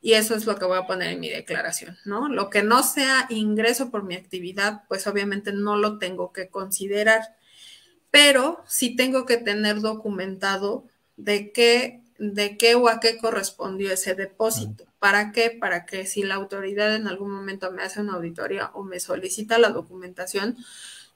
y 0.00 0.12
eso 0.12 0.34
es 0.34 0.46
lo 0.46 0.56
que 0.56 0.64
voy 0.64 0.78
a 0.78 0.86
poner 0.86 1.12
en 1.12 1.20
mi 1.20 1.28
declaración, 1.28 1.96
¿no? 2.04 2.28
Lo 2.28 2.50
que 2.50 2.62
no 2.62 2.82
sea 2.82 3.26
ingreso 3.30 3.90
por 3.90 4.04
mi 4.04 4.14
actividad, 4.14 4.82
pues 4.88 5.06
obviamente 5.06 5.52
no 5.52 5.76
lo 5.76 5.98
tengo 5.98 6.32
que 6.32 6.48
considerar, 6.48 7.22
pero 8.10 8.62
sí 8.66 8.96
tengo 8.96 9.26
que 9.26 9.36
tener 9.36 9.80
documentado 9.80 10.86
de 11.16 11.52
qué, 11.52 12.02
de 12.18 12.56
qué 12.56 12.74
o 12.74 12.88
a 12.88 13.00
qué 13.00 13.16
correspondió 13.18 13.92
ese 13.92 14.14
depósito. 14.14 14.84
¿Para 14.98 15.32
qué? 15.32 15.50
Para 15.50 15.86
que 15.86 16.04
si 16.04 16.24
la 16.24 16.34
autoridad 16.34 16.94
en 16.94 17.06
algún 17.06 17.30
momento 17.30 17.70
me 17.70 17.82
hace 17.82 18.00
una 18.00 18.14
auditoría 18.14 18.70
o 18.74 18.82
me 18.82 19.00
solicita 19.00 19.58
la 19.58 19.70
documentación, 19.70 20.56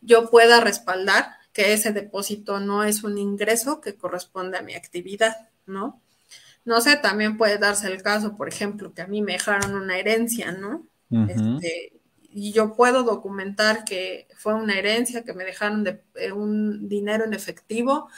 yo 0.01 0.31
pueda 0.31 0.61
respaldar 0.61 1.37
que 1.53 1.73
ese 1.73 1.93
depósito 1.93 2.61
no 2.61 2.85
es 2.85 3.05
un 3.05 3.19
ingreso 3.19 3.81
que 3.81 3.95
corresponde 3.95 4.59
a 4.59 4.63
mi 4.63 4.75
actividad, 4.75 5.49
¿no? 5.67 6.01
No 6.65 6.81
sé, 6.81 6.97
también 6.97 7.37
puede 7.37 7.59
darse 7.59 7.89
el 7.89 8.03
caso, 8.03 8.37
por 8.37 8.49
ejemplo, 8.49 8.95
que 8.95 9.03
a 9.03 9.09
mí 9.09 9.21
me 9.21 9.33
dejaron 9.33 9.75
una 9.75 9.99
herencia, 9.99 10.53
¿no? 10.53 10.87
este, 11.29 11.93
y 12.23 12.53
yo 12.53 12.75
puedo 12.75 13.03
documentar 13.03 13.85
que 13.85 14.27
fue 14.39 14.55
una 14.55 14.79
herencia, 14.79 15.25
que 15.25 15.35
me 15.35 15.45
dejaron 15.45 15.85
de, 15.85 16.01
eh, 16.15 16.33
un 16.33 16.89
dinero 16.89 17.25
en 17.25 17.35
efectivo, 17.35 18.09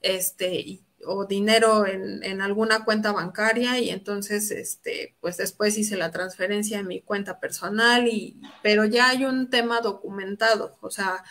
este, 0.00 0.54
y 0.54 0.82
o 1.04 1.26
dinero 1.26 1.86
en, 1.86 2.40
alguna 2.40 2.84
cuenta 2.84 3.12
bancaria 3.12 3.78
y 3.78 3.90
entonces 3.90 4.50
este 4.50 5.16
pues 5.20 5.36
después 5.36 5.78
hice 5.78 5.96
la 5.96 6.10
transferencia 6.10 6.78
en 6.78 6.86
mi 6.88 7.00
cuenta 7.00 7.40
personal 7.40 8.08
y 8.08 8.40
pero 8.62 8.84
ya 8.84 9.10
hay 9.10 9.24
un 9.24 9.50
tema 9.50 9.80
documentado. 9.80 10.76
O 10.80 10.90
sea 10.90 11.24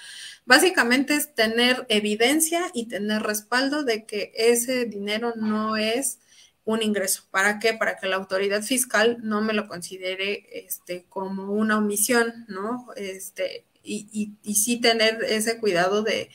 básicamente 0.46 1.16
es 1.16 1.34
tener 1.36 1.86
evidencia 1.90 2.70
y 2.74 2.88
tener 2.88 3.24
respaldo 3.24 3.84
de 3.84 4.06
que 4.06 4.32
ese 4.36 4.86
dinero 4.86 5.34
no 5.36 5.78
es 5.78 6.20
un 6.66 6.82
ingreso. 6.82 7.24
Para 7.32 7.60
qué 7.60 7.74
para 7.74 7.98
que 7.98 8.08
la 8.08 8.18
autoridad 8.18 8.64
fiscal 8.64 9.18
no 9.22 9.42
me 9.42 9.54
lo 9.54 9.68
considere 9.68 10.48
este 10.66 11.06
como 11.10 11.54
una 11.54 11.78
omisión 11.78 12.46
no 12.48 12.88
este 12.96 13.66
y, 13.84 14.08
y, 14.12 14.38
y 14.44 14.56
sí 14.56 14.82
tener 14.82 15.24
ese 15.24 15.60
cuidado 15.60 16.04
de 16.04 16.30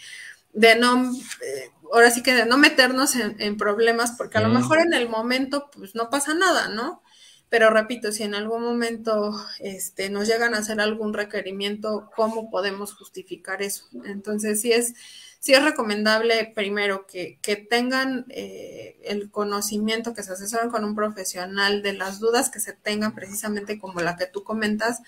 de 0.53 0.77
no, 0.77 1.13
eh, 1.13 1.71
ahora 1.93 2.11
sí 2.11 2.23
que 2.23 2.35
de 2.35 2.47
no 2.47 2.59
meternos 2.59 3.15
en, 3.17 3.57
problemas, 3.57 4.13
porque 4.13 4.39
a 4.39 4.41
lo 4.41 4.49
mejor 4.49 4.79
en 4.81 4.95
el 4.95 5.09
momento 5.09 5.71
pues 5.77 5.95
no 5.95 6.11
pasa 6.11 6.35
nada, 6.35 6.69
¿no? 6.69 7.03
Pero 7.49 7.69
repito, 7.69 8.13
si 8.13 8.23
en 8.23 8.35
algún 8.35 8.63
momento 8.63 9.39
este, 9.61 10.09
nos 10.09 10.27
llegan 10.27 10.55
a 10.55 10.59
hacer 10.59 10.81
algún 10.81 11.13
requerimiento, 11.13 12.11
¿cómo 12.17 12.51
podemos 12.51 12.95
justificar 12.95 13.61
eso? 13.61 13.85
Entonces, 14.07 14.63
sí 14.63 14.73
es, 14.73 14.95
sí 15.39 15.53
es 15.53 15.63
recomendable 15.63 16.51
primero 16.55 17.07
que, 17.07 17.39
que 17.43 17.57
tengan 17.57 18.25
eh, 18.31 18.99
el 19.05 19.31
conocimiento, 19.31 20.15
que 20.15 20.23
se 20.23 20.33
asesoren 20.33 20.71
con 20.71 20.85
un 20.85 20.95
profesional 20.95 21.83
de 21.83 21.93
las 21.93 22.21
dudas 22.21 22.49
que 22.49 22.61
se 22.61 22.73
tengan 22.73 23.15
precisamente 23.15 23.79
como 23.79 24.01
la 24.01 24.17
que 24.17 24.27
tú 24.27 24.45
comentas, 24.45 25.03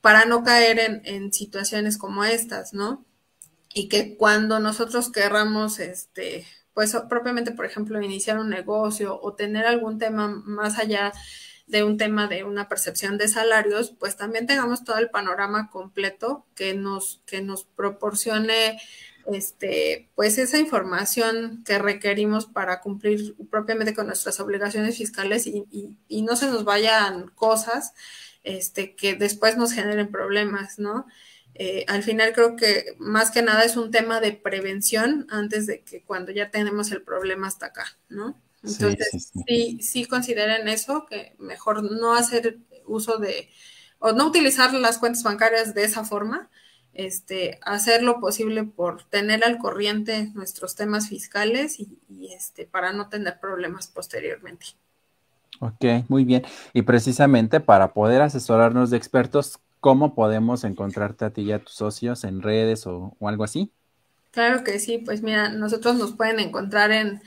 para 0.00 0.24
no 0.24 0.44
caer 0.44 0.78
en, 0.78 1.02
en 1.04 1.32
situaciones 1.32 1.98
como 1.98 2.24
estas, 2.24 2.74
¿no? 2.74 3.04
Y 3.74 3.88
que 3.88 4.16
cuando 4.16 4.60
nosotros 4.60 5.10
querramos, 5.10 5.78
este, 5.78 6.46
pues 6.74 6.96
propiamente, 7.08 7.52
por 7.52 7.66
ejemplo, 7.66 8.00
iniciar 8.02 8.38
un 8.38 8.50
negocio 8.50 9.18
o 9.20 9.34
tener 9.34 9.66
algún 9.66 9.98
tema 9.98 10.28
más 10.28 10.78
allá 10.78 11.12
de 11.66 11.84
un 11.84 11.96
tema 11.96 12.26
de 12.26 12.44
una 12.44 12.68
percepción 12.68 13.18
de 13.18 13.28
salarios, 13.28 13.94
pues 13.98 14.16
también 14.16 14.46
tengamos 14.46 14.84
todo 14.84 14.98
el 14.98 15.10
panorama 15.10 15.70
completo 15.70 16.46
que 16.54 16.74
nos, 16.74 17.22
que 17.26 17.40
nos 17.40 17.64
proporcione 17.64 18.80
este, 19.32 20.10
pues 20.16 20.38
esa 20.38 20.58
información 20.58 21.62
que 21.64 21.78
requerimos 21.78 22.46
para 22.46 22.80
cumplir 22.80 23.36
propiamente 23.50 23.94
con 23.94 24.06
nuestras 24.06 24.40
obligaciones 24.40 24.98
fiscales 24.98 25.46
y, 25.46 25.64
y 26.08 26.22
no 26.22 26.36
se 26.36 26.46
nos 26.46 26.64
vayan 26.64 27.28
cosas 27.28 27.94
este, 28.44 28.94
que 28.94 29.14
después 29.14 29.56
nos 29.56 29.72
generen 29.72 30.10
problemas, 30.10 30.78
¿no? 30.78 31.06
Eh, 31.54 31.84
al 31.86 32.02
final 32.02 32.32
creo 32.32 32.56
que 32.56 32.96
más 32.98 33.30
que 33.30 33.42
nada 33.42 33.64
es 33.64 33.76
un 33.76 33.90
tema 33.90 34.20
de 34.20 34.32
prevención 34.32 35.26
antes 35.28 35.66
de 35.66 35.82
que 35.82 36.02
cuando 36.02 36.32
ya 36.32 36.50
tenemos 36.50 36.90
el 36.92 37.02
problema 37.02 37.46
hasta 37.46 37.66
acá, 37.66 37.84
¿no? 38.08 38.40
Entonces, 38.62 39.32
sí, 39.46 39.80
sí, 39.82 40.04
consideren 40.06 40.68
eso, 40.68 41.06
que 41.06 41.34
mejor 41.38 41.82
no 41.82 42.14
hacer 42.14 42.58
uso 42.86 43.18
de, 43.18 43.50
o 43.98 44.12
no 44.12 44.26
utilizar 44.26 44.72
las 44.74 44.98
cuentas 44.98 45.24
bancarias 45.24 45.74
de 45.74 45.84
esa 45.84 46.04
forma, 46.04 46.48
este, 46.94 47.58
hacer 47.62 48.02
lo 48.02 48.20
posible 48.20 48.64
por 48.64 49.02
tener 49.04 49.44
al 49.44 49.58
corriente 49.58 50.30
nuestros 50.34 50.76
temas 50.76 51.08
fiscales 51.08 51.80
y, 51.80 51.98
y 52.08 52.32
este, 52.32 52.66
para 52.66 52.92
no 52.92 53.08
tener 53.08 53.40
problemas 53.40 53.88
posteriormente. 53.88 54.66
Ok, 55.62 55.84
muy 56.08 56.24
bien. 56.24 56.42
Y 56.72 56.82
precisamente 56.82 57.60
para 57.60 57.92
poder 57.92 58.20
asesorarnos 58.22 58.90
de 58.90 58.96
expertos, 58.96 59.60
¿cómo 59.82 60.14
podemos 60.14 60.62
encontrarte 60.62 61.24
a 61.24 61.32
ti 61.32 61.42
y 61.42 61.50
a 61.52 61.58
tus 61.58 61.74
socios 61.74 62.22
en 62.22 62.40
redes 62.40 62.86
o, 62.86 63.16
algo 63.20 63.42
así? 63.42 63.72
Claro 64.30 64.62
que 64.62 64.78
sí, 64.78 64.98
pues 64.98 65.22
mira, 65.22 65.48
nosotros 65.48 65.96
nos 65.96 66.12
pueden 66.12 66.38
encontrar 66.38 66.92
en, 66.92 67.20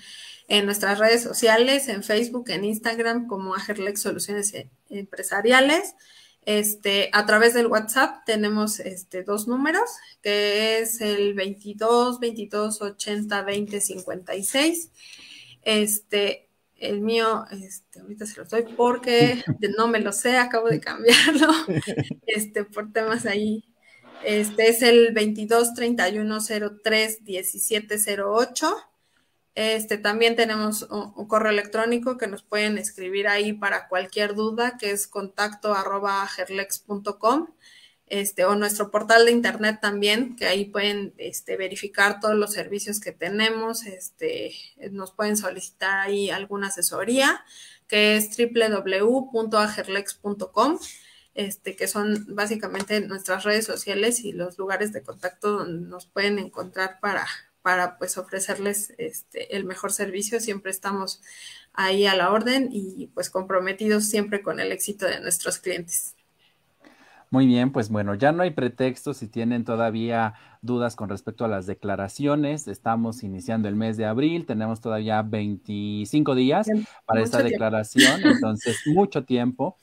nuestras 0.66 0.98
redes 1.00 1.22
sociales, 1.22 1.90
en 1.90 2.02
Facebook, 2.02 2.50
en 2.50 2.64
Instagram, 2.64 3.28
como 3.28 3.56
Agerlex 3.56 4.02
Soluciones 4.02 4.54
e, 4.54 4.70
Empresariales. 4.90 5.96
Este, 6.46 7.10
a 7.12 7.26
través 7.26 7.56
del 7.56 7.68
WhatsApp 7.68 8.24
tenemos 8.26 8.80
este, 8.80 9.24
dos 9.24 9.50
números, 9.50 9.90
que 10.22 10.80
es 10.80 11.02
el 11.02 11.34
22 11.34 12.22
22 12.22 12.82
80 12.82 13.42
20 13.42 13.82
56. 13.82 14.92
Este, 15.64 16.45
el 16.78 17.02
mío, 17.02 17.46
este, 17.52 18.00
ahorita 18.00 18.26
se 18.26 18.38
lo 18.38 18.46
doy 18.46 18.64
porque 18.76 19.44
no 19.78 19.88
me 19.88 20.00
lo 20.00 20.12
sé, 20.12 20.38
acabo 20.38 20.70
de 20.70 20.80
cambiarlo, 20.80 21.48
este, 22.28 22.64
por 22.64 22.92
temas 22.92 23.26
ahí. 23.26 23.64
Este 24.24 24.70
es 24.70 24.82
el 24.82 25.14
22 25.14 25.74
31 25.74 26.40
03 26.84 27.24
17 27.24 27.98
08. 28.24 28.76
Este, 29.54 29.98
también 29.98 30.36
tenemos 30.36 30.84
un, 30.84 31.14
un, 31.16 31.28
correo 31.28 31.52
electrónico 31.52 32.18
que 32.18 32.28
nos 32.28 32.44
pueden 32.44 32.78
escribir 32.78 33.28
ahí 33.28 33.54
para 33.54 33.88
cualquier 33.88 34.36
duda, 34.36 34.78
que 34.78 34.92
es 34.92 35.08
contacto 35.08 35.74
arroba 35.74 36.28
gerlex.com 36.28 37.48
este, 38.08 38.46
o 38.46 38.56
nuestro 38.56 38.92
portal 38.92 39.26
de 39.26 39.32
internet 39.32 39.80
también, 39.82 40.36
que 40.36 40.46
ahí 40.46 40.66
pueden 40.66 41.14
este, 41.18 41.58
verificar 41.58 42.20
todos 42.20 42.36
los 42.36 42.54
servicios 42.54 43.00
que 43.00 43.12
tenemos, 43.12 43.86
este, 43.86 44.54
nos 44.92 45.12
pueden 45.12 45.38
solicitar 45.38 46.08
ahí 46.08 46.30
alguna 46.30 46.68
asesoría, 46.68 47.44
que 47.88 48.18
es 48.18 48.30
www.agerlex.com, 48.38 50.80
este, 51.34 51.76
que 51.76 51.88
son 51.88 52.36
básicamente 52.36 53.02
nuestras 53.02 53.44
redes 53.44 53.66
sociales 53.66 54.20
y 54.22 54.34
los 54.34 54.58
lugares 54.58 54.94
de 54.94 55.04
contacto 55.04 55.52
donde 55.52 55.88
nos 55.88 56.06
pueden 56.06 56.40
encontrar 56.40 57.00
para, 57.02 57.28
para 57.62 57.98
pues 57.98 58.18
ofrecerles 58.18 58.94
este, 58.98 59.56
el 59.56 59.66
mejor 59.66 59.92
servicio. 59.92 60.40
Siempre 60.40 60.72
estamos 60.72 61.22
ahí 61.74 62.06
a 62.06 62.16
la 62.16 62.32
orden 62.32 62.70
y 62.72 63.08
pues 63.08 63.30
comprometidos 63.30 64.06
siempre 64.06 64.42
con 64.42 64.60
el 64.60 64.72
éxito 64.72 65.06
de 65.08 65.20
nuestros 65.20 65.60
clientes. 65.60 66.15
Muy 67.36 67.48
bien, 67.48 67.74
pues 67.74 67.90
bueno, 67.90 68.16
ya 68.16 68.32
no 68.32 68.44
hay 68.44 68.52
pretexto 68.52 69.14
si 69.14 69.28
tienen 69.28 69.66
todavía 69.66 70.36
dudas 70.62 70.96
con 70.96 71.10
respecto 71.10 71.44
a 71.44 71.50
las 71.50 71.66
declaraciones. 71.66 72.70
Estamos 72.70 73.24
iniciando 73.24 73.68
el 73.68 73.76
mes 73.76 73.98
de 73.98 74.06
abril, 74.06 74.46
tenemos 74.46 74.80
todavía 74.80 75.22
25 75.22 76.34
días 76.34 76.66
para 77.06 77.20
esta 77.20 77.44
declaración, 77.44 78.22
entonces 78.24 78.84
mucho 78.86 79.26
tiempo. 79.26 79.76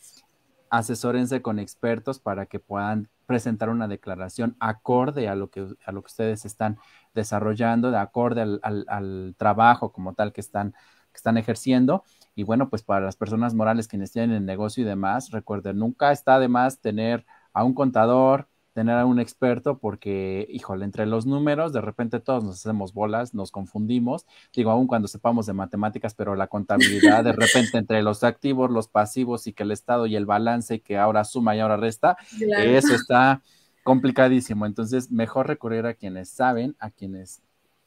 Asesórense 0.70 1.42
con 1.42 1.58
expertos 1.58 2.18
para 2.18 2.46
que 2.46 2.58
puedan 2.58 3.10
presentar 3.26 3.68
una 3.68 3.86
declaración 3.86 4.56
acorde 4.58 5.28
a 5.28 5.34
lo 5.34 5.50
que, 5.50 5.66
a 5.84 5.92
lo 5.92 6.00
que 6.00 6.06
ustedes 6.06 6.46
están 6.46 6.78
desarrollando, 7.12 7.90
de 7.90 7.98
acorde 7.98 8.40
al, 8.40 8.60
al 8.62 9.34
trabajo 9.36 9.92
como 9.92 10.14
tal 10.14 10.32
que 10.32 10.40
están, 10.40 10.72
que 10.72 11.16
están 11.16 11.36
ejerciendo. 11.36 12.02
Y 12.34 12.44
bueno, 12.44 12.70
pues 12.70 12.82
para 12.82 13.04
las 13.04 13.16
personas 13.16 13.52
morales 13.52 13.88
quienes 13.88 14.10
tienen 14.10 14.34
el 14.34 14.46
negocio 14.46 14.84
y 14.84 14.86
demás, 14.86 15.30
recuerden, 15.32 15.78
nunca 15.78 16.12
está 16.12 16.38
de 16.38 16.48
más 16.48 16.80
tener 16.80 17.26
a 17.52 17.64
un 17.64 17.74
contador, 17.74 18.48
tener 18.72 18.96
a 18.96 19.06
un 19.06 19.20
experto 19.20 19.78
porque, 19.78 20.46
híjole, 20.50 20.84
entre 20.84 21.06
los 21.06 21.26
números, 21.26 21.72
de 21.72 21.80
repente 21.80 22.20
todos 22.20 22.42
nos 22.44 22.56
hacemos 22.56 22.94
bolas, 22.94 23.34
nos 23.34 23.50
confundimos, 23.50 24.26
digo, 24.54 24.70
aún 24.70 24.86
cuando 24.86 25.08
sepamos 25.08 25.46
de 25.46 25.52
matemáticas, 25.52 26.14
pero 26.14 26.34
la 26.34 26.46
contabilidad, 26.46 27.24
de 27.24 27.32
repente 27.32 27.78
entre 27.78 28.02
los 28.02 28.24
activos, 28.24 28.70
los 28.70 28.88
pasivos 28.88 29.46
y 29.46 29.52
que 29.52 29.62
el 29.62 29.72
estado 29.72 30.06
y 30.06 30.16
el 30.16 30.26
balance 30.26 30.80
que 30.80 30.96
ahora 30.96 31.24
suma 31.24 31.54
y 31.54 31.60
ahora 31.60 31.76
resta, 31.76 32.16
eso 32.58 32.94
está 32.94 33.42
complicadísimo. 33.82 34.66
Entonces, 34.66 35.10
mejor 35.10 35.48
recurrir 35.48 35.86
a 35.86 35.94
quienes 35.94 36.30
saben, 36.30 36.76
a 36.78 36.90
quienes 36.90 37.42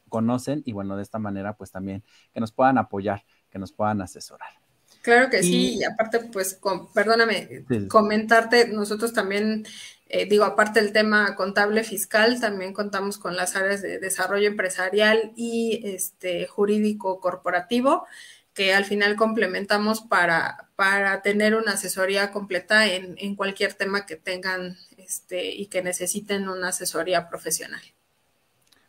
conocen 0.08 0.62
y 0.64 0.72
bueno, 0.72 0.96
de 0.96 1.02
esta 1.02 1.18
manera, 1.18 1.54
pues 1.56 1.72
también 1.72 2.04
que 2.32 2.40
nos 2.40 2.52
puedan 2.52 2.78
apoyar, 2.78 3.24
que 3.50 3.58
nos 3.58 3.72
puedan 3.72 4.00
asesorar. 4.02 4.65
Claro 5.06 5.30
que 5.30 5.44
sí, 5.44 5.76
y 5.78 5.84
aparte, 5.84 6.18
pues, 6.32 6.58
perdóname, 6.92 7.64
comentarte, 7.88 8.66
nosotros 8.66 9.12
también, 9.12 9.64
eh, 10.08 10.26
digo, 10.26 10.42
aparte 10.42 10.82
del 10.82 10.92
tema 10.92 11.36
contable 11.36 11.84
fiscal, 11.84 12.40
también 12.40 12.72
contamos 12.72 13.16
con 13.16 13.36
las 13.36 13.54
áreas 13.54 13.82
de 13.82 14.00
desarrollo 14.00 14.48
empresarial 14.48 15.32
y 15.36 15.80
este 15.84 16.48
jurídico 16.48 17.20
corporativo, 17.20 18.04
que 18.52 18.74
al 18.74 18.84
final 18.84 19.14
complementamos 19.14 20.00
para, 20.00 20.70
para 20.74 21.22
tener 21.22 21.54
una 21.54 21.74
asesoría 21.74 22.32
completa 22.32 22.88
en, 22.88 23.14
en 23.18 23.36
cualquier 23.36 23.74
tema 23.74 24.06
que 24.06 24.16
tengan 24.16 24.76
este, 24.96 25.52
y 25.52 25.66
que 25.66 25.82
necesiten 25.82 26.48
una 26.48 26.70
asesoría 26.70 27.28
profesional. 27.28 27.82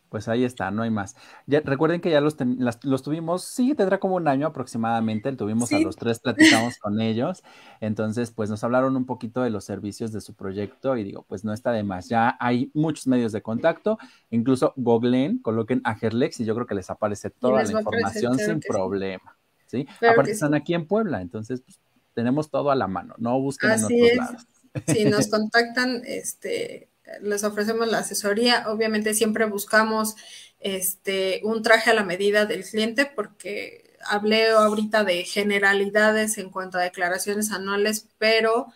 Pues 0.09 0.27
ahí 0.29 0.45
está, 0.45 0.71
no 0.71 0.84
hay 0.84 0.89
más. 0.89 1.15
Ya, 1.47 1.59
recuerden 1.59 1.99
que 1.99 2.09
ya 2.09 2.21
los, 2.21 2.38
los 2.84 3.03
tuvimos, 3.03 3.43
sí, 3.43 3.75
tendrá 3.75 3.99
como 3.99 4.15
un 4.15 4.27
año 4.27 4.47
aproximadamente, 4.47 5.31
tuvimos 5.34 5.71
a 5.73 5.79
los 5.79 5.97
tres, 5.97 6.19
platicamos 6.19 6.77
con 6.77 7.01
ellos, 7.01 7.43
entonces 7.81 8.31
pues 8.31 8.49
nos 8.49 8.63
hablaron 8.63 8.95
un 8.95 9.05
poquito 9.05 9.41
de 9.41 9.49
los 9.49 9.65
servicios 9.65 10.13
de 10.13 10.21
su 10.21 10.34
proyecto 10.34 10.95
y 10.95 11.03
digo, 11.03 11.25
pues 11.27 11.43
no 11.43 11.51
está 11.51 11.71
de 11.71 11.84
más, 11.84 12.07
ya 12.07 12.38
hay 12.39 12.71
muchos 12.73 13.07
medios 13.07 13.34
de 13.34 13.41
contacto, 13.41 13.97
incluso 14.29 14.73
googleen, 14.77 15.39
coloquen 15.39 15.81
a 15.84 15.95
Gerlex 15.95 16.39
y 16.39 16.45
yo 16.45 16.55
creo 16.55 16.67
que 16.67 16.75
les 16.75 16.89
aparece 16.89 17.29
toda 17.29 17.63
la 17.63 17.71
información 17.71 18.38
sin 18.38 18.61
problema, 18.61 19.38
¿sí? 19.65 19.88
Aparte 20.09 20.31
están 20.31 20.53
aquí 20.53 20.73
en 20.73 20.88
Puebla, 20.88 21.21
entonces 21.21 21.61
pues, 21.61 21.79
tenemos 22.13 22.49
todo 22.49 22.71
a 22.71 22.75
la 22.75 22.88
mano, 22.88 23.13
no 23.17 23.39
busquen 23.41 23.71
en 23.71 23.84
otros 23.84 24.15
lados. 24.15 24.47
Si 24.88 25.05
nos 25.05 25.27
contactan, 25.29 26.01
este 26.05 26.89
les 27.21 27.43
ofrecemos 27.43 27.88
la 27.88 27.99
asesoría. 27.99 28.65
Obviamente 28.67 29.13
siempre 29.13 29.45
buscamos 29.45 30.15
este, 30.59 31.41
un 31.43 31.61
traje 31.61 31.91
a 31.91 31.93
la 31.93 32.03
medida 32.03 32.45
del 32.45 32.63
cliente 32.63 33.05
porque 33.05 33.97
hablé 34.05 34.49
ahorita 34.49 35.03
de 35.03 35.23
generalidades 35.23 36.38
en 36.38 36.49
cuanto 36.49 36.77
a 36.77 36.84
declaraciones 36.84 37.51
anuales, 37.51 38.07
pero 38.17 38.67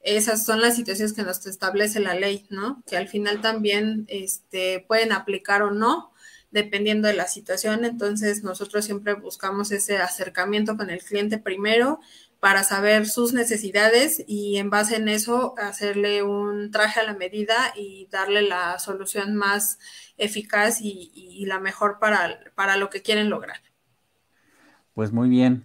esas 0.00 0.44
son 0.44 0.60
las 0.60 0.76
situaciones 0.76 1.12
que 1.12 1.22
nos 1.22 1.44
establece 1.46 2.00
la 2.00 2.14
ley, 2.14 2.46
¿no? 2.50 2.82
Que 2.86 2.96
al 2.96 3.08
final 3.08 3.40
también 3.40 4.06
este, 4.08 4.84
pueden 4.86 5.12
aplicar 5.12 5.62
o 5.62 5.70
no, 5.70 6.12
dependiendo 6.50 7.08
de 7.08 7.14
la 7.14 7.26
situación. 7.26 7.84
Entonces, 7.84 8.42
nosotros 8.42 8.84
siempre 8.84 9.14
buscamos 9.14 9.70
ese 9.72 9.98
acercamiento 9.98 10.76
con 10.76 10.90
el 10.90 11.02
cliente 11.02 11.38
primero 11.38 12.00
para 12.40 12.62
saber 12.62 13.06
sus 13.06 13.32
necesidades 13.32 14.22
y 14.26 14.58
en 14.58 14.70
base 14.70 14.96
en 14.96 15.08
eso 15.08 15.54
hacerle 15.58 16.22
un 16.22 16.70
traje 16.70 17.00
a 17.00 17.04
la 17.04 17.14
medida 17.14 17.72
y 17.76 18.08
darle 18.10 18.42
la 18.42 18.78
solución 18.78 19.34
más 19.34 19.78
eficaz 20.16 20.80
y, 20.80 21.44
la 21.46 21.60
mejor 21.60 21.98
para, 21.98 22.38
para 22.54 22.76
lo 22.76 22.90
que 22.90 23.02
quieren 23.02 23.30
lograr. 23.30 23.60
Pues 24.94 25.12
muy 25.12 25.28
bien. 25.28 25.64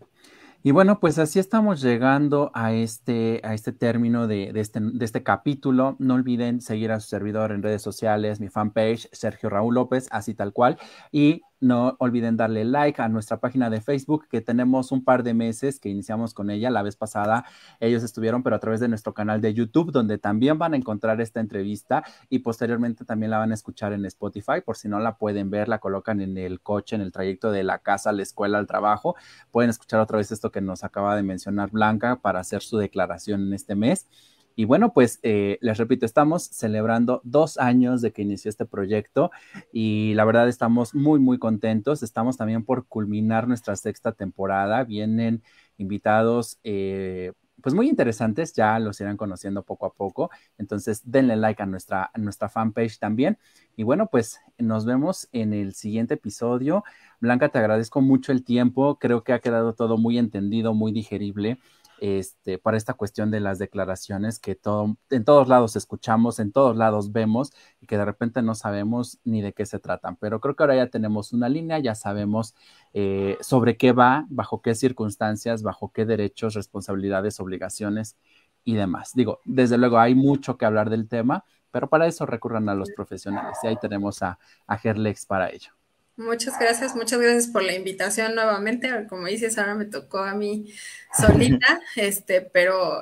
Y 0.65 0.71
bueno, 0.71 1.01
pues 1.01 1.19
así 1.19 1.39
estamos 1.39 1.81
llegando 1.81 2.49
a 2.53 2.71
este, 2.71 3.41
a 3.43 3.53
este 3.53 3.73
término 3.73 4.27
de, 4.27 4.53
este, 4.55 4.79
de 4.79 5.03
este 5.03 5.21
capítulo. 5.21 5.97
No 5.99 6.13
olviden 6.13 6.61
seguir 6.61 6.93
a 6.93 7.01
su 7.01 7.09
servidor 7.09 7.51
en 7.51 7.61
redes 7.61 7.81
sociales, 7.81 8.39
mi 8.39 8.47
fanpage, 8.47 9.09
Sergio 9.11 9.49
Raúl 9.49 9.75
López, 9.75 10.07
así 10.09 10.33
tal 10.33 10.53
cual. 10.53 10.77
Y 11.11 11.41
no 11.63 11.95
olviden 11.99 12.37
darle 12.37 12.65
like 12.65 13.01
a 13.01 13.09
nuestra 13.09 13.39
página 13.39 13.69
de 13.69 13.81
Facebook, 13.81 14.27
que 14.29 14.41
tenemos 14.41 14.91
un 14.91 15.03
par 15.03 15.23
de 15.23 15.33
meses 15.33 15.79
que 15.79 15.89
iniciamos 15.89 16.33
con 16.33 16.49
ella. 16.49 16.69
La 16.69 16.83
vez 16.83 16.95
pasada 16.95 17.45
ellos 17.79 18.03
estuvieron, 18.03 18.43
pero 18.43 18.55
a 18.55 18.59
través 18.59 18.79
de 18.79 18.87
nuestro 18.87 19.13
canal 19.13 19.41
de 19.41 19.53
YouTube, 19.53 19.91
donde 19.91 20.17
también 20.17 20.59
van 20.59 20.73
a 20.73 20.77
encontrar 20.77 21.21
esta 21.21 21.39
entrevista 21.39 22.03
y 22.29 22.39
posteriormente 22.39 23.05
también 23.05 23.31
la 23.31 23.37
van 23.37 23.51
a 23.51 23.53
escuchar 23.53 23.93
en 23.93 24.05
Spotify. 24.05 24.61
Por 24.63 24.77
si 24.77 24.87
no 24.87 24.99
la 24.99 25.17
pueden 25.17 25.49
ver, 25.49 25.67
la 25.67 25.79
colocan 25.79 26.21
en 26.21 26.37
el 26.37 26.61
coche, 26.61 26.95
en 26.95 27.01
el 27.01 27.11
trayecto 27.11 27.51
de 27.51 27.63
la 27.63 27.79
casa 27.79 28.11
la 28.11 28.23
escuela, 28.23 28.57
al 28.57 28.67
trabajo. 28.67 29.15
Pueden 29.51 29.69
escuchar 29.69 29.99
otra 29.99 30.17
vez 30.17 30.31
esto 30.31 30.51
que 30.51 30.61
nos 30.61 30.83
acaba 30.83 31.15
de 31.15 31.23
mencionar 31.23 31.71
Blanca 31.71 32.17
para 32.17 32.39
hacer 32.39 32.61
su 32.61 32.77
declaración 32.77 33.41
en 33.41 33.53
este 33.53 33.75
mes. 33.75 34.07
Y 34.55 34.65
bueno, 34.65 34.93
pues 34.93 35.19
eh, 35.23 35.57
les 35.61 35.77
repito, 35.77 36.05
estamos 36.05 36.43
celebrando 36.43 37.21
dos 37.23 37.57
años 37.57 38.01
de 38.01 38.11
que 38.11 38.21
inició 38.21 38.49
este 38.49 38.65
proyecto 38.65 39.31
y 39.71 40.13
la 40.15 40.25
verdad 40.25 40.47
estamos 40.47 40.93
muy, 40.93 41.19
muy 41.19 41.39
contentos. 41.39 42.03
Estamos 42.03 42.37
también 42.37 42.63
por 42.63 42.85
culminar 42.87 43.47
nuestra 43.47 43.75
sexta 43.75 44.11
temporada. 44.11 44.83
Vienen 44.83 45.43
invitados. 45.77 46.59
Eh, 46.63 47.33
pues 47.61 47.73
muy 47.73 47.87
interesantes, 47.87 48.53
ya 48.53 48.77
los 48.77 48.99
irán 48.99 49.15
conociendo 49.15 49.63
poco 49.63 49.85
a 49.85 49.93
poco. 49.93 50.29
Entonces, 50.57 51.01
denle 51.05 51.37
like 51.37 51.63
a 51.63 51.65
nuestra, 51.65 52.11
a 52.13 52.17
nuestra 52.19 52.49
fanpage 52.49 52.99
también. 52.99 53.37
Y 53.77 53.83
bueno, 53.83 54.07
pues 54.11 54.41
nos 54.57 54.85
vemos 54.85 55.29
en 55.31 55.53
el 55.53 55.73
siguiente 55.73 56.15
episodio. 56.15 56.83
Blanca, 57.21 57.47
te 57.49 57.59
agradezco 57.59 58.01
mucho 58.01 58.33
el 58.33 58.43
tiempo. 58.43 58.99
Creo 58.99 59.23
que 59.23 59.31
ha 59.31 59.39
quedado 59.39 59.73
todo 59.73 59.97
muy 59.97 60.17
entendido, 60.17 60.73
muy 60.73 60.91
digerible 60.91 61.57
este, 61.99 62.57
para 62.57 62.77
esta 62.77 62.93
cuestión 62.93 63.31
de 63.31 63.39
las 63.39 63.59
declaraciones 63.59 64.39
que 64.39 64.55
todo, 64.55 64.97
en 65.09 65.25
todos 65.25 65.47
lados 65.47 65.75
escuchamos, 65.75 66.39
en 66.39 66.51
todos 66.51 66.75
lados 66.75 67.11
vemos 67.11 67.51
y 67.81 67.87
que 67.87 67.97
de 67.97 68.05
repente 68.05 68.41
no 68.41 68.55
sabemos 68.55 69.19
ni 69.23 69.41
de 69.41 69.53
qué 69.53 69.65
se 69.65 69.79
tratan. 69.79 70.15
Pero 70.17 70.39
creo 70.39 70.55
que 70.55 70.63
ahora 70.63 70.75
ya 70.75 70.87
tenemos 70.87 71.33
una 71.33 71.49
línea, 71.49 71.79
ya 71.79 71.95
sabemos 71.95 72.55
eh, 72.93 73.37
sobre 73.41 73.77
qué 73.77 73.91
va, 73.91 74.25
bajo 74.29 74.61
qué 74.61 74.75
circunstancias, 74.75 75.63
bajo 75.63 75.91
qué 75.91 76.05
derechos, 76.05 76.53
responsabilidades, 76.53 77.39
obligaciones 77.39 78.17
y 78.63 78.75
demás. 78.75 79.11
Digo, 79.13 79.39
desde 79.45 79.77
luego 79.77 79.99
hay 79.99 80.15
mucho 80.15 80.57
que 80.57 80.65
hablar 80.65 80.89
del 80.89 81.07
tema, 81.07 81.45
pero 81.71 81.89
para 81.89 82.07
eso 82.07 82.25
recurran 82.25 82.69
a 82.69 82.75
los 82.75 82.91
profesionales 82.91 83.57
y 83.63 83.67
ahí 83.67 83.77
tenemos 83.81 84.21
a, 84.23 84.39
a 84.67 84.77
Gerlex 84.77 85.25
para 85.25 85.49
ello. 85.49 85.71
Muchas 86.15 86.59
gracias, 86.59 86.95
muchas 86.95 87.19
gracias 87.19 87.47
por 87.47 87.63
la 87.63 87.73
invitación 87.73 88.35
nuevamente. 88.35 89.07
Como 89.09 89.25
dices, 89.25 89.57
ahora 89.57 89.73
me 89.73 89.85
tocó 89.85 90.19
a 90.19 90.35
mí 90.35 90.71
solita, 91.19 91.81
este, 91.95 92.41
pero 92.41 93.01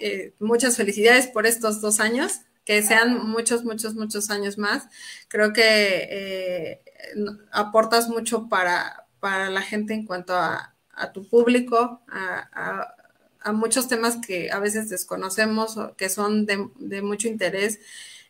eh, 0.00 0.34
muchas 0.40 0.76
felicidades 0.76 1.28
por 1.28 1.46
estos 1.46 1.80
dos 1.80 2.00
años, 2.00 2.40
que 2.64 2.82
sean 2.82 3.28
muchos, 3.28 3.64
muchos, 3.64 3.94
muchos 3.94 4.28
años 4.30 4.58
más. 4.58 4.88
Creo 5.28 5.52
que 5.52 5.62
eh, 6.10 6.82
aportas 7.52 8.08
mucho 8.08 8.48
para, 8.48 9.06
para 9.20 9.48
la 9.48 9.62
gente 9.62 9.94
en 9.94 10.04
cuanto 10.04 10.34
a, 10.34 10.74
tu 11.14 11.28
público, 11.28 12.02
a, 12.08 12.94
muchos 13.52 13.88
temas 13.88 14.18
que 14.24 14.52
a 14.52 14.60
veces 14.60 14.88
desconocemos 14.88 15.76
o 15.76 15.96
que 15.96 16.08
son 16.08 16.46
de, 16.46 16.68
de 16.78 17.02
mucho 17.02 17.26
interés 17.26 17.80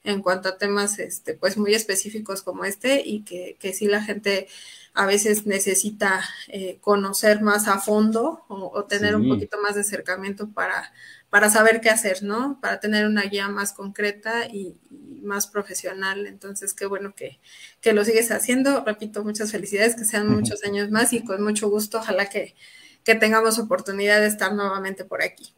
en 0.05 0.23
cuanto 0.23 0.49
a 0.49 0.59
temas 0.59 0.99
este, 0.99 1.35
pues 1.35 1.57
muy 1.57 1.75
específicos 1.75 2.43
como 2.43 2.65
este 2.65 3.03
y 3.05 3.23
que, 3.23 3.57
que 3.59 3.73
sí 3.73 3.87
la 3.87 4.03
gente 4.03 4.49
a 4.95 5.07
veces 5.07 5.47
necesita 5.47 6.23
eh, 6.49 6.79
conocer 6.81 7.41
más 7.41 7.67
a 7.69 7.79
fondo 7.79 8.45
o, 8.49 8.85
tener 8.85 9.17
un 9.17 9.29
poquito 9.29 9.59
más 9.63 9.75
de 9.75 9.81
acercamiento 9.81 10.51
para, 10.51 10.93
para 11.31 11.49
saber 11.49 11.81
qué 11.81 11.89
hacer, 11.89 12.23
¿no? 12.23 12.59
Para 12.61 12.79
tener 12.79 13.07
una 13.07 13.23
guía 13.23 13.49
más 13.49 13.73
concreta 13.73 14.47
y, 14.47 14.77
más 15.23 15.47
profesional. 15.47 16.27
Entonces, 16.27 16.75
qué 16.75 16.85
bueno 16.85 17.15
que, 17.15 17.39
que, 17.81 17.93
lo 17.93 18.05
sigues 18.05 18.33
haciendo. 18.33 18.85
Repito, 18.85 19.23
muchas 19.25 19.53
felicidades, 19.53 19.95
que 19.95 20.05
sean 20.05 20.29
muchos 20.29 20.63
años 20.65 20.91
más 20.91 21.13
y 21.13 21.25
con 21.25 21.43
mucho 21.43 21.71
gusto, 21.71 21.99
ojalá 21.99 22.27
que, 22.29 22.57
que 23.05 23.15
tengamos 23.15 23.59
oportunidad 23.61 24.21
de 24.21 24.27
estar 24.27 24.53
nuevamente 24.53 25.05
por 25.05 25.23
aquí. 25.23 25.55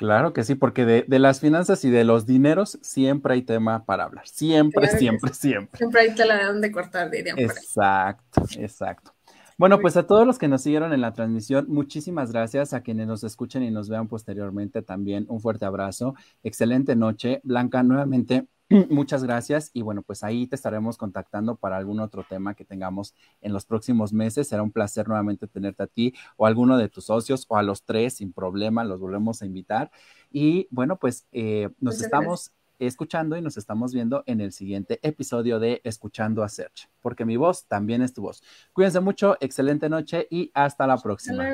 Claro 0.00 0.32
que 0.32 0.44
sí, 0.44 0.54
porque 0.54 0.86
de, 0.86 1.18
las 1.18 1.40
finanzas 1.40 1.84
y 1.84 1.90
de 1.90 2.04
los 2.04 2.24
dineros 2.24 2.78
siempre 2.80 3.34
hay 3.34 3.42
tema 3.42 3.84
para 3.84 4.04
hablar. 4.04 4.26
Siempre, 4.26 4.88
siempre, 4.88 5.34
siempre. 5.34 5.76
Siempre 5.76 6.00
hay 6.00 6.14
tela 6.14 6.38
de 6.38 6.44
dónde 6.46 6.72
cortar, 6.72 7.10
dirían. 7.10 7.38
Exacto, 7.38 8.46
exacto. 8.58 9.12
Bueno, 9.60 9.78
pues 9.78 9.94
a 9.98 10.06
todos 10.06 10.26
los 10.26 10.38
que 10.38 10.48
nos 10.48 10.62
siguieron 10.62 10.94
en 10.94 11.02
la 11.02 11.12
transmisión, 11.12 11.66
muchísimas 11.68 12.32
gracias. 12.32 12.72
A 12.72 12.80
quienes 12.80 13.06
nos 13.06 13.24
escuchen 13.24 13.62
y 13.62 13.70
nos 13.70 13.90
vean 13.90 14.08
posteriormente 14.08 14.80
también, 14.80 15.26
un 15.28 15.38
fuerte 15.38 15.66
abrazo. 15.66 16.14
Excelente 16.42 16.96
noche. 16.96 17.42
Blanca, 17.44 17.82
nuevamente, 17.82 18.48
Muchas 18.88 19.24
gracias 19.24 19.70
y 19.74 19.82
bueno, 19.82 20.02
pues 20.02 20.22
ahí 20.22 20.46
te 20.46 20.54
estaremos 20.54 20.96
contactando 20.96 21.56
para 21.56 21.76
algún 21.76 21.98
otro 21.98 22.24
tema 22.26 22.54
que 22.54 22.64
tengamos 22.64 23.14
en 23.40 23.52
los 23.52 23.66
próximos 23.66 24.12
meses. 24.12 24.48
Será 24.48 24.62
un 24.62 24.70
placer 24.70 25.08
nuevamente 25.08 25.46
tenerte 25.46 25.82
a 25.82 25.86
ti 25.88 26.14
o 26.36 26.46
a 26.46 26.48
alguno 26.48 26.78
de 26.78 26.88
tus 26.88 27.06
socios 27.06 27.44
o 27.48 27.56
a 27.56 27.62
los 27.62 27.84
tres 27.84 28.14
sin 28.14 28.32
problema, 28.32 28.84
los 28.84 29.00
volvemos 29.00 29.42
a 29.42 29.46
invitar. 29.46 29.90
Y 30.30 30.68
bueno, 30.70 30.98
pues 30.98 31.26
eh, 31.32 31.68
nos 31.80 32.00
estamos 32.00 32.52
escuchando 32.86 33.36
y 33.36 33.42
nos 33.42 33.56
estamos 33.56 33.92
viendo 33.92 34.22
en 34.26 34.40
el 34.40 34.52
siguiente 34.52 34.98
episodio 35.02 35.58
de 35.58 35.80
Escuchando 35.84 36.42
a 36.42 36.48
Search, 36.48 36.88
porque 37.00 37.24
mi 37.24 37.36
voz 37.36 37.66
también 37.66 38.02
es 38.02 38.12
tu 38.12 38.22
voz. 38.22 38.42
Cuídense 38.72 39.00
mucho, 39.00 39.36
excelente 39.40 39.88
noche 39.88 40.26
y 40.30 40.50
hasta 40.54 40.86
la 40.86 40.98
próxima. 40.98 41.44